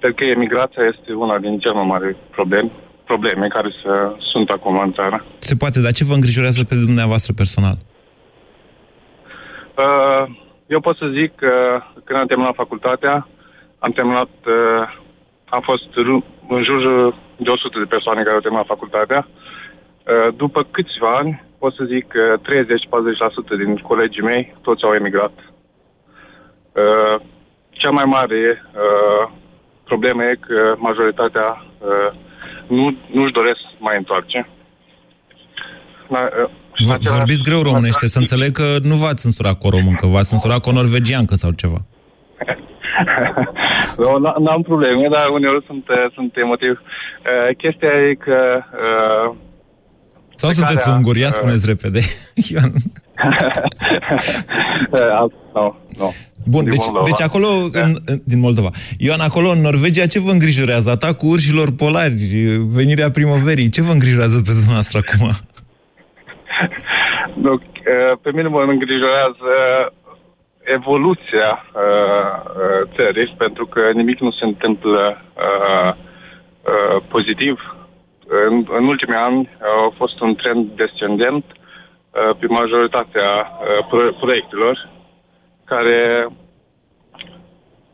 Cred 0.00 0.14
că 0.14 0.24
emigrația 0.24 0.82
este 0.92 1.12
una 1.12 1.38
din 1.38 1.58
cele 1.58 1.74
mai 1.74 1.86
mari 1.86 2.16
probleme, 2.30 2.70
probleme 3.04 3.48
care 3.48 3.70
se, 3.82 3.90
sunt 4.32 4.48
acum 4.48 4.78
în 4.78 4.92
țară. 4.92 5.24
Se 5.38 5.56
poate, 5.56 5.80
dar 5.80 5.92
ce 5.92 6.04
vă 6.04 6.14
îngrijorează 6.14 6.64
pe 6.64 6.74
dumneavoastră 6.86 7.32
personal? 7.36 7.76
Uh, 9.76 10.24
eu 10.66 10.80
pot 10.80 10.96
să 10.96 11.06
zic 11.18 11.34
că 11.34 11.82
când 12.04 12.18
am 12.18 12.26
terminat 12.26 12.54
facultatea, 12.54 13.28
am 13.78 13.90
terminat, 13.90 14.28
uh, 14.46 14.82
am 15.48 15.60
fost 15.60 15.88
ru- 15.94 16.24
în 16.48 16.62
jur 16.62 16.80
de 17.36 17.50
100 17.50 17.78
de 17.78 17.84
persoane 17.84 18.22
care 18.22 18.34
au 18.34 18.40
terminat 18.40 18.66
facultatea. 18.66 19.26
Uh, 19.26 20.34
după 20.36 20.66
câțiva 20.70 21.16
ani, 21.16 21.45
pot 21.66 21.74
să 21.78 21.84
zic 21.94 22.04
că 22.08 22.24
30-40% 23.54 23.64
din 23.64 23.76
colegii 23.90 24.22
mei 24.30 24.42
toți 24.62 24.84
au 24.84 24.92
emigrat. 24.94 25.32
Uh, 26.82 27.16
cea 27.70 27.90
mai 27.90 28.04
mare 28.04 28.42
uh, 28.84 29.22
problemă 29.84 30.22
e 30.24 30.44
că 30.48 30.74
majoritatea 30.88 31.48
uh, 31.78 32.10
nu, 32.76 32.84
nu-și 33.16 33.32
doresc 33.32 33.58
să 33.60 33.68
mai 33.78 33.96
întoarce. 33.96 34.48
Da, 36.10 36.18
uh, 36.18 36.48
și 36.76 36.82
în 36.82 36.88
Vă, 36.88 36.92
același- 36.94 37.16
vorbiți 37.18 37.42
greu 37.48 37.62
românește, 37.62 38.06
să 38.06 38.18
înțeleg 38.18 38.50
că 38.60 38.66
nu 38.90 38.94
v-ați 39.02 39.22
censurat 39.22 39.58
cu 39.58 39.66
o 39.66 39.70
româncă, 39.76 40.06
v-ați 40.14 40.28
censurat 40.32 40.60
cu 40.60 40.68
o 40.68 40.72
norvegiancă 40.80 41.34
sau 41.34 41.50
ceva. 41.62 41.80
Nu, 44.02 44.08
n- 44.24 44.38
n-am 44.44 44.62
probleme, 44.62 45.08
dar 45.08 45.26
uneori 45.38 45.64
sunt, 45.66 45.84
eh, 45.88 46.06
sunt 46.14 46.36
emotiv. 46.36 46.74
Uh, 46.80 47.56
chestia 47.56 47.92
e 48.08 48.14
că... 48.14 48.38
Uh, 50.36 50.42
Sau 50.42 50.50
sunteți 50.50 50.88
unguri? 50.88 51.20
Ia 51.20 51.30
spuneți 51.30 51.66
repede. 51.66 52.00
Ioan. 52.50 52.72
uh, 54.90 55.30
nu, 55.54 55.76
nu. 55.98 56.14
Bun, 56.48 56.62
Din 56.64 56.70
deci, 56.72 56.84
Moldova. 56.84 57.04
deci 57.04 57.20
acolo, 57.20 57.46
în, 57.72 57.94
în- 58.04 58.20
din 58.24 58.40
Moldova. 58.40 58.70
Ioan, 58.98 59.20
acolo 59.20 59.48
în 59.50 59.60
Norvegia, 59.60 60.06
ce 60.06 60.20
vă 60.20 60.30
îngrijorează? 60.30 60.90
Atacul 60.90 61.28
urșilor 61.30 61.70
polari, 61.72 62.14
venirea 62.68 63.10
primăverii, 63.10 63.68
ce 63.68 63.82
vă 63.82 63.92
îngrijorează 63.92 64.36
pe 64.36 64.50
dumneavoastră 64.52 64.98
acum? 65.02 65.30
Nu, 67.42 67.52
uh, 67.52 67.60
pe 68.22 68.30
mine 68.34 68.48
mă 68.48 68.60
îngrijorează 68.68 69.52
evoluția 70.76 71.50
uh, 71.74 72.32
uh, 72.62 72.88
țării, 72.96 73.34
pentru 73.38 73.66
că 73.66 73.80
nimic 73.94 74.18
nu 74.20 74.30
se 74.30 74.44
întâmplă 74.44 75.22
uh, 75.46 75.94
uh, 75.94 77.02
pozitiv. 77.08 77.75
În, 78.48 78.54
în 78.78 78.84
ultimii 78.92 79.20
ani 79.28 79.48
a 79.60 79.94
fost 79.96 80.20
un 80.20 80.34
trend 80.34 80.62
descendent 80.82 81.44
uh, 81.44 82.36
pe 82.38 82.46
majoritatea 82.46 83.30
uh, 83.46 83.86
pro- 83.90 84.14
proiectelor 84.22 84.76
care 85.64 86.28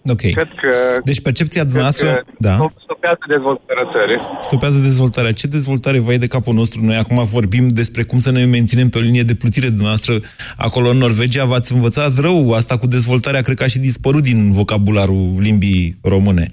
Ok. 0.06 0.20
cred 0.20 0.48
că, 0.62 1.00
Deci 1.04 1.20
percepția 1.20 1.60
cred 1.60 1.72
dumneavoastră, 1.72 2.08
că 2.12 2.22
da, 2.38 2.72
stopează 2.82 3.18
dezvoltarea 3.28 3.90
țării. 3.92 4.18
stopează 4.40 4.78
dezvoltarea. 4.78 5.32
Ce 5.32 5.46
dezvoltare 5.46 5.98
va 5.98 6.12
de 6.16 6.26
capul 6.26 6.54
nostru? 6.54 6.80
Noi 6.84 6.96
acum 6.96 7.24
vorbim 7.24 7.68
despre 7.68 8.02
cum 8.02 8.18
să 8.18 8.30
ne 8.30 8.44
menținem 8.44 8.88
pe 8.88 8.98
o 8.98 9.00
linie 9.00 9.22
de 9.22 9.34
plutire 9.34 9.66
dumneavoastră. 9.66 10.14
Acolo 10.56 10.88
în 10.88 10.96
Norvegia 10.96 11.44
v-ați 11.44 11.72
învățat 11.72 12.18
rău. 12.18 12.52
Asta 12.52 12.78
cu 12.78 12.86
dezvoltarea 12.86 13.40
cred 13.40 13.56
că 13.56 13.62
a 13.62 13.66
și 13.66 13.78
dispărut 13.78 14.22
din 14.22 14.52
vocabularul 14.52 15.28
limbii 15.38 15.98
române. 16.02 16.46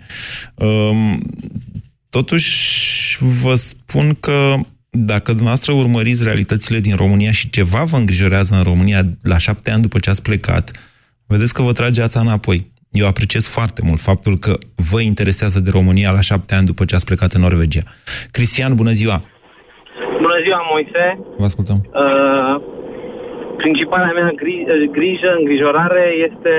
Um, 0.55 1.19
Totuși, 2.09 3.17
vă 3.43 3.53
spun 3.55 4.07
că 4.19 4.53
dacă 4.89 5.29
dumneavoastră 5.31 5.73
urmăriți 5.73 6.23
realitățile 6.23 6.79
din 6.79 6.95
România 6.95 7.31
și 7.31 7.49
ceva 7.49 7.83
vă 7.83 7.97
îngrijorează 7.97 8.55
în 8.55 8.63
România 8.63 9.01
la 9.23 9.37
șapte 9.37 9.71
ani 9.71 9.81
după 9.81 9.97
ce 9.99 10.09
ați 10.09 10.23
plecat, 10.23 10.71
vedeți 11.27 11.53
că 11.53 11.61
vă 11.61 11.71
trage 11.71 12.01
ața 12.01 12.19
înapoi. 12.19 12.59
Eu 12.91 13.07
apreciez 13.07 13.47
foarte 13.47 13.81
mult 13.87 13.99
faptul 13.99 14.35
că 14.45 14.53
vă 14.91 14.99
interesează 15.01 15.59
de 15.59 15.69
România 15.73 16.11
la 16.11 16.21
șapte 16.29 16.55
ani 16.55 16.65
după 16.65 16.85
ce 16.85 16.95
ați 16.95 17.05
plecat 17.05 17.31
în 17.31 17.41
Norvegia. 17.41 17.83
Cristian, 18.31 18.75
bună 18.75 18.91
ziua! 18.91 19.17
Bună 20.25 20.37
ziua, 20.45 20.61
Moise. 20.71 21.03
Vă 21.37 21.43
ascultăm. 21.51 21.77
Uh, 22.03 22.55
principala 23.63 24.11
mea 24.17 24.29
gri- 24.41 24.67
uh, 24.67 24.89
grijă, 24.97 25.29
îngrijorare 25.39 26.05
este 26.27 26.53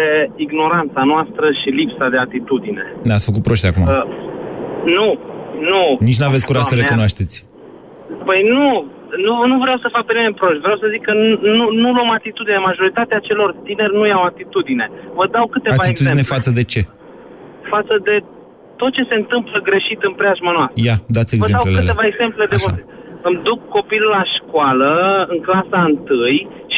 ignoranța 0.46 1.02
noastră 1.12 1.46
și 1.60 1.68
lipsa 1.80 2.06
de 2.14 2.18
atitudine. 2.26 2.84
Ne-ați 3.02 3.24
făcut 3.28 3.42
proști 3.42 3.66
acum. 3.70 3.82
Uh, 3.82 4.04
nu, 4.96 5.08
nu. 5.72 5.82
Nici 6.08 6.20
n-aveți 6.22 6.46
curaj 6.46 6.62
să 6.62 6.68
Doamne, 6.68 6.84
recunoașteți. 6.86 7.36
Păi 8.28 8.40
nu, 8.54 8.66
nu, 9.26 9.34
nu 9.50 9.56
vreau 9.64 9.78
să 9.84 9.88
fac 9.96 10.04
pe 10.06 10.12
nimeni 10.18 10.34
proști. 10.40 10.64
Vreau 10.66 10.78
să 10.82 10.86
zic 10.94 11.02
că 11.08 11.12
nu, 11.12 11.28
nu, 11.58 11.64
nu 11.82 11.88
luăm 11.96 12.10
atitudine. 12.18 12.58
Majoritatea 12.70 13.18
celor 13.28 13.48
tineri 13.66 13.94
nu 13.98 14.06
iau 14.06 14.22
atitudine. 14.32 14.86
Vă 15.18 15.26
dau 15.34 15.46
câteva 15.54 15.74
Atitudine 15.78 16.14
exemple. 16.18 16.34
față 16.36 16.50
de 16.58 16.64
ce? 16.72 16.80
Față 17.74 17.94
de 18.08 18.14
tot 18.80 18.92
ce 18.96 19.02
se 19.10 19.16
întâmplă 19.22 19.56
greșit 19.68 20.00
în 20.08 20.12
preajma 20.20 20.50
noastră. 20.58 20.78
Ia, 20.88 20.96
dați 21.16 21.32
Vă 21.36 21.46
dau 21.46 21.48
exemplele. 21.50 21.80
câteva 21.86 22.04
exemple 22.12 22.44
de 22.52 22.56
vorbire. 22.64 22.86
Îmi 23.28 23.40
duc 23.48 23.60
copilul 23.76 24.10
la 24.18 24.24
școală, 24.36 24.90
în 25.32 25.38
clasa 25.46 25.78
1 25.86 26.04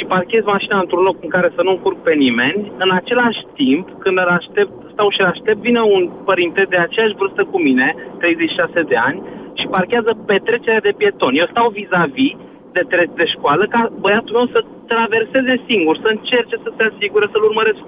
și 0.03 0.15
parchez 0.17 0.45
mașina 0.45 0.79
într-un 0.85 1.03
loc 1.09 1.17
în 1.27 1.29
care 1.37 1.49
să 1.57 1.63
nu 1.63 1.71
încurc 1.71 1.99
pe 2.09 2.15
nimeni. 2.25 2.73
În 2.85 2.91
același 3.01 3.43
timp, 3.61 3.85
când 4.03 4.17
îl 4.19 4.31
aștept, 4.39 4.73
stau 4.93 5.09
și 5.11 5.21
îl 5.21 5.33
aștept, 5.35 5.61
vine 5.69 5.83
un 5.97 6.03
părinte 6.29 6.63
de 6.73 6.79
aceeași 6.87 7.19
vârstă 7.21 7.43
cu 7.51 7.59
mine, 7.67 7.87
36 8.19 8.83
de 8.93 8.97
ani, 9.09 9.23
și 9.61 9.67
parchează 9.77 10.11
petrecerea 10.31 10.87
de 10.89 10.99
pietoni. 11.01 11.39
Eu 11.39 11.49
stau 11.51 11.69
vis-a-vis 11.79 12.35
de, 12.77 12.83
tre- 12.91 13.15
de 13.21 13.27
școală 13.35 13.65
ca 13.75 13.81
băiatul 14.05 14.37
meu 14.37 14.47
să 14.55 14.61
traverseze 14.93 15.55
singur, 15.69 15.95
să 16.05 16.09
încerce 16.11 16.57
să 16.65 16.71
se 16.77 16.83
asigure, 16.91 17.27
să-l 17.33 17.49
urmăresc 17.51 17.83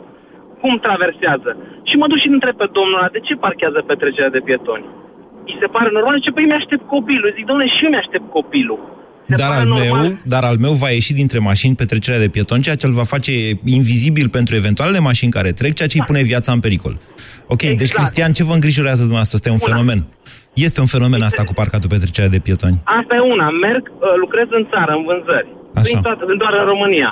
cum 0.60 0.74
traversează. 0.86 1.50
Și 1.88 1.96
mă 1.96 2.06
duc 2.06 2.18
și 2.18 2.28
îl 2.28 2.36
întreb 2.38 2.56
pe 2.56 2.68
domnul 2.78 2.98
ăla, 2.98 3.14
de 3.16 3.24
ce 3.26 3.34
parchează 3.44 3.78
petrecerea 3.80 4.36
de 4.36 4.46
pietoni? 4.48 4.86
îi 5.46 5.56
se 5.60 5.66
pare 5.74 5.88
normal? 5.92 6.20
Ce 6.20 6.30
păi 6.30 6.50
mi-aștept 6.50 6.84
copilul. 6.96 7.32
Zic, 7.36 7.46
domnule, 7.46 7.68
și 7.68 7.84
eu 7.84 7.90
mi-aștept 7.90 8.26
copilul. 8.38 8.80
Se 9.28 9.34
Dar 9.36 9.48
pare 9.48 9.60
al, 9.60 9.68
normal? 9.68 10.00
meu, 10.00 10.16
dar 10.32 10.42
al 10.44 10.56
meu 10.64 10.72
va 10.72 10.88
ieși 10.96 11.12
dintre 11.20 11.38
mașini 11.38 11.74
pe 11.80 11.84
trecerea 11.84 12.20
de 12.24 12.28
pieton, 12.28 12.60
ceea 12.60 12.78
ce 12.80 12.86
îl 12.86 12.92
va 12.92 13.06
face 13.14 13.32
invizibil 13.64 14.28
pentru 14.28 14.54
eventualele 14.54 14.98
mașini 15.10 15.30
care 15.38 15.50
trec, 15.60 15.72
ceea 15.74 15.88
ce 15.88 15.96
îi 15.98 16.04
pune 16.10 16.22
viața 16.32 16.52
în 16.52 16.60
pericol. 16.60 16.94
Ok, 17.54 17.62
deci 17.82 17.92
Cristian, 17.98 18.32
ce 18.32 18.44
vă 18.48 18.54
îngrijorează 18.58 19.02
dumneavoastră? 19.06 19.36
Asta 19.36 19.48
e 19.48 19.58
un 19.58 19.64
fenomen. 19.70 20.00
Este 20.66 20.78
un 20.84 20.90
fenomen 20.96 21.22
asta 21.28 21.42
cu 21.48 21.54
parcatul 21.60 21.88
pe 21.92 22.02
trecerea 22.02 22.34
de 22.36 22.44
pietoni. 22.46 22.76
Asta 23.00 23.12
e 23.18 23.30
una. 23.34 23.48
Merg, 23.66 23.84
uh, 23.92 23.96
lucrez 24.24 24.48
în 24.58 24.64
țară, 24.72 24.92
în 24.98 25.02
vânzări. 25.08 25.48
Vin 25.88 26.00
toată, 26.06 26.22
doar 26.42 26.54
în 26.60 26.66
România. 26.72 27.10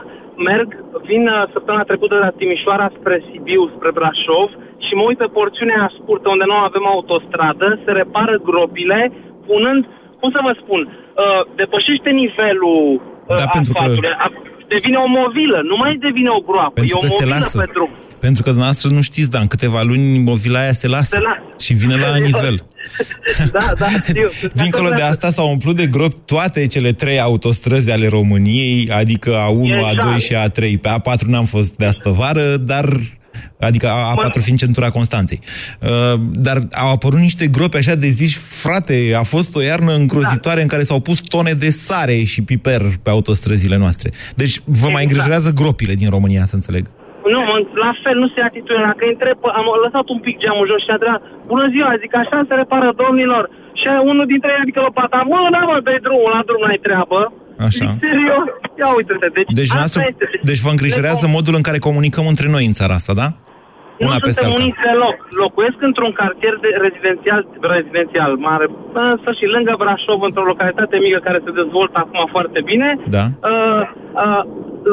Merg, 0.48 0.68
vin 1.10 1.24
uh, 1.28 1.36
săptămâna 1.54 1.90
trecută 1.90 2.14
de 2.18 2.24
la 2.26 2.36
Timișoara 2.38 2.88
spre 2.98 3.16
Sibiu, 3.26 3.62
spre 3.76 3.90
Brașov 3.96 4.48
și 4.84 4.92
mă 4.94 5.02
uit 5.08 5.20
pe 5.22 5.32
porțiunea 5.38 5.82
scurtă 5.98 6.26
unde 6.34 6.46
nu 6.52 6.58
avem 6.68 6.84
autostradă, 6.94 7.66
se 7.84 7.92
repară 8.00 8.34
gropile, 8.48 9.00
punând, 9.48 9.82
cum 10.20 10.28
să 10.34 10.40
vă 10.46 10.52
spun, 10.62 10.80
uh, 11.22 11.40
depășește 11.60 12.10
nivelul 12.22 12.78
uh, 12.96 13.36
Da, 13.40 13.44
pentru 13.56 13.72
că- 13.72 13.78
asfaltului. 13.78 14.14
A- 14.26 14.32
Devine 14.74 14.96
o 15.06 15.08
movilă, 15.20 15.58
nu 15.70 15.76
mai 15.82 15.92
devine 16.06 16.30
o 16.38 16.40
groapă, 16.48 16.72
Pentru 16.80 16.94
e 16.96 16.98
o 16.98 17.02
că 17.02 17.06
se 17.06 17.12
movilă 17.24 17.34
lasă. 17.38 17.56
pentru... 17.64 17.84
Pentru 18.26 18.42
că 18.42 18.48
dumneavoastră 18.48 18.88
nu 18.90 19.02
știți, 19.10 19.30
dar 19.30 19.40
în 19.40 19.46
câteva 19.54 19.80
luni 19.82 20.18
movila 20.18 20.60
aia 20.60 20.72
se 20.72 20.88
lasă. 20.88 21.16
Se 21.16 21.18
lasă. 21.28 21.42
Și 21.64 21.72
vine 21.74 21.96
la 21.96 22.16
nivel. 22.28 22.56
Da, 23.56 23.64
da, 23.78 23.86
știu. 24.08 24.28
Dincolo 24.54 24.88
de 24.88 25.02
asta 25.02 25.28
s-au 25.30 25.48
umplut 25.50 25.76
de 25.76 25.86
gropi 25.86 26.16
toate 26.24 26.66
cele 26.66 26.92
trei 26.92 27.20
autostrăzi 27.20 27.90
ale 27.90 28.08
României, 28.08 28.90
adică 28.90 29.30
A1, 29.30 29.74
Exact. 29.76 30.14
A2 30.14 30.16
și 30.24 30.34
A3. 30.34 30.80
Pe 30.80 30.88
A4 30.88 31.20
n-am 31.26 31.44
fost 31.44 31.76
de 31.76 31.84
astă 31.86 32.08
vară, 32.10 32.56
dar 32.56 32.84
adică 33.66 33.86
A4 33.86 34.40
fiind 34.40 34.58
centura 34.58 34.90
Constanței. 34.90 35.38
Uh, 35.42 36.20
dar 36.32 36.56
au 36.84 36.92
apărut 36.92 37.18
niște 37.18 37.46
gropi 37.46 37.76
așa 37.76 37.94
de 37.94 38.06
zici, 38.06 38.36
frate, 38.36 39.14
a 39.18 39.22
fost 39.22 39.56
o 39.56 39.62
iarnă 39.62 39.92
îngrozitoare 39.94 40.62
în 40.62 40.68
care 40.68 40.82
s-au 40.82 41.00
pus 41.00 41.18
tone 41.20 41.52
de 41.52 41.70
sare 41.70 42.22
și 42.22 42.42
piper 42.42 42.82
pe 43.02 43.10
autostrăzile 43.10 43.76
noastre. 43.76 44.10
Deci 44.40 44.54
vă 44.64 44.88
mai 44.88 45.02
îngrijorează 45.02 45.50
gropile 45.60 45.94
din 45.94 46.10
România, 46.10 46.44
să 46.44 46.54
înțeleg. 46.54 46.84
Nu, 47.32 47.40
mă, 47.48 47.56
la 47.86 47.92
fel, 48.02 48.16
nu 48.22 48.28
se 48.34 48.40
atitudinea. 48.48 48.90
Dacă 48.92 49.04
întreb, 49.14 49.38
am 49.60 49.66
lăsat 49.84 50.06
un 50.14 50.20
pic 50.26 50.36
geamul 50.42 50.66
jos 50.70 50.80
și 50.84 50.90
a 50.92 50.96
întrebat, 50.96 51.22
bună 51.52 51.66
ziua, 51.74 52.00
zic, 52.02 52.12
așa 52.22 52.36
se 52.48 52.54
repară 52.62 52.88
domnilor. 53.02 53.44
Și 53.80 53.86
unul 54.10 54.26
dintre 54.32 54.48
ei 54.54 54.62
adică 54.64 54.80
lopata, 54.86 55.18
mă, 55.30 55.38
da, 55.54 55.62
mă, 55.68 55.76
dai 55.86 56.00
drumul, 56.06 56.30
la 56.36 56.42
drum 56.48 56.62
n-ai 56.64 56.80
treabă. 56.86 57.20
Așa. 57.68 57.86
Zic, 57.90 58.00
serios? 58.06 58.46
Ia 58.80 58.88
uite-te, 58.98 59.28
deci, 59.36 59.50
Deci, 59.60 59.72
asta 59.72 59.82
noastră, 59.82 60.00
este. 60.10 60.24
deci 60.50 60.62
vă 60.66 60.70
îngrijorează 60.74 61.24
modul 61.36 61.54
în 61.58 61.64
care 61.68 61.78
comunicăm 61.88 62.26
între 62.32 62.46
noi 62.54 62.64
în 62.70 62.74
țara 62.80 62.94
asta, 63.00 63.12
da? 63.22 63.28
Nu 64.02 64.08
Una 64.10 64.24
peste 64.26 64.32
suntem 64.32 64.50
alta. 64.50 64.62
uniți 64.62 64.82
deloc. 64.88 65.16
Locuiesc 65.44 65.78
într-un 65.88 66.12
cartier 66.22 66.54
de 66.64 66.70
rezidențial, 66.84 67.40
rezidențial 67.76 68.30
mare, 68.48 68.66
în 69.02 69.16
sfârșit, 69.22 69.48
lângă 69.56 69.72
Brașov, 69.82 70.20
într-o 70.28 70.50
localitate 70.52 70.96
mică 71.06 71.18
care 71.26 71.38
se 71.44 71.58
dezvoltă 71.60 71.96
acum 72.04 72.22
foarte 72.36 72.60
bine. 72.70 72.88
Da. 73.16 73.24
Uh, 73.50 73.82
uh, 74.24 74.42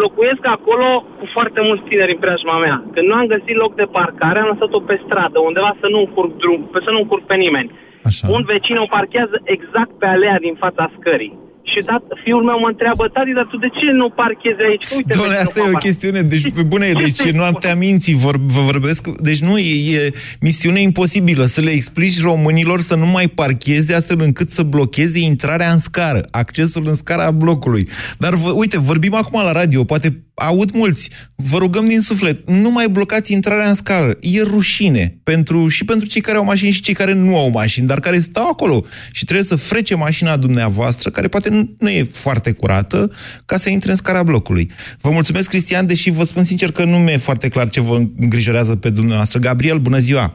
locuiesc 0.04 0.44
acolo 0.58 0.88
cu 1.20 1.26
foarte 1.36 1.60
mulți 1.68 1.88
tineri 1.90 2.16
în 2.16 2.24
preajma 2.24 2.56
mea. 2.66 2.78
Când 2.94 3.06
nu 3.08 3.16
am 3.20 3.32
găsit 3.36 3.56
loc 3.64 3.72
de 3.82 3.88
parcare, 3.98 4.40
am 4.40 4.52
lăsat-o 4.54 4.80
pe 4.90 4.96
stradă, 5.06 5.38
undeva 5.50 5.72
să 5.82 5.88
nu 5.94 6.00
încurc 6.06 6.32
drum, 6.42 6.62
pe 6.74 6.80
să 6.86 6.90
nu 6.92 7.00
încurc 7.04 7.24
pe 7.32 7.36
nimeni. 7.46 7.70
Așa. 8.10 8.26
Un 8.36 8.44
vecin 8.54 8.78
o 8.86 8.88
parchează 8.98 9.38
exact 9.56 9.92
pe 10.02 10.08
alea 10.16 10.38
din 10.46 10.56
fața 10.64 10.92
scării. 10.98 11.38
Și 11.72 11.80
dat, 11.92 12.04
fiul 12.24 12.44
meu 12.50 12.60
mă 12.60 12.68
întreabă, 12.74 13.04
tati, 13.14 13.32
dar 13.40 13.48
tu 13.52 13.58
de 13.58 13.70
ce 13.78 13.92
nu 13.92 14.10
parchezi 14.10 14.62
aici? 14.70 14.86
Uite, 14.96 15.14
Doamne, 15.16 15.36
vecinul 15.36 15.48
asta 15.48 15.60
e 15.60 15.64
o 15.64 15.66
papa." 15.66 15.86
chestiune, 15.86 16.22
deci 16.22 16.50
pe 16.58 16.64
bune, 16.72 16.88
deci 17.04 17.22
ce 17.24 17.32
noaptea 17.32 17.76
minții, 17.76 18.16
vor, 18.26 18.36
vă 18.56 18.62
vorbesc, 18.62 19.02
deci 19.08 19.42
nu, 19.48 19.58
e, 19.58 19.74
e 19.96 20.12
misiune 20.48 20.82
imposibilă 20.82 21.46
să 21.46 21.62
le 21.62 21.72
explici 21.72 22.22
românilor 22.22 22.80
să 22.82 22.96
nu 22.96 23.06
mai 23.06 23.28
parcheze 23.28 23.94
astfel 23.96 24.20
încât 24.22 24.50
să 24.50 24.64
blocheze 24.64 25.20
intrarea 25.20 25.72
în 25.72 25.80
scară, 25.80 26.22
accesul 26.32 26.84
în 26.88 26.96
scara 26.96 27.32
blocului. 27.32 27.88
Dar 28.18 28.34
vă, 28.34 28.50
uite, 28.56 28.80
vorbim 28.80 29.14
acum 29.14 29.42
la 29.44 29.52
radio, 29.52 29.84
poate 29.84 30.24
aud 30.40 30.72
mulți, 30.72 31.10
vă 31.36 31.58
rugăm 31.58 31.88
din 31.88 32.02
suflet, 32.02 32.50
nu 32.50 32.72
mai 32.72 32.88
blocați 32.90 33.34
intrarea 33.34 33.68
în 33.68 33.74
scară. 33.74 34.18
E 34.22 34.42
rușine 34.42 35.20
pentru, 35.24 35.68
și 35.68 35.86
pentru 35.86 36.08
cei 36.08 36.22
care 36.22 36.38
au 36.38 36.44
mașini 36.44 36.72
și 36.72 36.82
cei 36.82 36.94
care 36.94 37.14
nu 37.14 37.38
au 37.38 37.50
mașini, 37.50 37.88
dar 37.88 38.00
care 38.00 38.20
stau 38.20 38.48
acolo 38.48 38.84
și 39.12 39.26
trebuie 39.26 39.46
să 39.46 39.56
frece 39.56 39.96
mașina 39.96 40.38
dumneavoastră, 40.38 41.10
care 41.10 41.28
poate 41.28 41.59
nu, 41.60 41.70
nu 41.80 41.90
e 41.90 42.04
foarte 42.04 42.52
curată, 42.52 43.12
ca 43.46 43.58
să 43.58 43.70
intre 43.70 43.90
în 43.90 43.96
scara 43.96 44.24
blocului. 44.24 44.72
Vă 45.02 45.10
mulțumesc, 45.10 45.50
Cristian, 45.50 45.86
deși 45.88 46.10
vă 46.10 46.24
spun 46.24 46.44
sincer 46.44 46.72
că 46.72 46.84
nu 46.84 46.98
mi-e 46.98 47.18
foarte 47.18 47.50
clar 47.50 47.70
ce 47.70 47.82
vă 47.82 47.96
îngrijorează 48.20 48.76
pe 48.76 48.90
dumneavoastră. 48.90 49.40
Gabriel, 49.40 49.78
bună 49.78 49.98
ziua! 49.98 50.34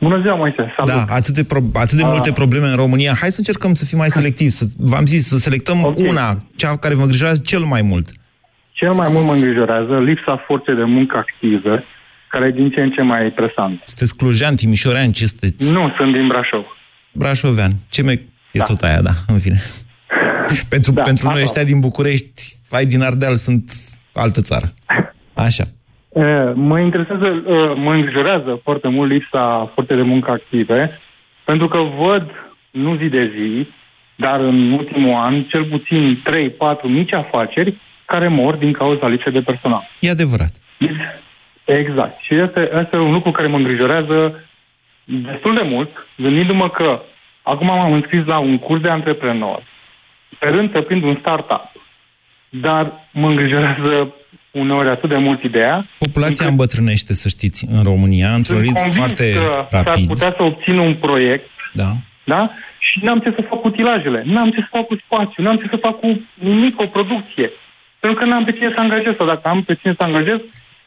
Bună 0.00 0.20
ziua, 0.20 0.34
Moise. 0.34 0.72
Salut. 0.76 1.06
Da, 1.06 1.14
atât 1.14 1.34
de, 1.34 1.44
pro- 1.44 1.70
atât 1.74 1.96
de 1.96 2.02
Ah. 2.02 2.08
multe 2.10 2.32
probleme 2.32 2.66
în 2.66 2.74
România. 2.76 3.16
Hai 3.20 3.30
să 3.30 3.38
încercăm 3.38 3.74
să 3.74 3.84
fim 3.84 3.98
mai 3.98 4.10
selectivi. 4.10 4.50
Să, 4.50 4.64
v-am 4.76 5.06
zis, 5.06 5.26
să 5.26 5.38
selectăm 5.38 5.82
Ok. 5.84 5.98
una, 5.98 6.44
cea 6.56 6.76
care 6.76 6.94
vă 6.94 7.00
îngrijorează 7.02 7.40
cel 7.44 7.60
mai 7.60 7.82
mult. 7.82 8.08
Cel 8.72 8.92
mai 8.92 9.08
mult 9.12 9.24
mă 9.24 9.32
îngrijorează 9.32 9.98
lipsa 9.98 10.44
forței 10.46 10.74
de 10.74 10.84
muncă 10.84 11.16
active, 11.16 11.84
care 12.30 12.46
e 12.46 12.50
din 12.60 12.70
ce 12.70 12.80
în 12.80 12.90
ce 12.90 13.02
mai 13.02 13.30
presant. 13.30 13.82
Sunteți 13.84 14.16
clujean, 14.16 14.54
timișorean, 14.56 15.10
ce 15.12 15.26
sunteți? 15.26 15.70
Nu, 15.70 15.92
sunt 15.98 16.12
din 16.12 16.26
Brașov. 16.26 16.64
Brașovean. 17.12 17.72
Ce 17.88 18.02
mai 18.02 18.14
e 18.52 18.58
da. 18.58 18.64
tot 18.64 18.80
aia, 18.82 19.00
da, 19.02 19.10
în 19.26 19.38
fine. 19.38 19.60
Pentru 20.68 20.92
Da, 20.92 21.02
pentru 21.02 21.24
noi 21.24 21.32
asta. 21.42 21.44
ăștia 21.44 21.64
din 21.64 21.80
București, 21.80 22.42
fai 22.66 22.84
din 22.84 23.02
Ardeal, 23.02 23.34
sunt 23.34 23.72
altă 24.14 24.40
țară. 24.40 24.66
Așa. 25.34 25.64
E, 26.12 26.52
Mă 26.54 26.80
interesează, 26.80 27.26
e, 27.48 27.52
mă 27.80 27.92
îngrijorează 27.92 28.60
foarte 28.62 28.88
mult 28.88 29.10
lipsa 29.10 29.70
forței 29.74 29.96
de 29.96 30.02
muncă 30.02 30.30
active, 30.30 30.98
pentru 31.44 31.68
că 31.68 31.78
văd, 31.78 32.30
nu 32.70 32.96
zi 32.96 33.04
de 33.04 33.32
zi, 33.36 33.68
dar 34.16 34.40
în 34.40 34.72
ultimul 34.72 35.14
an, 35.14 35.42
cel 35.42 35.64
puțin 35.64 36.22
3-4 36.22 36.82
mici 36.82 37.12
afaceri 37.12 37.80
care 38.04 38.28
mor 38.28 38.54
din 38.54 38.72
cauza 38.72 39.06
lipsei 39.08 39.32
de 39.32 39.40
personal. 39.40 39.88
E 40.00 40.10
adevărat. 40.10 40.52
Exact. 41.64 42.20
Și 42.20 42.34
este, 42.34 42.70
este 42.82 42.96
un 42.96 43.12
lucru 43.12 43.30
care 43.30 43.48
mă 43.48 43.56
îngrijorează 43.56 44.40
destul 45.04 45.54
de 45.54 45.62
mult, 45.64 45.90
gândindu-mă 46.16 46.70
că 46.70 47.00
acum 47.42 47.66
m-am 47.66 47.92
înscris 47.92 48.24
la 48.24 48.38
un 48.38 48.58
curs 48.58 48.80
de 48.80 48.88
antreprenor, 48.88 49.62
sperând 50.34 50.70
să 50.72 50.80
prind 50.80 51.02
un 51.02 51.16
startup, 51.20 51.64
dar 52.48 52.92
mă 53.12 53.28
îngrijorează 53.28 54.14
uneori 54.50 54.88
atât 54.88 55.08
de 55.08 55.16
mult 55.16 55.42
ideea. 55.42 55.86
Populația 55.98 56.46
îmbătrânește, 56.46 57.12
să 57.12 57.28
știți, 57.28 57.66
în 57.76 57.82
România, 57.82 58.28
într-un 58.28 58.56
Sunt 58.56 58.66
ritm 58.66 58.74
convins 58.74 58.96
foarte 58.96 59.24
că 59.32 59.66
s-ar 59.70 59.84
rapid. 59.84 60.06
putea 60.06 60.34
să 60.36 60.42
obțin 60.42 60.78
un 60.78 60.94
proiect, 60.94 61.50
Da. 61.72 61.90
da? 62.24 62.50
Și 62.78 62.98
n-am 63.04 63.18
ce 63.18 63.32
să 63.36 63.42
fac 63.48 63.60
cu 63.60 63.66
utilajele, 63.66 64.22
n-am 64.26 64.50
ce 64.50 64.60
să 64.60 64.66
fac 64.70 64.86
cu 64.86 64.96
spațiu, 65.04 65.42
n-am 65.42 65.56
ce 65.56 65.66
să 65.70 65.76
fac 65.76 66.00
cu 66.00 66.20
nimic, 66.34 66.80
o 66.80 66.86
producție. 66.86 67.50
Pentru 68.00 68.18
că 68.18 68.24
n-am 68.24 68.44
pe 68.44 68.52
cine 68.52 68.70
să 68.74 68.80
angajez 68.80 69.14
sau 69.16 69.26
dacă 69.26 69.48
am 69.48 69.62
pe 69.62 69.74
cine 69.74 69.94
să 69.96 70.02
angajez, 70.02 70.38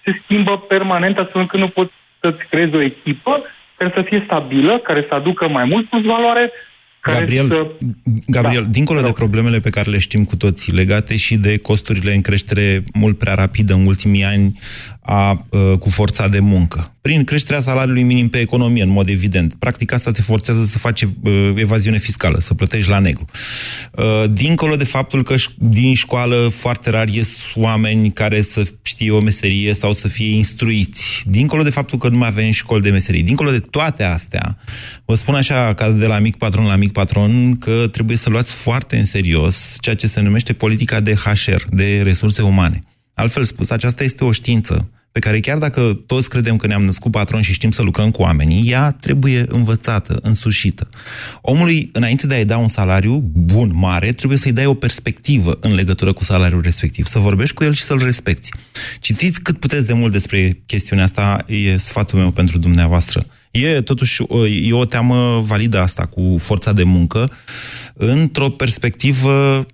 se 0.03 0.21
schimbă 0.23 0.57
permanent 0.57 1.17
astfel 1.17 1.41
încât 1.41 1.59
nu 1.59 1.67
poți 1.67 1.91
să-ți 2.19 2.43
creezi 2.49 2.75
o 2.75 2.81
echipă 2.81 3.41
care 3.77 3.91
să 3.95 4.01
fie 4.01 4.23
stabilă, 4.25 4.77
care 4.77 5.05
să 5.07 5.13
aducă 5.15 5.47
mai 5.47 5.65
mult 5.65 5.89
plus 5.89 6.03
valoare, 6.03 6.51
care 7.03 7.19
Gabriel, 7.19 7.47
să... 7.47 7.85
Gabriel 8.27 8.63
da, 8.63 8.69
dincolo 8.69 9.01
de 9.01 9.11
problemele 9.11 9.59
pe 9.59 9.69
care 9.69 9.91
le 9.91 9.97
știm 9.97 10.23
cu 10.23 10.35
toții, 10.35 10.73
legate 10.73 11.15
și 11.15 11.35
de 11.35 11.57
costurile 11.57 12.13
în 12.13 12.21
creștere 12.21 12.83
mult 12.93 13.17
prea 13.17 13.33
rapidă 13.33 13.73
în 13.73 13.85
ultimii 13.85 14.23
ani 14.23 14.59
a, 15.01 15.45
uh, 15.49 15.77
cu 15.79 15.89
forța 15.89 16.27
de 16.27 16.39
muncă, 16.39 16.92
prin 17.03 17.23
creșterea 17.23 17.61
salariului 17.61 18.03
minim 18.03 18.29
pe 18.29 18.39
economie, 18.39 18.83
în 18.83 18.89
mod 18.89 19.09
evident. 19.09 19.53
Practic 19.53 19.91
asta 19.91 20.11
te 20.11 20.21
forțează 20.21 20.63
să 20.63 20.77
faci 20.77 21.01
uh, 21.01 21.51
evaziune 21.55 21.97
fiscală, 21.97 22.39
să 22.39 22.53
plătești 22.53 22.89
la 22.89 22.99
negru. 22.99 23.25
Uh, 23.91 24.23
dincolo 24.31 24.75
de 24.75 24.83
faptul 24.83 25.23
că 25.23 25.35
ș- 25.35 25.57
din 25.57 25.93
școală 25.93 26.35
foarte 26.35 26.89
rar 26.89 27.07
ies 27.07 27.41
oameni 27.55 28.11
care 28.11 28.41
să 28.41 28.63
știe 28.81 29.11
o 29.11 29.19
meserie 29.19 29.73
sau 29.73 29.93
să 29.93 30.07
fie 30.07 30.35
instruiți, 30.35 31.23
dincolo 31.27 31.63
de 31.63 31.69
faptul 31.69 31.97
că 31.97 32.09
nu 32.09 32.17
mai 32.17 32.27
avem 32.27 32.51
școli 32.51 32.81
de 32.81 32.89
meserie, 32.89 33.21
dincolo 33.21 33.51
de 33.51 33.59
toate 33.59 34.03
astea, 34.03 34.57
vă 35.05 35.15
spun 35.15 35.35
așa, 35.35 35.73
ca 35.73 35.89
de 35.89 36.05
la 36.05 36.19
mic 36.19 36.35
patron 36.35 36.65
la 36.65 36.75
mic 36.75 36.91
patron, 36.91 37.55
că 37.55 37.87
trebuie 37.91 38.17
să 38.17 38.29
luați 38.29 38.53
foarte 38.53 38.97
în 38.97 39.05
serios 39.05 39.75
ceea 39.79 39.95
ce 39.95 40.07
se 40.07 40.21
numește 40.21 40.53
politica 40.53 40.99
de 40.99 41.13
HR, 41.13 41.63
de 41.69 42.01
resurse 42.03 42.41
umane. 42.41 42.83
Altfel 43.13 43.43
spus, 43.43 43.69
aceasta 43.69 44.03
este 44.03 44.23
o 44.23 44.31
știință 44.31 44.89
pe 45.13 45.19
care 45.19 45.39
chiar 45.39 45.57
dacă 45.57 46.03
toți 46.05 46.29
credem 46.29 46.57
că 46.57 46.67
ne-am 46.67 46.85
născut 46.85 47.11
patron 47.11 47.41
și 47.41 47.53
știm 47.53 47.71
să 47.71 47.81
lucrăm 47.81 48.11
cu 48.11 48.21
oamenii, 48.21 48.69
ea 48.69 48.91
trebuie 48.91 49.45
învățată, 49.47 50.19
însușită. 50.21 50.89
Omului, 51.41 51.89
înainte 51.91 52.27
de 52.27 52.35
a-i 52.35 52.45
da 52.45 52.57
un 52.57 52.67
salariu 52.67 53.19
bun, 53.33 53.71
mare, 53.73 54.11
trebuie 54.11 54.37
să-i 54.37 54.51
dai 54.51 54.65
o 54.65 54.73
perspectivă 54.73 55.57
în 55.61 55.73
legătură 55.73 56.13
cu 56.13 56.23
salariul 56.23 56.61
respectiv, 56.61 57.05
să 57.05 57.19
vorbești 57.19 57.55
cu 57.55 57.63
el 57.63 57.73
și 57.73 57.83
să-l 57.83 58.03
respecti. 58.03 58.49
Citiți 58.99 59.41
cât 59.41 59.59
puteți 59.59 59.85
de 59.85 59.93
mult 59.93 60.11
despre 60.11 60.61
chestiunea 60.65 61.03
asta, 61.05 61.45
e 61.47 61.77
sfatul 61.77 62.19
meu 62.19 62.31
pentru 62.31 62.57
dumneavoastră. 62.57 63.25
E 63.51 63.81
totuși 63.81 64.21
o, 64.27 64.47
e 64.47 64.73
o 64.73 64.85
teamă 64.85 65.41
validă 65.45 65.81
asta 65.81 66.05
cu 66.05 66.37
forța 66.39 66.73
de 66.73 66.83
muncă 66.83 67.31
într-o 67.93 68.49
perspectivă 68.49 69.57
m, 69.59 69.65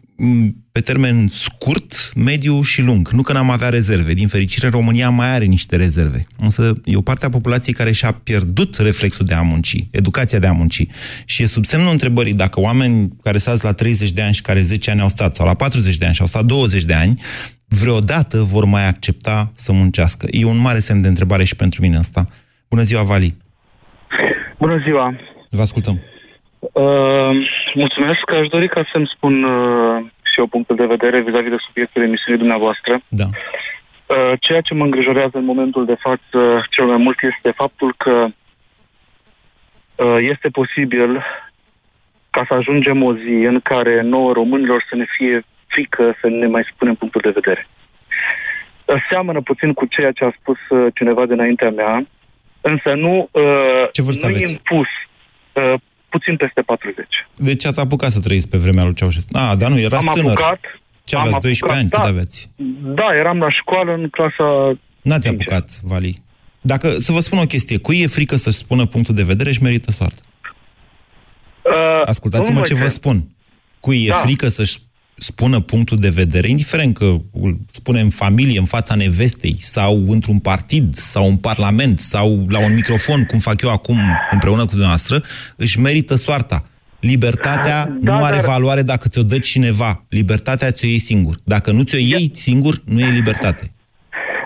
pe 0.72 0.80
termen 0.80 1.28
scurt, 1.28 2.12
mediu 2.16 2.62
și 2.62 2.82
lung. 2.82 3.10
Nu 3.10 3.22
că 3.22 3.34
n-am 3.34 3.50
avea 3.50 3.70
rezerve. 3.70 4.14
Din 4.14 4.28
fericire, 4.28 4.70
România 4.70 5.10
mai 5.10 5.34
are 5.34 5.46
niște 5.46 5.76
rezerve. 5.76 6.28
Însă 6.40 6.74
e 6.86 6.96
o 6.96 7.02
parte 7.02 7.26
a 7.26 7.30
populației 7.30 7.76
care 7.76 7.92
și-a 7.92 8.12
pierdut 8.12 8.76
reflexul 8.76 9.26
de 9.26 9.34
a 9.34 9.42
munci, 9.42 9.88
educația 9.92 10.40
de 10.40 10.48
a 10.48 10.52
munci. 10.52 10.86
Și 11.26 11.44
e 11.44 11.46
sub 11.46 11.66
semnul 11.66 11.92
întrebării 11.92 12.34
dacă 12.34 12.60
oameni 12.60 13.10
care 13.24 13.38
stați 13.38 13.64
la 13.64 13.74
30 13.74 14.12
de 14.12 14.22
ani 14.22 14.34
și 14.34 14.42
care 14.42 14.60
10 14.60 14.92
ani 14.92 15.02
au 15.02 15.10
stat, 15.10 15.36
sau 15.36 15.46
la 15.46 15.54
40 15.54 15.98
de 15.98 16.06
ani 16.06 16.16
și 16.16 16.22
au 16.22 16.28
stat 16.28 16.46
20 16.46 16.84
de 16.84 16.94
ani, 16.94 17.22
vreodată 17.68 18.38
vor 18.38 18.66
mai 18.66 18.88
accepta 18.88 19.52
să 19.54 19.72
muncească. 19.72 20.28
E 20.32 20.46
un 20.46 20.62
mare 20.62 20.80
semn 20.80 21.02
de 21.02 21.08
întrebare 21.08 21.44
și 21.44 21.56
pentru 21.56 21.82
mine 21.82 21.98
asta. 21.98 22.26
Bună 22.70 22.82
ziua, 22.82 23.04
Vali! 23.04 23.38
Bună 24.58 24.82
ziua! 24.86 25.16
Vă 25.50 25.62
ascultăm. 25.62 26.02
Uh, 26.60 26.84
mulțumesc. 27.84 28.32
Aș 28.32 28.48
dori 28.48 28.68
ca 28.68 28.82
să-mi 28.92 29.12
spun 29.16 29.44
uh, 29.44 29.98
și 30.30 30.40
eu 30.40 30.48
punctul 30.48 30.76
de 30.76 30.86
vedere 30.86 31.22
vis-a-vis 31.22 31.50
de 31.50 31.66
subiectul 31.68 32.02
emisiunii 32.02 32.40
dumneavoastră. 32.40 33.02
Da. 33.08 33.28
Uh, 34.06 34.34
ceea 34.40 34.62
ce 34.62 34.74
mă 34.74 34.84
îngrijorează 34.84 35.38
în 35.38 35.46
momentul 35.46 35.86
de 35.86 35.98
față 36.00 36.40
cel 36.70 36.86
mai 36.86 36.98
mult 36.98 37.18
este 37.22 37.52
faptul 37.62 37.94
că 37.98 38.28
uh, 39.96 40.18
este 40.20 40.50
posibil 40.50 41.24
ca 42.30 42.46
să 42.48 42.54
ajungem 42.54 43.04
o 43.04 43.16
zi 43.16 43.36
în 43.52 43.60
care 43.60 44.02
nouă 44.02 44.34
românilor 44.34 44.86
să 44.90 44.96
ne 44.96 45.06
fie 45.18 45.42
frică 45.68 46.16
să 46.22 46.28
ne 46.28 46.48
mai 46.48 46.64
spunem 46.74 46.96
punctul 46.96 47.22
de 47.24 47.30
vedere. 47.30 47.68
Uh, 48.86 48.96
Seamănă 49.10 49.42
puțin 49.42 49.74
cu 49.74 49.86
ceea 49.86 50.12
ce 50.12 50.24
a 50.26 50.32
spus 50.40 50.58
uh, 50.70 50.88
cineva 50.96 51.26
dinaintea 51.26 51.70
mea, 51.70 52.08
însă 52.62 52.94
nu, 52.94 53.30
uh, 53.32 53.88
Ce 53.92 54.02
vârstă 54.02 54.28
nu 54.28 54.34
aveți? 54.34 54.52
impus. 54.52 54.88
Uh, 56.14 56.20
puțin 56.20 56.36
peste 56.36 56.62
40. 56.62 57.06
Deci 57.36 57.66
ați 57.66 57.80
apucat 57.80 58.12
să 58.12 58.20
trăiți 58.20 58.50
pe 58.50 58.58
vremea 58.58 58.84
lui 58.84 58.94
Ceaușescu. 58.94 59.38
Ah, 59.38 59.54
dar 59.58 59.70
nu, 59.70 59.80
erați 59.80 60.08
am 60.08 60.14
tânăr. 60.14 60.32
apucat. 60.38 60.60
Ce 61.04 61.16
am 61.16 61.22
aveați, 61.22 61.42
12 61.42 61.64
apucat, 61.64 61.80
ani? 61.80 61.90
da. 61.90 62.00
Cât 62.00 62.10
aveți? 62.10 62.50
Da, 62.96 63.16
eram 63.20 63.38
la 63.38 63.50
școală 63.52 63.92
în 63.94 64.10
clasa... 64.10 64.78
N-ați 65.02 65.28
apucat, 65.28 65.70
Vali. 65.84 66.22
Dacă, 66.62 66.90
să 66.90 67.12
vă 67.12 67.20
spun 67.20 67.38
o 67.40 67.44
chestie, 67.46 67.78
cui 67.78 68.00
e 68.00 68.08
frică 68.08 68.36
să-și 68.36 68.58
spună 68.58 68.86
punctul 68.86 69.16
de 69.16 69.24
vedere 69.24 69.52
și 69.52 69.62
merită 69.62 69.92
soartă. 69.92 70.22
Uh, 71.64 72.02
Ascultați-mă 72.06 72.48
domnul 72.48 72.66
ce 72.66 72.74
vă 72.74 72.80
Moise, 72.80 72.94
spun. 72.96 73.28
Cui 73.80 74.04
e 74.06 74.10
Da. 74.10 74.16
frică 74.16 74.48
să-și 74.48 74.78
spună 75.20 75.60
punctul 75.60 75.98
de 75.98 76.10
vedere, 76.10 76.48
indiferent 76.50 76.98
că 76.98 77.06
îl 77.42 77.58
spune 77.72 78.00
în 78.00 78.10
familie, 78.10 78.60
în 78.60 78.66
fața 78.66 78.96
nevestei, 78.96 79.56
sau 79.60 80.10
într-un 80.10 80.40
partid, 80.40 80.94
sau 80.96 81.28
în 81.28 81.38
parlament, 81.38 82.00
sau 82.00 82.46
la 82.50 82.64
un 82.66 82.74
microfon, 82.74 83.24
cum 83.26 83.40
fac 83.40 83.62
eu 83.62 83.72
acum 83.72 83.98
împreună 84.32 84.62
cu 84.62 84.70
dumneavoastră, 84.70 85.22
își 85.56 85.80
merită 85.80 86.16
soarta. 86.16 86.64
Libertatea 87.00 87.86
Da, 87.86 88.18
nu 88.18 88.24
are 88.24 88.36
dar- 88.36 88.46
valoare 88.46 88.82
dacă 88.82 89.08
ți-o 89.08 89.24
dă 89.24 89.40
cineva. 89.40 90.04
Libertatea 90.10 90.72
ți-o 90.72 90.88
iei 90.88 91.00
singur. 91.00 91.36
Dacă 91.44 91.72
nu 91.72 91.84
ți-o 91.84 91.98
iei 91.98 92.30
singur, 92.34 92.76
nu 92.86 93.00
e 93.00 93.10
libertate. 93.10 93.72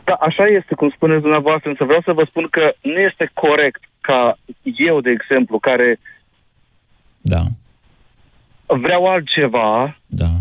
Da, 0.05 0.13
așa 0.13 0.45
este, 0.45 0.75
cum 0.75 0.89
spuneți 0.95 1.21
dumneavoastră, 1.21 1.69
însă 1.69 1.83
vreau 1.83 2.01
să 2.05 2.12
vă 2.12 2.25
spun 2.29 2.47
că 2.51 2.73
nu 2.81 2.99
este 2.99 3.31
corect 3.33 3.81
ca 4.01 4.38
eu, 4.77 5.01
de 5.01 5.09
exemplu, 5.09 5.59
care 5.59 5.99
Da. 7.21 7.41
vreau 8.65 9.07
altceva, 9.07 9.97
Da. 10.05 10.31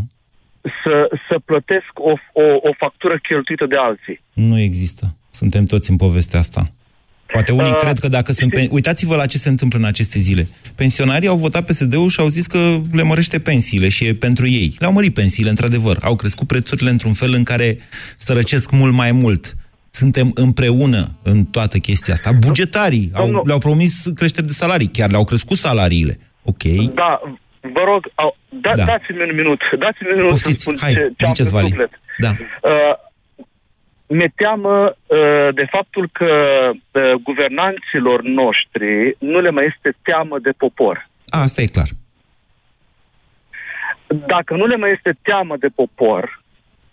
Să, 0.85 1.09
să 1.29 1.39
plătesc 1.45 1.91
o, 1.95 2.13
o, 2.33 2.43
o 2.63 2.73
factură 2.79 3.19
cheltuită 3.19 3.67
de 3.67 3.77
alții. 3.77 4.23
Nu 4.33 4.59
există. 4.59 5.17
Suntem 5.31 5.65
toți 5.65 5.91
în 5.91 5.97
povestea 5.97 6.39
asta. 6.39 6.63
Poate 7.33 7.53
unii 7.53 7.71
uh, 7.71 7.77
cred 7.77 7.99
că 7.99 8.09
dacă 8.09 8.33
sunt... 8.33 8.53
Pen... 8.53 8.69
Uitați-vă 8.71 9.17
la 9.17 9.27
ce 9.27 9.39
se 9.39 9.49
întâmplă 9.49 9.79
în 9.79 9.85
aceste 9.85 10.19
zile. 10.19 10.49
Pensionarii 10.75 11.29
au 11.29 11.37
votat 11.37 11.65
PSD-ul 11.65 12.09
și 12.09 12.21
au 12.21 12.27
zis 12.27 12.47
că 12.47 12.59
le 12.93 13.03
mărește 13.03 13.41
pensiile 13.41 13.89
și 13.89 14.07
e 14.07 14.15
pentru 14.15 14.47
ei. 14.47 14.75
Le-au 14.79 14.93
mărit 14.93 15.15
pensiile, 15.15 15.51
într-adevăr. 15.51 15.99
Au 16.03 16.17
crescut 16.17 16.47
prețurile 16.47 16.91
într-un 16.91 17.13
fel 17.13 17.33
în 17.33 17.43
care 17.43 17.79
sărăcesc 18.17 18.71
mult 18.71 18.93
mai 18.93 19.13
mult. 19.13 19.57
Suntem 19.91 20.31
împreună 20.35 21.11
în 21.23 21.45
toată 21.45 21.79
chestia 21.79 22.15
asta. 22.15 22.33
Bugetarii 22.33 23.11
au, 23.13 23.43
le-au 23.45 23.59
promis 23.59 24.07
creșteri 24.15 24.47
de 24.47 24.53
salarii. 24.53 24.87
Chiar 24.87 25.11
le-au 25.11 25.25
crescut 25.25 25.57
salariile. 25.57 26.19
Ok. 26.43 26.63
Da, 26.95 27.21
vă 27.73 27.83
rog, 27.85 28.11
au, 28.15 28.37
da, 28.49 28.71
Da. 28.75 28.85
da. 28.85 28.85
dați-mi 28.85 29.23
un 29.23 29.35
minut, 29.35 29.61
dați-mi 29.79 30.09
un 30.09 30.15
minut 30.15 30.29
Poftiți, 30.29 30.63
să 30.63 30.71
spun 30.71 30.77
hai, 30.81 30.93
ce, 30.93 30.99
ce 31.17 31.25
am 31.27 31.33
ziceți, 31.35 31.55
în 31.55 31.61
Vali. 31.61 31.69
suflet. 31.69 32.01
Da. 32.19 32.31
Uh, 32.63 32.95
mi-e 34.07 34.33
teamă 34.37 34.97
uh, 35.07 35.49
de 35.55 35.67
faptul 35.71 36.09
că 36.13 36.33
uh, 36.91 37.13
guvernanților 37.23 38.23
noștri 38.23 39.17
nu 39.19 39.41
le 39.41 39.51
mai 39.51 39.67
este 39.77 39.97
teamă 40.03 40.39
de 40.39 40.51
popor. 40.51 41.09
A, 41.29 41.41
asta 41.41 41.63
e 41.63 41.67
clar. 41.67 41.89
Dacă 44.27 44.57
nu 44.57 44.67
le 44.67 44.77
mai 44.77 44.91
este 44.91 45.19
teamă 45.23 45.57
de 45.57 45.69
popor, 45.69 46.43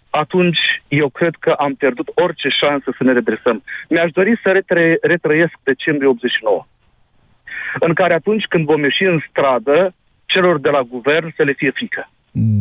atunci 0.09 0.59
eu 0.87 1.09
cred 1.09 1.35
că 1.39 1.51
am 1.51 1.73
pierdut 1.73 2.09
orice 2.13 2.47
șansă 2.49 2.93
să 2.97 3.03
ne 3.03 3.11
redresăm. 3.11 3.63
Mi-aș 3.89 4.11
dori 4.11 4.39
să 4.43 4.51
retre- 4.51 4.97
retrăiesc 5.01 5.53
decembrie 5.63 6.07
89, 6.09 6.67
în 7.79 7.93
care 7.93 8.13
atunci 8.13 8.43
când 8.43 8.65
vom 8.65 8.83
ieși 8.83 9.03
în 9.03 9.19
stradă, 9.29 9.93
celor 10.33 10.55
de 10.59 10.69
la 10.69 10.81
guvern 10.93 11.33
să 11.37 11.43
le 11.43 11.53
fie 11.57 11.71
frică. 11.75 12.11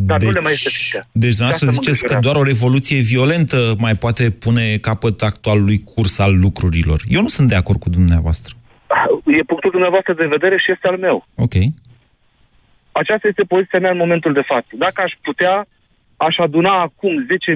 Dar 0.08 0.20
nu 0.22 0.30
le 0.30 0.40
mai 0.40 0.52
este 0.52 0.68
frică. 0.78 1.00
Deci, 1.12 1.22
De 1.22 1.28
dumneavoastră 1.28 1.44
asta 1.44 1.66
mă 1.66 1.72
ziceți 1.72 2.00
că 2.06 2.12
îngrijorează. 2.14 2.26
doar 2.26 2.36
o 2.42 2.48
revoluție 2.52 3.00
violentă 3.12 3.58
mai 3.78 3.94
poate 4.04 4.30
pune 4.30 4.76
capăt 4.88 5.22
actualului 5.22 5.78
curs 5.92 6.18
al 6.18 6.32
lucrurilor. 6.44 6.98
Eu 7.16 7.20
nu 7.20 7.28
sunt 7.36 7.48
de 7.48 7.54
acord 7.54 7.78
cu 7.80 7.88
dumneavoastră. 7.98 8.54
E 9.38 9.42
punctul 9.52 9.70
dumneavoastră 9.70 10.12
de 10.14 10.26
vedere 10.26 10.56
și 10.58 10.72
este 10.74 10.86
al 10.88 10.98
meu. 10.98 11.26
Ok. 11.34 11.54
Aceasta 12.92 13.28
este 13.28 13.42
poziția 13.42 13.78
mea 13.78 13.90
în 13.90 13.96
momentul 14.04 14.32
de 14.32 14.42
față. 14.46 14.68
Dacă 14.78 15.02
aș 15.02 15.12
putea, 15.22 15.66
aș 16.16 16.36
aduna 16.38 16.80
acum 16.80 17.12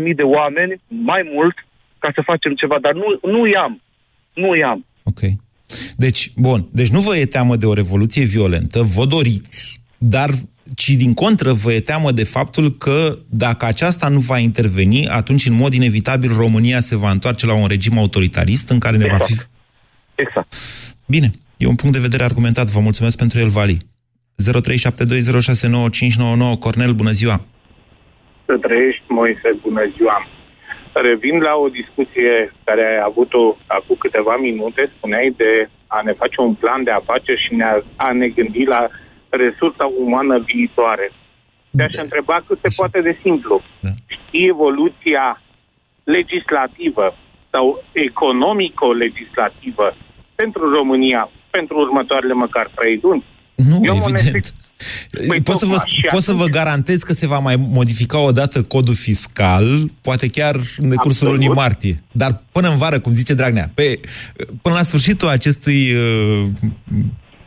10.000 0.09 0.15
de 0.15 0.23
oameni, 0.23 0.81
mai 0.89 1.31
mult, 1.35 1.57
ca 1.99 2.11
să 2.15 2.23
facem 2.25 2.55
ceva, 2.55 2.77
dar 2.81 2.93
nu, 2.93 3.31
nu 3.31 3.47
i-am. 3.47 3.83
Nu 4.35 4.57
i-am. 4.57 4.87
Ok. 5.03 5.21
Deci, 5.97 6.31
bun, 6.37 6.69
deci 6.73 6.89
nu 6.89 7.01
vă 7.01 7.17
e 7.17 7.25
teamă 7.27 7.57
de 7.57 7.67
o 7.67 7.73
revoluție 7.75 8.25
violentă, 8.25 8.83
vă 8.83 9.05
doriți, 9.07 9.82
dar 10.05 10.31
ci 10.75 10.89
din 10.89 11.15
contră 11.15 11.53
vă 11.53 11.73
e 11.73 11.81
teamă 11.81 12.11
de 12.11 12.25
faptul 12.25 12.71
că 12.71 13.17
dacă 13.31 13.67
aceasta 13.67 14.09
nu 14.09 14.19
va 14.19 14.39
interveni, 14.39 15.07
atunci 15.07 15.47
în 15.47 15.55
mod 15.55 15.75
inevitabil 15.75 16.37
România 16.37 16.81
se 16.81 16.97
va 16.97 17.11
întoarce 17.11 17.47
la 17.47 17.55
un 17.55 17.67
regim 17.67 17.99
autoritarist 17.99 18.71
în 18.71 18.79
care 18.79 18.97
ne 18.97 19.05
exact. 19.05 19.21
va 19.21 19.27
fi... 19.27 19.35
Exact. 20.15 20.55
Bine, 21.07 21.31
e 21.57 21.67
un 21.67 21.75
punct 21.75 21.95
de 21.95 22.03
vedere 22.03 22.25
argumentat, 22.25 22.71
vă 22.71 22.81
mulțumesc 22.81 23.19
pentru 23.19 23.39
el, 23.39 23.49
Vali. 23.49 23.77
0372069599 24.43 26.59
Cornel, 26.59 26.93
bună 26.93 27.11
ziua! 27.11 27.41
Să 28.47 28.57
trăiești, 28.61 29.03
Moise, 29.09 29.59
bună 29.63 29.93
ziua! 29.97 30.29
Revin 30.93 31.39
la 31.39 31.55
o 31.65 31.69
discuție 31.69 32.55
care 32.65 32.83
ai 32.83 33.01
avut-o 33.05 33.57
acum 33.67 33.97
câteva 33.99 34.37
minute, 34.37 34.93
spuneai 34.97 35.35
de 35.37 35.69
a 35.87 36.01
ne 36.05 36.13
face 36.13 36.41
un 36.41 36.55
plan 36.55 36.85
de 36.85 36.91
afaceri 36.91 37.43
și 37.45 37.55
ne 37.55 37.65
a, 37.65 37.83
a 37.97 38.13
ne 38.13 38.29
gândi 38.29 38.65
la 38.65 38.89
resursa 39.45 39.85
umană 40.05 40.39
viitoare. 40.39 41.13
Te-aș 41.77 41.95
întreba 41.95 42.45
cât 42.47 42.59
se 42.63 42.69
poate 42.77 43.01
de 43.01 43.19
simplu. 43.23 43.63
Știi 44.07 44.49
evoluția 44.49 45.43
legislativă 46.05 47.17
sau 47.51 47.85
economico-legislativă 47.93 49.97
pentru 50.35 50.75
România 50.75 51.31
pentru 51.51 51.79
următoarele 51.79 52.33
măcar 52.33 52.71
trei 52.75 52.99
luni? 53.03 53.25
Nu, 53.55 53.81
Eu 53.83 53.97
mă 53.97 54.07
evident. 54.09 54.55
pot, 55.45 55.59
să 55.59 55.67
vă, 55.67 55.83
pot 56.09 56.23
să 56.23 56.33
vă 56.33 56.45
garantez 56.45 57.03
că 57.03 57.13
se 57.13 57.27
va 57.27 57.39
mai 57.39 57.57
modifica 57.57 58.19
odată 58.19 58.63
codul 58.63 58.95
fiscal, 58.95 59.91
poate 60.01 60.29
chiar 60.29 60.55
în 60.55 60.89
decursul 60.89 61.27
Absolut. 61.27 61.35
lunii 61.35 61.49
martie. 61.49 62.03
Dar 62.13 62.43
până 62.53 62.69
în 62.69 62.77
vară, 62.77 63.01
cum 63.01 63.13
zice 63.13 63.35
Dragnea, 63.35 63.71
pe, 63.75 64.01
până 64.63 64.75
la 64.75 64.83
sfârșitul 64.83 65.29
acestui 65.29 65.93
uh, 65.93 66.47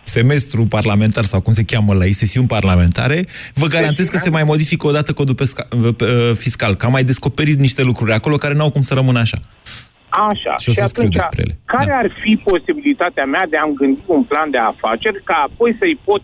semestru 0.08 0.66
parlamentar, 0.66 1.24
sau 1.24 1.42
cum 1.42 1.54
se 1.54 1.64
cheamă 1.64 1.94
la 1.94 2.06
ei, 2.06 2.14
sesiuni 2.14 2.48
parlamentare, 2.48 3.26
vă 3.54 3.68
garantez 3.68 4.08
că 4.08 4.18
se 4.18 4.30
mai 4.30 4.44
modifică 4.44 4.88
odată 4.88 5.14
codul 5.14 5.36
pesca, 5.36 5.68
uh, 5.72 6.32
fiscal, 6.36 6.76
că 6.76 6.86
am 6.86 6.92
mai 6.92 7.04
descoperit 7.04 7.60
niște 7.60 7.84
lucruri 7.84 8.12
acolo 8.12 8.36
care 8.36 8.54
n-au 8.54 8.72
cum 8.72 8.82
să 8.82 8.94
rămână 8.94 9.20
așa. 9.20 9.38
Așa. 10.10 10.54
Și 10.58 10.70
o 10.70 10.74
să 10.74 10.86
scriu 10.86 11.08
atunci, 11.08 11.14
despre 11.14 11.42
ele. 11.46 11.58
care 11.66 11.92
ar 11.94 12.10
fi 12.22 12.42
posibilitatea 12.50 13.26
mea 13.26 13.46
de 13.50 13.58
a-mi 13.58 13.76
gândi 13.76 14.00
un 14.06 14.24
plan 14.24 14.50
de 14.50 14.58
afaceri 14.58 15.24
ca 15.24 15.48
apoi 15.48 15.76
să-i 15.80 16.00
pot 16.04 16.22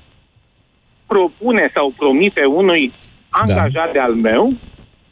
propune 1.07 1.71
sau 1.73 1.93
promite 1.97 2.43
unui 2.45 2.93
angajat 3.29 3.91
de 3.91 3.99
al 3.99 4.13
meu, 4.13 4.53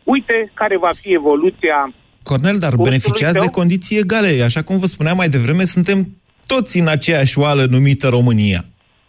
uite 0.03 0.51
care 0.53 0.77
va 0.77 0.91
fi 1.01 1.13
evoluția 1.13 1.93
Cornel, 2.23 2.57
dar 2.59 2.75
beneficiați 2.75 3.33
tău? 3.33 3.41
de 3.41 3.49
condiții 3.49 3.97
egale. 3.97 4.41
Așa 4.43 4.61
cum 4.61 4.77
vă 4.77 4.85
spuneam 4.85 5.17
mai 5.17 5.29
devreme, 5.29 5.63
suntem 5.63 6.18
toți 6.53 6.79
în 6.79 6.87
aceeași 6.87 7.39
oală 7.39 7.65
numită 7.69 8.07
România. 8.07 8.61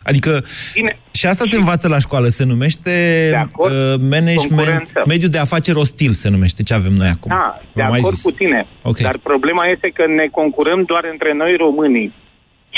Adică, 0.03 0.33
Bine. 0.75 0.93
și 1.19 1.27
asta 1.27 1.45
se 1.47 1.57
învață 1.57 1.89
la 1.89 1.99
școală, 1.99 2.27
se 2.29 2.45
numește 2.45 2.91
uh, 3.59 3.71
management, 4.15 4.37
Concurență. 4.49 5.03
mediu 5.07 5.29
de 5.29 5.39
afaceri 5.39 5.79
ostil 5.79 6.13
se 6.13 6.29
numește, 6.29 6.63
ce 6.63 6.75
avem 6.75 6.93
noi 6.93 7.09
acum. 7.09 7.31
Da, 7.37 7.61
de 7.75 7.81
V-am 7.81 7.91
mai 7.91 7.99
acord 7.99 8.15
zis. 8.15 8.25
cu 8.25 8.31
tine. 8.31 8.67
Ok. 8.83 8.99
Dar 8.99 9.19
problema 9.31 9.65
este 9.75 9.89
că 9.95 10.05
ne 10.07 10.27
concurăm 10.39 10.83
doar 10.91 11.05
între 11.13 11.31
noi 11.35 11.53
românii 11.57 12.09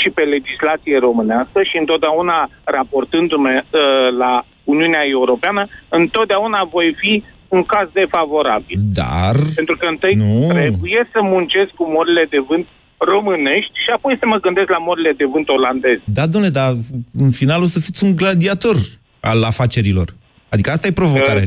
și 0.01 0.09
pe 0.09 0.21
legislație 0.35 0.97
românească 1.07 1.59
și 1.69 1.77
întotdeauna 1.83 2.49
raportându-mă 2.63 3.51
uh, 3.63 4.17
la 4.23 4.45
Uniunea 4.63 5.03
Europeană, 5.17 5.61
întotdeauna 5.89 6.59
voi 6.75 6.95
fi 7.01 7.23
un 7.47 7.63
caz 7.73 7.87
defavorabil. 8.01 8.77
Dar... 9.01 9.35
Pentru 9.59 9.75
că 9.79 9.85
întâi 9.93 10.13
Nu. 10.15 10.47
trebuie 10.57 11.09
să 11.13 11.19
muncesc 11.33 11.71
cu 11.79 11.85
morile 11.97 12.23
de 12.29 12.39
vânt 12.49 12.65
românești 13.03 13.71
și 13.83 13.89
apoi 13.95 14.15
să 14.19 14.25
mă 14.25 14.37
gândesc 14.45 14.69
la 14.69 14.77
morile 14.77 15.11
de 15.17 15.25
vânt 15.33 15.47
olandezi. 15.49 16.01
Da, 16.05 16.27
domnule, 16.27 16.51
dar 16.53 16.71
în 17.13 17.31
final 17.31 17.61
o 17.61 17.65
să 17.65 17.79
fiți 17.79 18.03
un 18.03 18.15
gladiator 18.15 18.75
al 19.19 19.43
afacerilor. 19.43 20.07
Adică 20.49 20.69
asta 20.71 20.87
e 20.87 20.91
provocarea. 20.91 21.43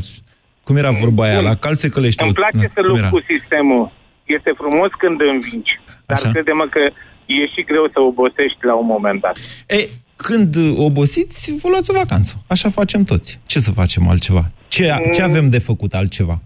Cum 0.63 0.75
era 0.75 0.91
vorba 0.91 1.23
aia? 1.23 1.41
La 1.41 1.55
cal 1.55 1.75
se 1.75 1.89
călește. 1.89 2.23
Îmi 2.23 2.31
o- 2.31 2.39
place 2.41 2.57
Na, 2.57 2.61
să 2.73 2.79
cum 2.81 2.85
lupt 2.85 2.99
era? 2.99 3.09
cu 3.09 3.21
sistemul. 3.27 3.91
Este 4.25 4.51
frumos 4.57 4.89
când 4.97 5.21
învingi. 5.21 5.79
Dar 6.05 6.17
Așa. 6.17 6.31
crede-mă 6.31 6.67
că 6.69 6.79
e 7.25 7.45
și 7.53 7.63
greu 7.65 7.85
să 7.93 7.99
obosești 7.99 8.57
la 8.69 8.75
un 8.75 8.85
moment 8.85 9.21
dat. 9.21 9.37
E, 9.67 9.89
când 10.15 10.55
obosiți, 10.75 11.55
vă 11.61 11.67
luați 11.69 11.91
o 11.91 11.93
vacanță. 11.93 12.43
Așa 12.47 12.69
facem 12.69 13.03
toți. 13.03 13.39
Ce 13.45 13.59
să 13.59 13.71
facem 13.71 14.07
altceva? 14.07 14.51
Ce, 14.67 14.83
ce 15.13 15.21
Mm. 15.23 15.29
avem 15.29 15.49
de 15.49 15.59
făcut 15.59 15.93
altceva? 15.93 16.39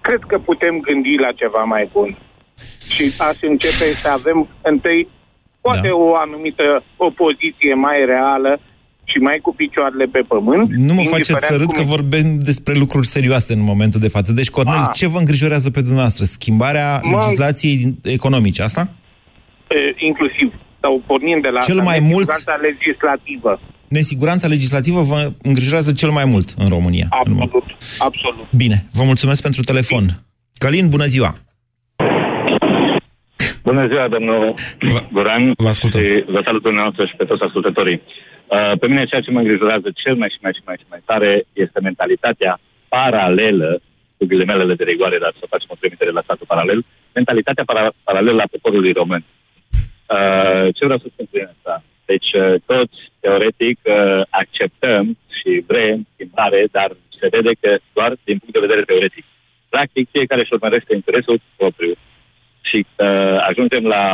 Cred 0.00 0.20
că 0.26 0.38
putem 0.38 0.80
gândi 0.80 1.16
la 1.16 1.32
ceva 1.32 1.62
mai 1.64 1.88
bun. 1.92 2.18
Și 2.94 3.04
aș 3.28 3.36
începe 3.40 3.84
să 4.02 4.08
avem 4.08 4.48
întâi 4.62 5.08
poate 5.60 5.88
Da. 5.88 5.94
o 5.94 6.16
anumită 6.16 6.62
opoziție 6.96 7.74
mai 7.74 7.98
reală 8.06 8.60
și 9.10 9.18
mai 9.18 9.38
cu 9.42 9.54
picioarele 9.54 10.04
pe 10.04 10.22
pământ. 10.28 10.68
Nu 10.88 10.94
mă 10.94 11.02
faceți 11.02 11.30
indiferent 11.30 11.44
să 11.52 11.56
râd 11.56 11.72
cum 11.72 11.78
că 11.82 11.88
vorbim 11.94 12.38
despre 12.38 12.74
lucruri 12.74 13.06
serioase 13.06 13.52
în 13.52 13.60
momentul 13.62 14.00
de 14.00 14.08
față. 14.08 14.32
Deci, 14.32 14.50
Cornel, 14.50 14.74
Ah. 14.86 14.90
ce 14.94 15.06
vă 15.08 15.18
îngrijorează 15.18 15.70
pe 15.70 15.80
dumneavoastră? 15.80 16.24
Schimbarea 16.24 17.00
Mă- 17.02 17.10
legislației 17.18 17.98
economice, 18.02 18.62
asta? 18.62 18.90
e, 19.68 20.04
inclusiv 20.06 20.52
sau 20.80 21.02
pornind 21.06 21.42
de 21.42 21.48
la 21.48 21.60
Cel 21.60 21.78
asta, 21.78 21.90
mai 21.90 21.98
mult- 22.00 22.26
nesiguranța 22.28 22.54
legislativă. 22.68 23.60
Nesiguranța 23.88 24.46
legislativă 24.48 25.00
vă 25.02 25.32
îngrijorează 25.42 25.92
cel 25.92 26.10
mai 26.10 26.24
mult 26.24 26.54
în 26.58 26.68
România. 26.68 27.06
Absolut, 27.10 27.64
absolut. 27.98 28.46
Bine, 28.56 28.84
vă 28.92 29.02
mulțumesc 29.04 29.42
pentru 29.42 29.62
telefon. 29.62 30.04
Călin, 30.58 30.88
bună 30.88 31.04
ziua! 31.04 31.36
Bună 33.70 33.86
ziua, 33.86 34.08
domnul 34.08 34.54
Guran. 35.14 35.52
Vă 35.56 35.68
ascultăm. 35.68 36.00
Și 36.02 36.24
vă 36.34 36.40
salut 36.44 36.62
dumneavoastră 36.62 37.04
și 37.06 37.16
pe 37.16 37.24
toți 37.24 37.42
ascultătorii. 37.42 38.00
Uh, 38.46 38.72
pe 38.80 38.86
mine 38.86 39.04
ceea 39.04 39.20
ce 39.20 39.30
mă 39.30 39.38
îngrijorează 39.38 39.88
cel 40.02 40.14
mai 40.14 40.30
și 40.34 40.38
mai 40.42 40.52
și 40.56 40.62
mai 40.66 40.76
și 40.80 40.86
mai 40.92 41.02
tare 41.04 41.44
este 41.52 41.78
mentalitatea 41.88 42.60
paralelă, 42.88 43.80
cu 44.16 44.24
ghilimelele 44.26 44.74
de 44.74 44.84
rigoare, 44.84 45.18
dar 45.18 45.32
să 45.38 45.46
facem 45.52 45.68
o 45.70 45.78
trimitere 45.80 46.10
la 46.10 46.22
statul 46.26 46.46
paralel, 46.52 46.84
mentalitatea 47.14 47.64
para- 47.70 47.94
paralelă 48.04 48.42
a 48.42 48.52
poporului 48.54 48.92
român. 48.92 49.24
Uh, 50.16 50.66
ce 50.76 50.84
vreau 50.84 50.98
să 50.98 51.08
spun 51.12 51.26
prin 51.30 51.50
asta? 51.54 51.82
Deci 52.10 52.30
uh, 52.32 52.54
toți, 52.70 52.98
teoretic, 53.20 53.78
uh, 53.84 54.20
acceptăm 54.30 55.04
și 55.38 55.50
vrem 55.66 56.06
schimbare, 56.14 56.60
dar 56.70 56.90
se 57.20 57.28
vede 57.30 57.52
că 57.60 57.70
doar 57.92 58.10
din 58.28 58.38
punct 58.38 58.54
de 58.54 58.66
vedere 58.66 58.82
teoretic. 58.90 59.24
Practic, 59.68 60.08
fiecare 60.10 60.40
își 60.40 60.52
urmărește 60.52 60.94
interesul 60.94 61.40
propriu 61.56 61.94
și 62.68 62.78
uh, 62.96 63.36
ajungem 63.50 63.84
la, 63.94 64.04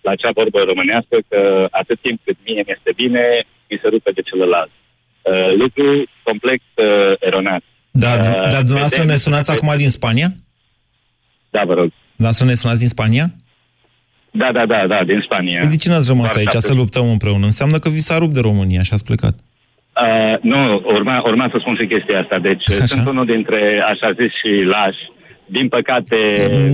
la 0.00 0.10
acea 0.10 0.30
vorbă 0.40 0.58
românească 0.70 1.16
că 1.28 1.40
atât 1.70 1.98
timp 2.00 2.18
cât 2.24 2.36
mie 2.46 2.62
mi 2.66 2.74
este 2.76 2.90
bine, 3.02 3.22
mi 3.70 3.78
se 3.82 3.88
rupe 3.88 4.10
de 4.10 4.22
celălalt. 4.28 4.70
Uh, 5.22 5.54
lucru 5.62 5.86
complex 6.22 6.60
uh, 6.74 7.12
eronat. 7.20 7.62
Da, 7.90 8.12
Uh, 8.14 8.22
dar 8.52 8.62
dumneavoastră 8.68 9.00
vedem- 9.02 9.12
ne 9.14 9.16
sunați 9.26 9.50
acum 9.50 9.70
din 9.76 9.88
Spania? 9.98 10.28
Da, 11.50 11.62
vă 11.64 11.74
rog. 11.74 11.88
Dumneavoastră 12.16 12.44
ne 12.46 12.54
sunați 12.54 12.78
din 12.78 12.88
Spania? 12.88 13.26
Da, 14.30 14.52
da, 14.52 14.66
da, 14.66 14.86
da, 14.86 15.04
din 15.04 15.20
Spania. 15.24 15.58
Păi 15.60 15.68
de 15.68 15.76
ce 15.76 15.88
n-ați 15.88 16.08
rămas 16.08 16.26
Doar 16.26 16.36
aici 16.38 16.54
atât. 16.54 16.60
să 16.70 16.74
luptăm 16.74 17.06
împreună? 17.10 17.44
Înseamnă 17.44 17.78
că 17.78 17.88
vi 17.88 17.98
s-a 18.08 18.18
rupt 18.18 18.32
de 18.34 18.40
România 18.40 18.82
și 18.82 18.92
ați 18.92 19.04
plecat. 19.04 19.34
Uh, 20.04 20.36
nu, 20.40 20.82
urma, 20.84 21.22
urma 21.24 21.48
să 21.52 21.56
spun 21.60 21.76
și 21.80 21.86
chestia 21.86 22.20
asta. 22.20 22.38
Deci 22.38 22.68
așa? 22.70 22.84
sunt 22.86 23.06
unul 23.06 23.26
dintre, 23.26 23.82
așa 23.92 24.08
zis, 24.20 24.32
și 24.40 24.52
lași. 24.74 25.02
Din 25.46 25.68
păcate, 25.68 26.16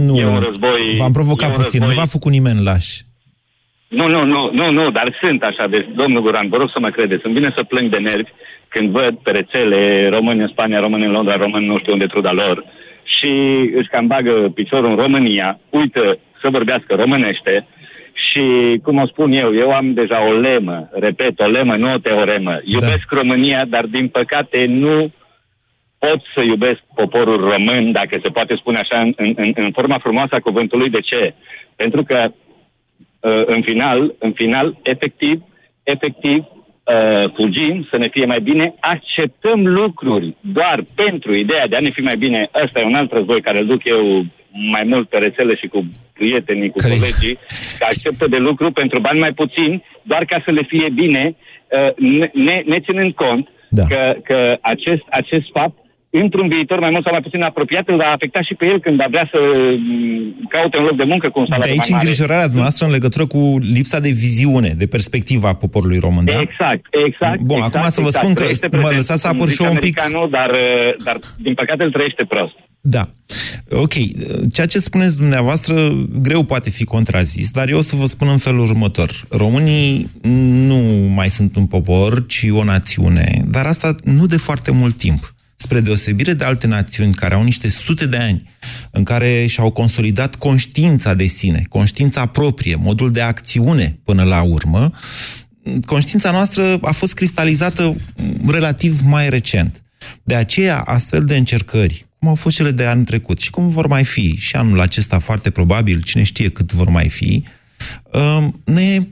Nu, 0.07 0.17
e 0.19 0.27
un 0.27 0.41
război... 0.41 0.95
v-am 0.99 1.13
provocat 1.13 1.49
e 1.49 1.53
un 1.57 1.63
puțin, 1.63 1.81
nu 1.81 1.87
război- 1.87 2.05
v-a 2.05 2.11
făcut 2.17 2.33
nimeni 2.33 2.63
lași. 2.63 3.03
Nu, 3.89 4.09
nu, 4.09 4.25
nu, 4.25 4.51
nu, 4.53 4.71
nu, 4.71 4.91
dar 4.91 5.17
sunt 5.21 5.43
așa. 5.43 5.67
Deci, 5.67 5.87
domnul 5.95 6.23
Guran, 6.23 6.49
vă 6.49 6.57
rog 6.57 6.71
să 6.73 6.79
mă 6.81 6.91
credeți. 6.91 7.27
Îmi 7.27 7.35
vine 7.35 7.53
să 7.57 7.63
plâng 7.63 7.91
de 7.91 7.97
nervi 7.97 8.31
când 8.69 8.91
văd 8.91 9.15
pe 9.23 9.31
rețele 9.31 10.09
români 10.09 10.41
în 10.41 10.49
Spania, 10.49 10.81
români 10.81 11.05
în 11.05 11.11
Londra, 11.11 11.37
români 11.37 11.67
nu 11.67 11.79
știu 11.79 11.93
unde 11.93 12.07
truda 12.07 12.33
lor 12.33 12.65
și 13.05 13.31
își 13.77 13.89
cam 13.89 14.07
bagă 14.07 14.33
piciorul 14.55 14.91
în 14.91 14.97
România, 14.97 15.59
uită 15.71 16.19
să 16.41 16.49
vorbească 16.51 16.95
românește 16.95 17.67
și, 18.13 18.43
cum 18.83 18.97
o 18.99 19.07
spun 19.07 19.33
eu, 19.33 19.55
eu 19.55 19.71
am 19.71 19.93
deja 19.93 20.27
o 20.29 20.33
lemă, 20.33 20.89
repet, 20.93 21.41
o 21.41 21.47
lemă, 21.47 21.77
nu 21.77 21.93
o 21.93 21.99
teoremă. 21.99 22.61
Iubesc 22.65 23.11
România, 23.11 23.65
dar 23.65 23.85
din 23.87 24.09
păcate 24.09 24.65
nu 24.69 25.11
pot 26.07 26.21
să 26.35 26.41
iubesc 26.41 26.81
poporul 26.95 27.41
român, 27.51 27.93
dacă 27.93 28.19
se 28.23 28.29
poate 28.29 28.55
spune 28.57 28.79
așa, 28.81 29.01
în, 29.01 29.13
în, 29.17 29.53
în 29.55 29.71
forma 29.73 29.99
frumoasă 29.99 30.35
a 30.35 30.47
cuvântului. 30.49 30.91
De 30.91 31.01
ce? 31.01 31.35
Pentru 31.77 32.03
că 32.03 32.19
uh, 32.29 33.43
în 33.47 33.63
final, 33.63 34.15
în 34.19 34.33
final, 34.33 34.77
efectiv, 34.83 35.43
efectiv, 35.83 36.39
uh, 36.39 37.31
fugim 37.35 37.87
să 37.91 37.97
ne 37.97 38.09
fie 38.09 38.25
mai 38.25 38.41
bine, 38.41 38.75
acceptăm 38.81 39.67
lucruri 39.67 40.35
doar 40.41 40.85
pentru 40.95 41.35
ideea 41.35 41.67
de 41.67 41.77
a 41.77 41.81
ne 41.81 41.91
fi 41.91 42.01
mai 42.01 42.17
bine. 42.19 42.51
Ăsta 42.65 42.81
e 42.81 42.85
un 42.85 42.95
alt 42.95 43.13
război 43.13 43.41
care 43.41 43.59
îl 43.59 43.67
duc 43.67 43.85
eu 43.85 44.25
mai 44.71 44.85
mult 44.85 45.09
pe 45.09 45.19
rețele 45.19 45.55
și 45.55 45.67
cu 45.67 45.91
prietenii, 46.15 46.71
cu 46.71 46.79
Care- 46.79 46.95
colegii, 46.95 47.39
că 47.79 47.85
acceptă 47.87 48.27
de 48.27 48.37
lucru 48.37 48.71
pentru 48.71 48.99
bani 49.01 49.19
mai 49.19 49.33
puțini, 49.33 49.85
doar 50.03 50.25
ca 50.25 50.43
să 50.45 50.51
le 50.51 50.63
fie 50.63 50.89
bine, 50.89 51.37
uh, 51.69 51.95
ne, 51.97 52.31
ne, 52.33 52.63
ne 52.67 52.81
ținând 52.81 53.13
cont 53.13 53.49
Da. 53.69 53.83
că, 53.89 54.17
că 54.25 54.59
acest, 54.61 55.03
acest 55.11 55.47
fapt 55.53 55.82
într-un 56.21 56.49
viitor 56.49 56.79
mai 56.85 56.91
mult 56.91 57.03
sau 57.05 57.13
mai 57.13 57.21
puțin 57.27 57.43
apropiat, 57.43 57.89
îl 57.89 57.97
va 57.97 58.11
afecta 58.17 58.41
și 58.43 58.55
pe 58.55 58.65
el 58.67 58.81
când 58.81 58.97
va 58.97 59.07
vrea 59.15 59.29
să 59.33 59.39
mm, 59.79 60.47
caute 60.55 60.77
un 60.77 60.85
loc 60.85 60.97
de 60.97 61.07
muncă 61.13 61.27
cu 61.31 61.39
un 61.39 61.45
De 61.45 61.51
salariu 61.53 61.73
aici 61.73 61.81
mai 61.89 61.91
mare. 61.91 62.03
îngrijorarea 62.05 62.45
dumneavoastră 62.53 62.87
în 62.87 62.93
legătură 62.93 63.25
cu 63.27 63.41
lipsa 63.77 63.99
de 64.07 64.11
viziune, 64.25 64.71
de 64.83 64.87
perspectivă 64.87 65.47
a 65.49 65.55
poporului 65.65 65.99
român, 66.07 66.25
da? 66.25 66.41
Exact, 66.47 66.85
exact. 67.07 67.41
Bun, 67.51 67.57
exact, 67.57 67.75
acum 67.77 67.89
să 67.97 68.01
vă 68.01 68.07
exact. 68.07 68.23
spun 68.25 68.35
că 68.35 68.41
Trăiește 68.43 68.67
mă 68.67 68.77
prezent. 68.77 68.97
lăsați 68.97 69.21
să 69.25 69.29
apăr 69.29 69.47
Zic 69.49 69.57
și 69.57 69.63
eu 69.63 69.71
un 69.71 69.77
pic. 69.87 70.01
americanul, 70.01 70.29
dar, 70.37 70.51
uh, 70.51 71.05
dar 71.07 71.17
din 71.47 71.55
păcate 71.61 71.83
îl 71.83 71.91
trăiește 71.97 72.25
prost. 72.35 72.57
Da. 72.85 73.05
Ok. 73.85 73.93
Ceea 74.53 74.67
ce 74.67 74.79
spuneți 74.79 75.17
dumneavoastră 75.17 75.75
greu 76.23 76.43
poate 76.43 76.71
fi 76.71 76.85
contrazis, 76.85 77.51
dar 77.51 77.69
eu 77.69 77.79
o 77.79 77.81
să 77.81 77.97
vă 77.97 78.05
spun 78.05 78.29
în 78.29 78.37
felul 78.39 78.61
următor. 78.61 79.11
Românii 79.31 80.11
nu 80.69 80.81
mai 81.15 81.29
sunt 81.31 81.57
un 81.57 81.67
popor, 81.67 82.27
ci 82.27 82.47
o 82.51 82.65
națiune, 82.65 83.43
dar 83.47 83.67
asta 83.67 83.95
nu 84.05 84.27
de 84.27 84.37
foarte 84.37 84.71
mult 84.73 84.95
timp. 84.95 85.35
Spre 85.63 85.81
deosebire 85.81 86.33
de 86.33 86.45
alte 86.45 86.67
națiuni 86.67 87.15
care 87.15 87.35
au 87.35 87.43
niște 87.43 87.69
sute 87.69 88.07
de 88.07 88.17
ani 88.17 88.51
în 88.91 89.03
care 89.03 89.47
și-au 89.47 89.71
consolidat 89.71 90.35
conștiința 90.35 91.15
de 91.15 91.27
sine, 91.27 91.67
conștiința 91.69 92.27
proprie, 92.27 92.75
modul 92.75 93.11
de 93.11 93.21
acțiune 93.21 93.99
până 94.05 94.23
la 94.23 94.43
urmă, 94.43 94.91
conștiința 95.87 96.31
noastră 96.31 96.79
a 96.81 96.93
fost 96.93 97.15
cristalizată 97.15 97.97
relativ 98.47 99.01
mai 99.05 99.29
recent. 99.29 99.83
De 100.23 100.35
aceea, 100.35 100.81
astfel 100.81 101.25
de 101.25 101.37
încercări, 101.37 102.07
cum 102.19 102.29
au 102.29 102.35
fost 102.35 102.57
cele 102.57 102.71
de 102.71 102.85
anul 102.85 103.05
trecut 103.05 103.41
și 103.41 103.51
cum 103.51 103.69
vor 103.69 103.87
mai 103.87 104.05
fi 104.05 104.37
și 104.37 104.57
anul 104.57 104.81
acesta 104.81 105.19
foarte 105.19 105.51
probabil, 105.51 106.03
cine 106.03 106.23
știe 106.23 106.49
cât 106.49 106.73
vor 106.73 106.89
mai 106.89 107.09
fi, 107.09 107.45
um, 108.13 108.61
ne, 108.65 109.07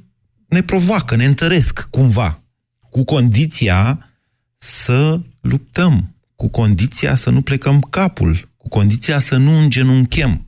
ne 0.49 0.63
provoacă, 0.63 1.17
ne 1.17 1.25
întăresc 1.25 1.87
cumva, 1.91 2.43
cu 2.91 3.05
condiția 3.05 4.11
să 4.59 5.21
luptăm, 5.41 6.15
cu 6.41 6.51
condiția 6.51 7.15
să 7.15 7.31
nu 7.31 7.41
plecăm 7.41 7.81
capul, 7.91 8.35
cu 8.57 8.69
condiția 8.69 9.19
să 9.19 9.37
nu 9.37 9.59
îngenunchem. 9.59 10.45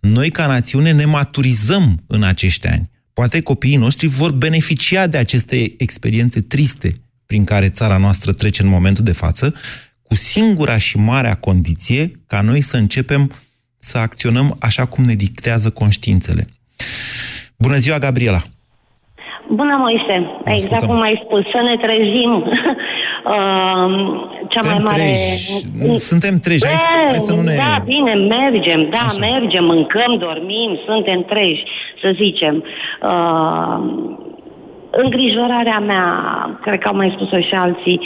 Noi, 0.00 0.30
ca 0.30 0.46
națiune, 0.46 0.92
ne 0.92 1.04
maturizăm 1.04 2.00
în 2.06 2.22
acești 2.22 2.66
ani. 2.66 2.90
Poate 3.14 3.42
copiii 3.42 3.76
noștri 3.76 4.06
vor 4.06 4.30
beneficia 4.32 5.06
de 5.06 5.16
aceste 5.16 5.56
experiențe 5.78 6.40
triste 6.40 6.88
prin 7.26 7.44
care 7.44 7.68
țara 7.68 7.96
noastră 7.96 8.32
trece 8.32 8.62
în 8.62 8.68
momentul 8.68 9.04
de 9.04 9.12
față, 9.12 9.54
cu 10.02 10.14
singura 10.14 10.78
și 10.78 10.96
marea 10.96 11.34
condiție 11.34 12.12
ca 12.26 12.40
noi 12.40 12.60
să 12.60 12.76
începem 12.76 13.32
să 13.78 13.98
acționăm 13.98 14.56
așa 14.60 14.84
cum 14.84 15.04
ne 15.04 15.14
dictează 15.14 15.70
conștiințele. 15.70 16.46
Bună 17.58 17.76
ziua, 17.76 17.98
Gabriela! 17.98 18.42
Bună, 19.48 19.76
Moise. 19.76 20.16
Exact 20.44 20.84
cum 20.84 21.00
ai 21.00 21.22
spus, 21.24 21.42
să 21.54 21.60
ne 21.62 21.76
trezim. 21.76 22.32
Uh, 23.24 23.90
cea 24.48 24.60
mai 24.62 24.70
Suntem 24.70 24.84
mare... 24.84 24.96
treji. 24.96 25.98
Suntem 25.98 26.34
treji. 26.42 26.66
Hai, 26.66 26.74
să- 26.76 27.04
hai 27.04 27.14
să 27.14 27.34
nu 27.34 27.40
ne... 27.42 27.54
Da, 27.54 27.82
bine, 27.84 28.14
mergem, 28.14 28.86
da, 28.90 28.98
Așa. 29.06 29.26
mergem, 29.30 29.64
mâncăm, 29.64 30.16
dormim, 30.18 30.78
suntem 30.86 31.22
treji, 31.22 31.64
să 32.00 32.12
zicem. 32.22 32.64
Uh, 33.02 33.78
îngrijorarea 34.90 35.78
mea, 35.78 36.06
cred 36.62 36.78
că 36.78 36.88
au 36.88 36.96
mai 36.96 37.12
spus-o 37.16 37.40
și 37.40 37.54
alții 37.54 38.00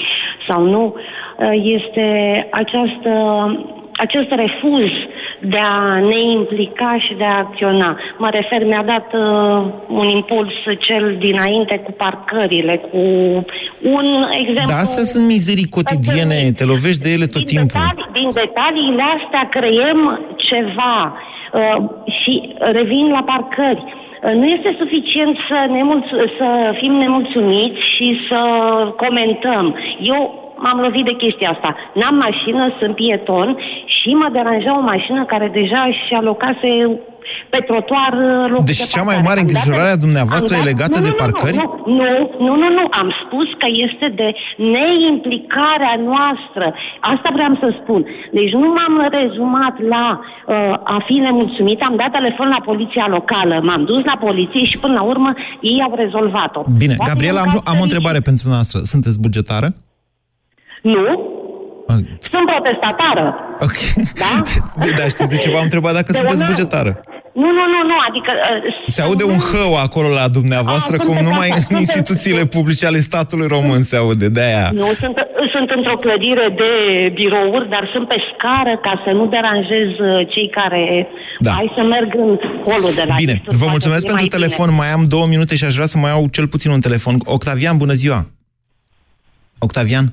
sau 0.49 0.63
nu, 0.63 0.95
uh, 0.95 1.51
este 1.63 2.07
această, 2.51 3.13
acest 3.97 4.31
refuz 4.31 4.91
de 5.41 5.59
a 5.59 5.99
ne 6.01 6.21
implica 6.39 6.97
și 6.99 7.15
de 7.15 7.25
a 7.25 7.37
acționa. 7.39 7.99
Mă 8.19 8.29
refer, 8.31 8.65
mi-a 8.67 8.85
dat 8.95 9.09
uh, 9.13 9.65
un 9.89 10.09
impuls 10.09 10.53
cel 10.79 11.17
dinainte 11.19 11.81
cu 11.85 11.93
parcările, 11.93 12.77
cu 12.77 12.99
un 13.97 14.07
exemplu... 14.31 14.73
Dar 14.75 14.85
astea 14.87 15.05
sunt 15.05 15.27
mizerii 15.27 15.69
cotidiene, 15.77 16.39
te 16.57 16.65
lovești 16.65 17.03
de 17.03 17.11
ele 17.17 17.27
tot 17.27 17.45
timpul. 17.45 17.81
detalii, 17.81 18.09
din 18.13 18.29
detaliile 18.43 19.05
astea 19.17 19.45
creăm 19.57 20.01
ceva 20.37 20.97
uh, 21.13 21.77
și 22.21 22.55
revin 22.59 23.07
la 23.17 23.23
parcări. 23.33 23.83
Uh, 23.87 24.33
Nu 24.41 24.47
este 24.57 24.77
suficient 24.79 25.37
să, 25.49 25.59
nemulț- 25.77 26.37
să 26.39 26.49
fim 26.81 26.93
nemulțumiți 26.93 27.81
și 27.95 28.07
să 28.29 28.41
comentăm. 28.97 29.65
Eu 30.01 30.46
m-am 30.65 30.79
lovit 30.87 31.05
de 31.05 31.15
chestia 31.23 31.51
asta. 31.51 31.71
N-am 32.01 32.17
mașină, 32.27 32.63
sunt 32.81 32.95
pieton 32.95 33.49
și 33.97 34.09
mă 34.21 34.29
deranja 34.33 34.73
o 34.79 34.89
mașină 34.93 35.21
care 35.33 35.47
deja 35.61 35.83
și 36.07 36.15
alocase 36.15 36.71
pe 37.53 37.61
trotuar 37.69 38.13
uh, 38.13 38.51
locul 38.53 38.71
Deci 38.71 38.83
de 38.85 38.93
cea 38.95 39.03
mai 39.11 39.17
parcare. 39.19 39.29
mare 39.29 39.41
Am 39.41 39.47
dat- 39.47 39.47
îngrijorare 39.47 39.93
a 39.97 40.05
dumneavoastră 40.07 40.53
am 40.55 40.61
e 40.61 40.65
dat- 40.65 40.71
legată 40.73 40.97
nu, 40.99 41.05
de 41.07 41.13
nu, 41.13 41.17
nu, 41.17 41.23
parcări? 41.23 41.57
Nu, 41.61 41.67
nu, 42.47 42.53
nu, 42.63 42.69
nu, 42.79 42.85
am 43.01 43.09
spus 43.23 43.49
că 43.61 43.67
este 43.87 44.07
de 44.21 44.29
neimplicarea 44.75 45.95
noastră. 46.11 46.67
Asta 47.13 47.29
vreau 47.37 47.53
să 47.63 47.69
spun. 47.81 48.01
Deci 48.39 48.53
nu 48.63 48.67
m-am 48.77 48.95
rezumat 49.19 49.75
la 49.95 50.05
uh, 50.21 50.95
a 50.97 50.99
fi 51.07 51.15
nemulțumit, 51.27 51.79
am 51.89 51.95
dat 52.03 52.11
telefon 52.19 52.49
la 52.57 52.61
poliția 52.71 53.07
locală, 53.17 53.55
m-am 53.69 53.83
dus 53.91 54.03
la 54.11 54.17
poliție 54.27 54.65
și 54.71 54.77
până 54.85 54.95
la 55.01 55.05
urmă 55.13 55.31
ei 55.61 55.79
au 55.87 55.93
rezolvat-o. 56.03 56.61
Bine, 56.83 56.95
Poate 56.97 57.11
Gabriela, 57.13 57.41
e 57.41 57.43
un 57.43 57.49
am, 57.49 57.53
caz 57.55 57.59
am 57.59 57.65
o 57.65 57.71
fericit. 57.75 57.87
întrebare 57.87 58.21
pentru 58.29 58.45
noastră. 58.55 58.79
Sunteți 58.93 59.19
bugetară? 59.27 59.69
Nu. 60.95 61.07
Sunt 62.33 62.45
protestatară. 62.53 63.27
Ok. 63.67 63.77
Da? 64.23 64.33
Da, 64.99 65.05
știți 65.15 65.29
de 65.35 65.37
ce 65.37 65.51
v-am 65.51 65.63
întrebat 65.69 65.93
dacă 65.99 66.11
De 66.13 66.19
sunteți 66.19 66.43
una- 66.43 66.47
bugetară? 66.53 66.93
Nu, 67.43 67.49
nu, 67.59 67.65
nu, 67.75 67.81
nu, 67.91 67.97
adică... 68.09 68.31
Uh, 68.35 68.73
Se 68.97 69.01
aude 69.07 69.25
un 69.35 69.41
hău 69.51 69.71
acolo 69.87 70.09
la 70.21 70.27
dumneavoastră, 70.39 70.95
A, 70.97 70.99
cum 70.99 71.07
sunteți 71.15 71.29
numai 71.31 71.49
acasă, 71.49 71.67
în 71.69 71.77
sunteți- 71.77 71.83
instituțiile 71.99 72.45
publice 72.57 72.85
ale 72.87 73.01
statului 73.11 73.47
român 73.57 73.83
se 73.91 73.97
aude, 73.97 74.29
de-aia. 74.37 74.67
Nu, 74.83 74.87
sunt, 75.03 75.17
sunt 75.55 75.69
într-o 75.77 75.97
clădire 76.05 76.47
de 76.63 76.71
birouri, 77.19 77.69
dar 77.75 77.85
sunt 77.95 78.07
pe 78.13 78.19
scară 78.31 78.73
ca 78.87 78.93
să 79.05 79.11
nu 79.19 79.25
deranjez 79.37 79.89
uh, 79.99 80.29
cei 80.33 80.49
care... 80.59 80.83
Da. 81.47 81.51
Hai 81.59 81.73
să 81.77 81.83
merg 81.95 82.11
în 82.25 82.31
holul 82.69 82.93
de 83.01 83.05
la 83.11 83.15
Bine, 83.23 83.37
Isus, 83.47 83.59
vă 83.61 83.65
ca 83.65 83.71
mulțumesc 83.75 84.01
să 84.01 84.07
fie 84.07 84.17
pentru 84.17 84.29
mai 84.33 84.37
telefon. 84.39 84.67
bine. 84.69 84.79
Mai 84.83 84.91
am 84.97 85.03
două 85.15 85.27
minute 85.35 85.53
și 85.59 85.65
aș 85.65 85.75
vrea 85.79 85.87
să 85.95 85.99
mai 85.99 86.11
au 86.11 86.25
cel 86.37 86.47
puțin 86.55 86.71
un 86.71 86.81
telefon. 86.81 87.15
Octavian, 87.37 87.77
bună 87.77 87.93
ziua! 88.03 88.21
Octavian? 89.59 90.07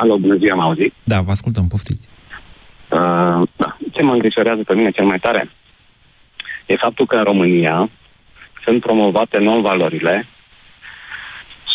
Alo, 0.00 0.18
bună 0.18 0.36
ziua, 0.36 0.54
mă 0.54 0.62
auzit? 0.62 0.92
Da, 1.04 1.20
vă 1.20 1.30
ascultăm, 1.30 1.66
poftiți. 1.68 2.08
Uh, 2.90 3.48
da. 3.56 3.76
Ce 3.92 4.02
mă 4.02 4.12
îngrijorează 4.12 4.62
pe 4.62 4.74
mine 4.74 4.90
cel 4.90 5.04
mai 5.04 5.18
tare 5.18 5.50
e 6.66 6.76
faptul 6.76 7.06
că 7.06 7.16
în 7.16 7.22
România 7.22 7.90
sunt 8.64 8.80
promovate 8.80 9.38
non-valorile 9.38 10.26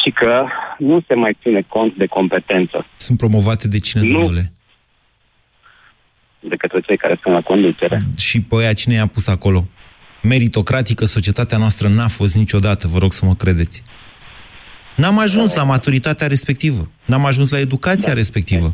și 0.04 0.10
că 0.12 0.46
nu 0.78 1.04
se 1.08 1.16
mai 1.16 1.38
ține 1.42 1.62
cont 1.68 1.96
de 1.98 2.06
competență 2.06 2.86
Sunt 2.96 3.18
promovate 3.18 3.68
de 3.68 3.80
cine, 3.80 4.04
Nu. 4.04 4.12
domnule? 4.12 4.54
de 6.40 6.56
către 6.56 6.80
cei 6.80 6.98
care 6.98 7.20
sunt 7.22 7.34
la 7.34 7.42
conducere. 7.42 7.98
Și 8.18 8.42
pe 8.42 8.56
aia 8.56 8.74
cine 8.74 8.94
i-a 8.94 9.08
pus 9.08 9.28
acolo? 9.28 9.68
Meritocratică, 10.22 11.06
societatea 11.06 11.58
noastră 11.58 11.88
n-a 11.88 12.08
fost 12.08 12.36
niciodată, 12.36 12.88
vă 12.88 12.98
rog 12.98 13.12
să 13.12 13.26
mă 13.26 13.36
credeți. 13.36 13.84
N-am 14.96 15.20
ajuns 15.20 15.56
la 15.56 15.64
maturitatea 15.64 16.28
respectivă. 16.28 16.92
N-am 17.06 17.26
ajuns 17.26 17.52
la 17.52 17.60
educația 17.60 18.10
Da. 18.10 18.14
respectivă. 18.16 18.74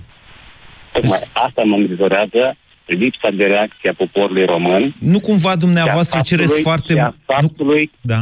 Tocmai 0.94 1.20
asta 1.34 1.62
mă 1.66 1.76
îngrijorează, 1.76 2.58
lipsa 2.86 3.30
de 3.38 3.44
reacție 3.44 3.90
a 3.90 3.94
poporului 3.94 4.46
român. 4.46 4.96
Nu 5.00 5.20
cumva 5.20 5.56
dumneavoastră 5.56 6.16
și 6.18 6.22
a 6.22 6.28
cereți 6.36 6.62
faptului- 6.62 6.64
foarte... 6.64 6.94
Și 6.94 7.00
a 7.00 7.16
faptului, 7.34 7.92
Da. 8.02 8.22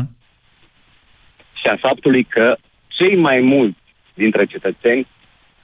și 1.54 1.68
a 1.72 1.78
faptului 1.82 2.24
că 2.24 2.56
cei 2.88 3.16
mai 3.18 3.40
mulți 3.40 3.78
dintre 4.14 4.46
cetățeni 4.46 5.08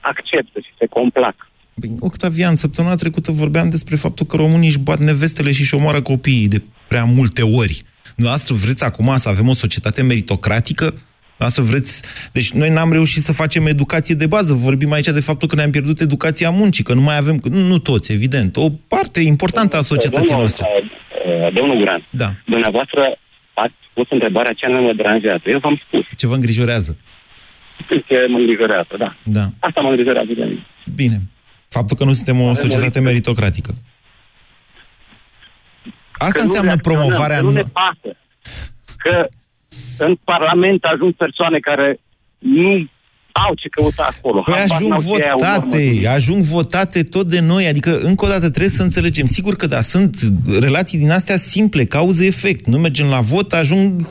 acceptă 0.00 0.60
și 0.60 0.68
se 0.78 0.86
complac. 0.86 1.34
Bine, 1.74 1.94
Octavian, 2.00 2.56
săptămâna 2.56 2.94
trecută 2.94 3.32
vorbeam 3.32 3.70
despre 3.70 3.96
faptul 3.96 4.26
că 4.26 4.36
românii 4.36 4.68
își 4.68 4.78
bat 4.78 4.98
nevestele 4.98 5.50
și 5.52 5.60
își 5.60 5.74
omoară 5.74 6.02
copiii 6.02 6.48
de 6.48 6.62
prea 6.88 7.04
multe 7.04 7.42
ori. 7.42 7.82
Noastră 8.16 8.54
vreți 8.54 8.84
acum 8.84 9.16
să 9.16 9.28
avem 9.28 9.48
o 9.48 9.52
societate 9.52 10.02
meritocratică? 10.02 10.94
Noastră 11.38 11.62
vreți... 11.62 12.02
Deci 12.32 12.50
noi 12.50 12.70
n-am 12.70 12.92
reușit 12.92 13.22
să 13.22 13.32
facem 13.32 13.66
educație 13.66 14.14
de 14.14 14.26
bază. 14.26 14.54
Vorbim 14.54 14.92
aici 14.92 15.06
de 15.06 15.20
faptul 15.20 15.48
că 15.48 15.54
ne-am 15.54 15.70
pierdut 15.70 16.00
educația 16.00 16.50
muncii, 16.50 16.84
că 16.84 16.94
nu 16.94 17.00
mai 17.00 17.16
avem... 17.16 17.40
Nu, 17.50 17.58
nu 17.66 17.78
toți, 17.78 18.12
evident. 18.12 18.56
O 18.56 18.68
parte 18.88 19.20
importantă 19.20 19.76
a 19.76 19.80
societății 19.80 20.26
Domnul, 20.28 20.38
noastre. 20.38 20.66
uh, 20.68 21.46
uh, 21.46 21.54
Domnul 21.54 21.76
Guran, 21.76 22.06
Da. 22.10 22.34
dumneavoastră 22.46 23.18
ați 23.54 23.74
pus 23.94 24.06
întrebarea 24.10 24.52
ce 24.52 24.66
anume 24.66 24.80
mă 24.86 24.92
deranjează. 24.92 25.42
Eu 25.46 25.58
v-am 25.58 25.80
spus. 25.86 26.04
Ce 26.16 26.26
vă 26.26 26.34
îngrijorează? 26.34 26.96
Ce 28.06 28.26
mă 28.28 28.38
îngrijorează, 28.38 28.94
da. 28.98 29.16
Da. 29.24 29.44
Asta 29.58 29.80
mă 29.80 29.88
îngrijorează 29.88 30.32
de 30.36 30.44
mine. 30.44 30.66
Bine. 30.94 31.20
Faptul 31.68 31.96
că 31.96 32.04
nu 32.04 32.12
suntem 32.12 32.40
o 32.40 32.54
societate 32.54 33.00
meritocratică. 33.00 33.74
Asta 36.12 36.30
Că 36.32 36.38
nu 36.38 36.44
înseamnă 36.44 36.70
reacționăm, 36.70 37.06
promovarea... 37.08 37.36
Că 37.36 37.42
nu 37.42 37.50
ne 37.50 37.60
nu- 37.60 37.68
pasă. 37.80 38.16
Că 38.96 39.28
în 39.98 40.18
Parlament 40.24 40.84
ajung 40.84 41.14
persoane 41.14 41.58
care 41.58 42.00
nu 42.38 42.88
au 43.32 43.54
ce 43.54 43.68
căuta 43.68 44.08
acolo. 44.16 44.40
Păi 44.42 44.54
Habar 44.54 44.70
ajung 44.70 44.90
n-au 44.90 45.00
ce 45.00 45.22
au 45.22 45.38
votate, 45.38 45.90
urmă. 45.94 46.08
ajung 46.08 46.42
votate 46.42 47.02
tot 47.02 47.28
de 47.28 47.40
noi, 47.40 47.66
adică 47.66 47.98
încă 47.98 48.24
o 48.24 48.28
dată 48.28 48.48
trebuie 48.48 48.68
să 48.68 48.82
înțelegem. 48.82 49.26
Sigur 49.26 49.54
că 49.56 49.66
da, 49.66 49.80
sunt 49.80 50.16
relații 50.60 50.98
din 50.98 51.10
astea 51.10 51.36
simple, 51.36 51.84
cauză-efect. 51.84 52.66
Nu 52.66 52.78
mergem 52.78 53.06
la 53.06 53.20
vot, 53.20 53.52
ajung 53.52 54.02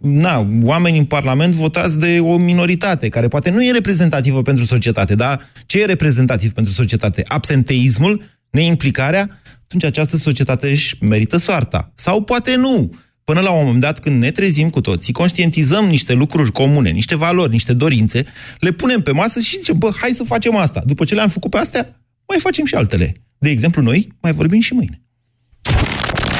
na, 0.00 0.46
oameni 0.62 0.98
în 0.98 1.04
Parlament 1.04 1.54
votați 1.54 1.98
de 1.98 2.20
o 2.20 2.36
minoritate, 2.36 3.08
care 3.08 3.28
poate 3.28 3.50
nu 3.50 3.64
e 3.64 3.72
reprezentativă 3.72 4.42
pentru 4.42 4.64
societate, 4.64 5.14
dar 5.14 5.40
ce 5.66 5.80
e 5.80 5.84
reprezentativ 5.84 6.52
pentru 6.52 6.72
societate? 6.72 7.24
Absenteismul, 7.26 8.22
neimplicarea, 8.50 9.28
atunci 9.62 9.84
această 9.84 10.16
societate 10.16 10.68
își 10.68 10.96
merită 11.00 11.36
soarta. 11.36 11.92
Sau 11.94 12.22
poate 12.22 12.56
nu. 12.56 12.90
Până 13.30 13.42
la 13.42 13.50
un 13.50 13.64
moment 13.64 13.80
dat, 13.80 13.98
când 13.98 14.22
ne 14.22 14.30
trezim 14.30 14.70
cu 14.70 14.80
toții, 14.80 15.12
conștientizăm 15.12 15.84
niște 15.84 16.12
lucruri 16.12 16.52
comune, 16.52 16.90
niște 16.90 17.16
valori, 17.16 17.50
niște 17.50 17.72
dorințe, 17.72 18.24
le 18.58 18.70
punem 18.70 19.00
pe 19.00 19.12
masă 19.12 19.40
și 19.40 19.58
zicem, 19.58 19.78
bă, 19.78 19.90
hai 19.96 20.10
să 20.10 20.24
facem 20.24 20.56
asta. 20.56 20.82
După 20.86 21.04
ce 21.04 21.14
le-am 21.14 21.28
făcut 21.28 21.50
pe 21.50 21.58
astea, 21.58 22.00
mai 22.28 22.38
facem 22.40 22.64
și 22.64 22.74
altele. 22.74 23.12
De 23.38 23.50
exemplu, 23.50 23.82
noi 23.82 24.08
mai 24.20 24.32
vorbim 24.32 24.60
și 24.60 24.72
mâine. 24.72 25.02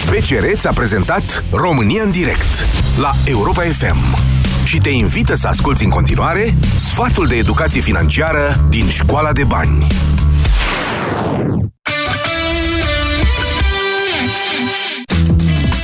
BCR 0.07 0.45
ți-a 0.59 0.73
prezentat 0.73 1.45
România 1.51 2.03
în 2.03 2.11
direct 2.11 2.67
la 2.99 3.13
Europa 3.25 3.63
FM 3.63 4.19
și 4.65 4.79
te 4.79 4.91
invită 4.91 5.35
să 5.35 5.49
asculti 5.49 5.85
în 5.85 5.91
continuare 5.91 6.55
sfatul 6.77 7.27
de 7.27 7.37
educație 7.37 7.81
financiară 7.81 8.67
din 8.69 8.89
Școala 8.89 9.33
de 9.33 9.45
Bani. 9.45 9.87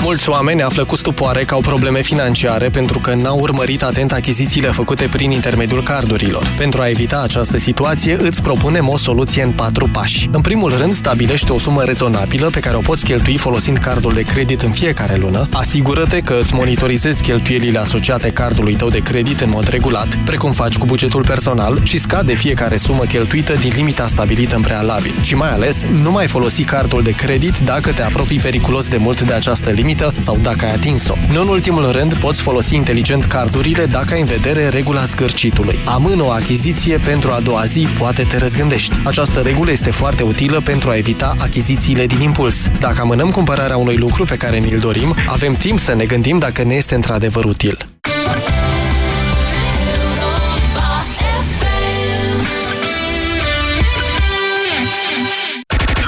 Mulți 0.06 0.28
oameni 0.28 0.62
află 0.62 0.84
cu 0.84 0.96
stupoare 0.96 1.44
că 1.44 1.54
au 1.54 1.60
probleme 1.60 2.00
financiare 2.00 2.68
pentru 2.68 2.98
că 2.98 3.14
n-au 3.14 3.38
urmărit 3.38 3.82
atent 3.82 4.12
achizițiile 4.12 4.70
făcute 4.70 5.08
prin 5.10 5.30
intermediul 5.30 5.82
cardurilor. 5.82 6.46
Pentru 6.58 6.80
a 6.80 6.88
evita 6.88 7.20
această 7.22 7.58
situație, 7.58 8.16
îți 8.20 8.42
propunem 8.42 8.88
o 8.88 8.96
soluție 8.96 9.42
în 9.42 9.50
patru 9.50 9.88
pași. 9.92 10.28
În 10.32 10.40
primul 10.40 10.76
rând, 10.76 10.94
stabilește 10.94 11.52
o 11.52 11.58
sumă 11.58 11.82
rezonabilă 11.82 12.50
pe 12.50 12.60
care 12.60 12.76
o 12.76 12.80
poți 12.80 13.04
cheltui 13.04 13.36
folosind 13.36 13.78
cardul 13.78 14.12
de 14.12 14.22
credit 14.22 14.62
în 14.62 14.70
fiecare 14.70 15.16
lună. 15.16 15.48
Asigură-te 15.52 16.20
că 16.20 16.38
îți 16.40 16.54
monitorizezi 16.54 17.22
cheltuielile 17.22 17.78
asociate 17.78 18.30
cardului 18.30 18.74
tău 18.74 18.88
de 18.88 18.98
credit 18.98 19.40
în 19.40 19.50
mod 19.50 19.68
regulat, 19.68 20.18
precum 20.24 20.52
faci 20.52 20.76
cu 20.76 20.86
bugetul 20.86 21.24
personal 21.24 21.80
și 21.82 21.98
scade 21.98 22.34
fiecare 22.34 22.76
sumă 22.76 23.04
cheltuită 23.04 23.54
din 23.54 23.72
limita 23.74 24.06
stabilită 24.06 24.56
în 24.56 24.62
prealabil. 24.62 25.14
Și 25.20 25.34
mai 25.34 25.50
ales, 25.52 25.84
nu 25.84 26.10
mai 26.10 26.26
folosi 26.26 26.62
cardul 26.62 27.02
de 27.02 27.12
credit 27.12 27.58
dacă 27.58 27.92
te 27.92 28.02
apropii 28.02 28.38
periculos 28.38 28.88
de 28.88 28.96
mult 28.96 29.20
de 29.20 29.32
această 29.32 29.70
limită 29.70 29.94
limită 29.96 30.22
sau 30.22 30.36
dacă 30.36 30.64
ai 30.64 30.72
atins-o. 30.72 31.14
Nu 31.28 31.40
în 31.40 31.48
ultimul 31.48 31.90
rând, 31.92 32.14
poți 32.14 32.42
folosi 32.42 32.74
inteligent 32.74 33.24
cardurile 33.24 33.86
dacă 33.86 34.14
ai 34.14 34.20
în 34.20 34.26
vedere 34.26 34.68
regula 34.68 35.04
zgârcitului. 35.04 35.78
Amână 35.84 36.22
o 36.22 36.30
achiziție 36.30 36.96
pentru 36.98 37.30
a 37.30 37.40
doua 37.40 37.64
zi, 37.64 37.88
poate 37.98 38.22
te 38.22 38.38
răzgândești. 38.38 38.94
Această 39.04 39.40
regulă 39.40 39.70
este 39.70 39.90
foarte 39.90 40.22
utilă 40.22 40.60
pentru 40.60 40.90
a 40.90 40.96
evita 40.96 41.34
achizițiile 41.38 42.06
din 42.06 42.20
impuls. 42.20 42.68
Dacă 42.80 43.00
amânăm 43.00 43.30
cumpărarea 43.30 43.76
unui 43.76 43.96
lucru 43.96 44.24
pe 44.24 44.36
care 44.36 44.58
ni-l 44.58 44.78
dorim, 44.78 45.14
avem 45.26 45.52
timp 45.52 45.78
să 45.78 45.94
ne 45.94 46.04
gândim 46.04 46.38
dacă 46.38 46.62
ne 46.62 46.74
este 46.74 46.94
într-adevăr 46.94 47.44
util. 47.44 47.76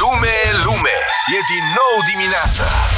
Lume, 0.01 0.37
lume, 0.65 0.97
e 1.37 1.39
din 1.53 1.65
nou 1.79 1.95
dimineața. 2.13 2.98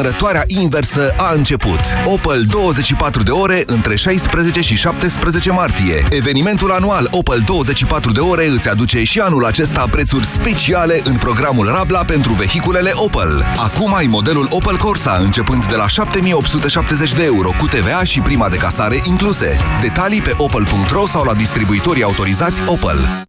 Numărătoarea 0.00 0.44
inversă 0.46 1.14
a 1.16 1.32
început. 1.32 1.80
Opel 2.04 2.44
24 2.44 3.22
de 3.22 3.30
ore 3.30 3.62
între 3.66 3.96
16 3.96 4.60
și 4.60 4.76
17 4.76 5.50
martie. 5.50 6.04
Evenimentul 6.10 6.70
anual 6.70 7.08
Opel 7.10 7.42
24 7.46 8.12
de 8.12 8.20
ore 8.20 8.46
îți 8.46 8.68
aduce 8.68 9.04
și 9.04 9.20
anul 9.20 9.44
acesta 9.44 9.86
prețuri 9.90 10.26
speciale 10.26 11.00
în 11.04 11.16
programul 11.16 11.66
Rabla 11.66 12.04
pentru 12.04 12.32
vehiculele 12.32 12.90
Opel. 12.94 13.44
Acum 13.56 13.94
ai 13.94 14.06
modelul 14.06 14.46
Opel 14.50 14.76
Corsa 14.76 15.18
începând 15.22 15.66
de 15.66 15.76
la 15.76 15.88
7870 15.88 17.14
de 17.14 17.24
euro 17.24 17.50
cu 17.58 17.66
TVA 17.66 18.04
și 18.04 18.20
prima 18.20 18.48
de 18.48 18.56
casare 18.56 19.00
incluse. 19.04 19.56
Detalii 19.80 20.20
pe 20.20 20.34
opel.ro 20.36 21.06
sau 21.06 21.24
la 21.24 21.34
distribuitorii 21.34 22.02
autorizați 22.02 22.60
Opel. 22.66 23.28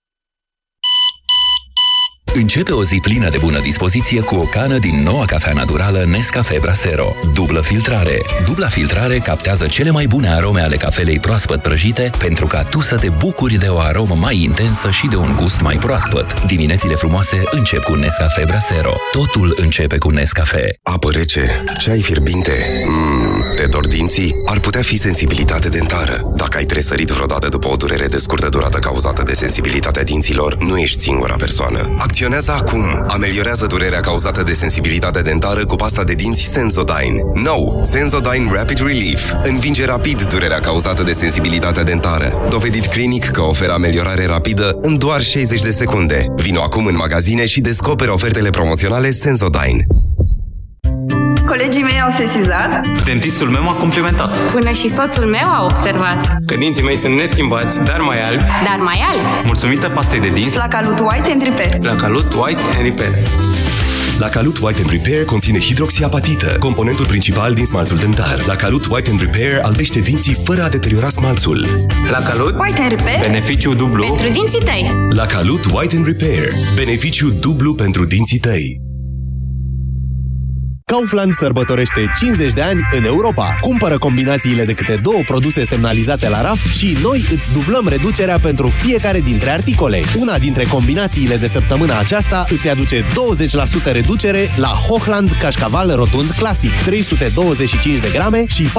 Începe 2.33 2.71
o 2.71 2.83
zi 2.83 2.99
plină 3.01 3.29
de 3.29 3.37
bună 3.37 3.59
dispoziție 3.59 4.21
cu 4.21 4.35
o 4.35 4.43
cană 4.43 4.77
din 4.77 5.03
noua 5.03 5.25
cafea 5.25 5.53
naturală 5.53 6.03
Nescafe 6.07 6.57
Brasero. 6.61 7.15
Dublă 7.33 7.61
filtrare. 7.61 8.21
Dubla 8.45 8.67
filtrare 8.67 9.17
captează 9.17 9.65
cele 9.65 9.89
mai 9.89 10.07
bune 10.07 10.29
arome 10.29 10.61
ale 10.61 10.75
cafelei 10.75 11.19
proaspăt 11.19 11.61
prăjite 11.61 12.09
pentru 12.17 12.47
ca 12.47 12.61
tu 12.61 12.81
să 12.81 12.97
te 12.97 13.09
bucuri 13.09 13.55
de 13.55 13.67
o 13.67 13.79
aromă 13.79 14.15
mai 14.15 14.41
intensă 14.43 14.89
și 14.89 15.07
de 15.07 15.15
un 15.15 15.35
gust 15.35 15.61
mai 15.61 15.77
proaspăt. 15.77 16.45
Diminețile 16.45 16.95
frumoase 16.95 17.43
încep 17.51 17.83
cu 17.83 17.95
Nescafe 17.95 18.43
Brasero. 18.45 18.93
Totul 19.11 19.53
începe 19.57 19.97
cu 19.97 20.09
Nescafe. 20.09 20.69
Apă 20.83 21.11
rece, 21.11 21.63
ceai 21.79 22.01
fierbinte, 22.01 22.65
mm, 22.87 23.43
te 23.55 23.65
dor 23.67 23.87
dinții? 23.87 24.33
Ar 24.45 24.59
putea 24.59 24.81
fi 24.81 24.97
sensibilitate 24.97 25.69
dentară. 25.69 26.21
Dacă 26.35 26.57
ai 26.57 26.65
tresărit 26.65 27.09
vreodată 27.09 27.47
după 27.47 27.67
o 27.67 27.75
durere 27.75 28.05
de 28.05 28.17
scurtă 28.17 28.49
durată 28.49 28.77
cauzată 28.77 29.23
de 29.23 29.33
sensibilitatea 29.33 30.03
dinților, 30.03 30.57
nu 30.57 30.77
ești 30.77 31.01
singura 31.01 31.35
persoană. 31.35 31.95
Acționează 32.21 32.51
acum! 32.51 33.05
Ameliorează 33.07 33.65
durerea 33.65 33.99
cauzată 33.99 34.43
de 34.43 34.53
sensibilitate 34.53 35.21
dentară 35.21 35.65
cu 35.65 35.75
pasta 35.75 36.03
de 36.03 36.13
dinți 36.13 36.43
Sensodyne. 36.43 37.21
Nou, 37.33 37.81
Sensodyne 37.85 38.51
Rapid 38.51 38.77
Relief. 38.77 39.31
Învinge 39.43 39.85
rapid 39.85 40.23
durerea 40.23 40.59
cauzată 40.59 41.03
de 41.03 41.13
sensibilitatea 41.13 41.83
dentară. 41.83 42.33
Dovedit 42.49 42.85
clinic 42.85 43.25
că 43.25 43.41
oferă 43.41 43.71
ameliorare 43.71 44.25
rapidă 44.25 44.77
în 44.81 44.97
doar 44.97 45.21
60 45.21 45.61
de 45.61 45.71
secunde. 45.71 46.25
Vino 46.35 46.61
acum 46.61 46.85
în 46.85 46.95
magazine 46.95 47.45
și 47.45 47.61
descoperă 47.61 48.11
ofertele 48.11 48.49
promoționale 48.49 49.11
Sensodyne. 49.11 49.87
Colegii 51.47 51.81
mei 51.81 52.01
au 52.01 52.11
sesizat. 52.11 52.87
Dentistul 53.03 53.49
meu 53.49 53.63
m-a 53.63 53.73
complimentat. 53.73 54.37
Până 54.37 54.71
și 54.71 54.87
soțul 54.87 55.25
meu 55.25 55.49
a 55.49 55.63
observat. 55.63 56.37
Că 56.45 56.55
dinții 56.55 56.83
mei 56.83 56.97
sunt 56.97 57.15
neschimbați, 57.17 57.83
dar 57.83 57.99
mai 57.99 58.23
albi. 58.23 58.43
Dar 58.43 58.79
mai 58.79 59.05
albi. 59.09 59.25
Mulțumită 59.45 59.89
pastei 59.89 60.19
de 60.19 60.27
dinți. 60.27 60.57
La 60.57 60.67
Calut 60.67 60.99
White 60.99 61.31
and 61.31 61.43
Repair. 61.43 61.75
La 61.81 61.95
Calut 61.95 62.33
White 62.33 62.61
and 62.61 62.83
Repair. 62.83 63.11
La 64.19 64.27
Calut 64.27 64.57
White 64.57 64.81
and 64.81 64.89
Repair 64.89 65.25
conține 65.25 65.59
hidroxiapatită, 65.59 66.55
componentul 66.59 67.05
principal 67.05 67.53
din 67.53 67.65
smaltul 67.65 67.97
dentar. 67.97 68.43
La 68.45 68.55
Calut 68.55 68.85
White 68.85 69.09
and 69.09 69.19
Repair 69.19 69.59
albește 69.61 69.99
dinții 69.99 70.37
fără 70.43 70.63
a 70.63 70.69
deteriora 70.69 71.09
smaltul. 71.09 71.67
La 72.09 72.17
Calut 72.17 72.59
White 72.59 72.81
and 72.81 72.89
Repair. 72.89 73.19
Beneficiu 73.19 73.73
dublu. 73.73 74.03
Pentru 74.05 74.29
dinții 74.29 74.59
tăi. 74.59 75.07
La 75.09 75.25
Calut 75.25 75.65
White 75.73 75.95
and 75.95 76.05
Repair. 76.05 76.47
Beneficiu 76.75 77.29
dublu 77.29 77.73
pentru 77.73 78.05
dinții 78.05 78.39
tăi. 78.39 78.90
Kaufland 80.91 81.33
sărbătorește 81.33 82.11
50 82.19 82.53
de 82.53 82.61
ani 82.61 82.79
în 82.97 83.03
Europa. 83.03 83.57
Cumpără 83.61 83.97
combinațiile 83.97 84.65
de 84.65 84.73
câte 84.73 84.99
două 85.01 85.21
produse 85.25 85.65
semnalizate 85.65 86.29
la 86.29 86.41
raft 86.41 86.73
și 86.73 86.97
noi 87.01 87.25
îți 87.31 87.51
dublăm 87.51 87.87
reducerea 87.87 88.39
pentru 88.39 88.67
fiecare 88.67 89.19
dintre 89.19 89.49
articole. 89.49 90.01
Una 90.19 90.37
dintre 90.37 90.63
combinațiile 90.63 91.35
de 91.35 91.47
săptămâna 91.47 91.99
aceasta 91.99 92.45
îți 92.49 92.69
aduce 92.69 93.01
20% 93.01 93.03
reducere 93.91 94.49
la 94.57 94.67
Hochland 94.67 95.31
Cașcaval 95.39 95.95
Rotund 95.95 96.31
Classic 96.31 96.71
325 96.85 97.99
de 97.99 98.09
grame 98.13 98.45
și 98.47 98.69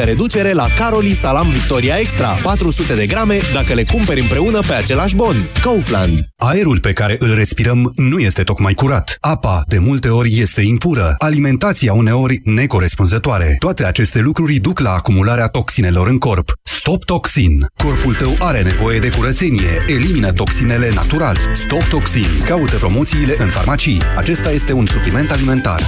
40% 0.00 0.04
reducere 0.04 0.52
la 0.52 0.66
Caroli 0.76 1.14
Salam 1.14 1.50
Victoria 1.50 1.96
Extra 1.96 2.28
400 2.28 2.94
de 2.94 3.06
grame 3.06 3.38
dacă 3.52 3.74
le 3.74 3.84
cumperi 3.84 4.20
împreună 4.20 4.60
pe 4.60 4.74
același 4.74 5.14
bon. 5.14 5.36
Kaufland. 5.62 6.26
Aerul 6.36 6.80
pe 6.80 6.92
care 6.92 7.16
îl 7.18 7.34
respirăm 7.34 7.92
nu 7.96 8.18
este 8.18 8.42
tocmai 8.42 8.74
curat. 8.74 9.16
Apa, 9.20 9.62
de 9.66 9.78
multe 9.78 10.08
ori, 10.08 10.38
este 10.40 10.60
impură. 10.60 11.14
Alimentația 11.26 11.92
uneori 11.92 12.40
necorespunzătoare. 12.44 13.56
Toate 13.58 13.84
aceste 13.84 14.18
lucruri 14.18 14.58
duc 14.58 14.78
la 14.78 14.90
acumularea 14.90 15.46
toxinelor 15.46 16.08
în 16.08 16.18
corp. 16.18 16.52
Stop 16.62 17.04
Toxin. 17.04 17.66
Corpul 17.76 18.14
tău 18.14 18.34
are 18.38 18.62
nevoie 18.62 18.98
de 18.98 19.10
curățenie. 19.10 19.78
Elimină 19.86 20.32
toxinele 20.32 20.90
natural. 20.94 21.36
Stop 21.52 21.82
Toxin. 21.82 22.26
Caută 22.44 22.76
promoțiile 22.76 23.34
în 23.38 23.48
farmacii. 23.48 24.00
Acesta 24.16 24.50
este 24.50 24.72
un 24.72 24.86
supliment 24.86 25.30
alimentar. 25.30 25.80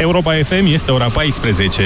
Europa 0.00 0.34
FM 0.34 0.64
este 0.66 0.90
ora 0.90 1.08
14. 1.08 1.82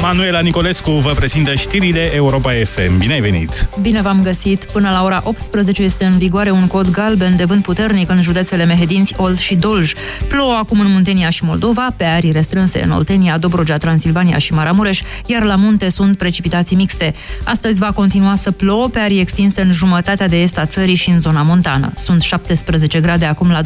Manuela 0.00 0.40
Nicolescu 0.40 0.90
vă 0.90 1.12
prezintă 1.12 1.54
știrile 1.54 2.14
Europa 2.14 2.50
FM. 2.64 2.98
Bine 2.98 3.12
ai 3.12 3.20
venit! 3.20 3.68
Bine 3.80 4.00
v-am 4.00 4.22
găsit! 4.22 4.64
Până 4.64 4.90
la 4.90 5.04
ora 5.04 5.20
18 5.24 5.82
este 5.82 6.04
în 6.04 6.18
vigoare 6.18 6.50
un 6.50 6.66
cod 6.66 6.90
galben 6.90 7.36
de 7.36 7.44
vânt 7.44 7.62
puternic 7.62 8.10
în 8.10 8.22
județele 8.22 8.64
Mehedinți, 8.64 9.14
Olt 9.16 9.38
și 9.38 9.54
Dolj. 9.54 9.92
Plouă 10.28 10.54
acum 10.54 10.80
în 10.80 10.90
Muntenia 10.90 11.30
și 11.30 11.44
Moldova, 11.44 11.94
pe 11.96 12.04
arii 12.04 12.32
restrânse 12.32 12.84
în 12.84 12.90
Oltenia, 12.90 13.38
Dobrogea, 13.38 13.76
Transilvania 13.76 14.38
și 14.38 14.52
Maramureș, 14.52 15.00
iar 15.26 15.42
la 15.42 15.54
munte 15.54 15.88
sunt 15.88 16.18
precipitații 16.18 16.76
mixte. 16.76 17.14
Astăzi 17.44 17.78
va 17.78 17.92
continua 17.92 18.34
să 18.34 18.50
plouă 18.50 18.88
pe 18.88 18.98
arii 18.98 19.20
extinse 19.20 19.60
în 19.60 19.72
jumătatea 19.72 20.28
de 20.28 20.40
est 20.40 20.58
a 20.58 20.64
țării 20.64 20.94
și 20.94 21.10
în 21.10 21.20
zona 21.20 21.42
montană. 21.42 21.92
Sunt 21.96 22.20
17 22.20 23.00
grade 23.00 23.24
acum 23.24 23.50
la 23.50 23.56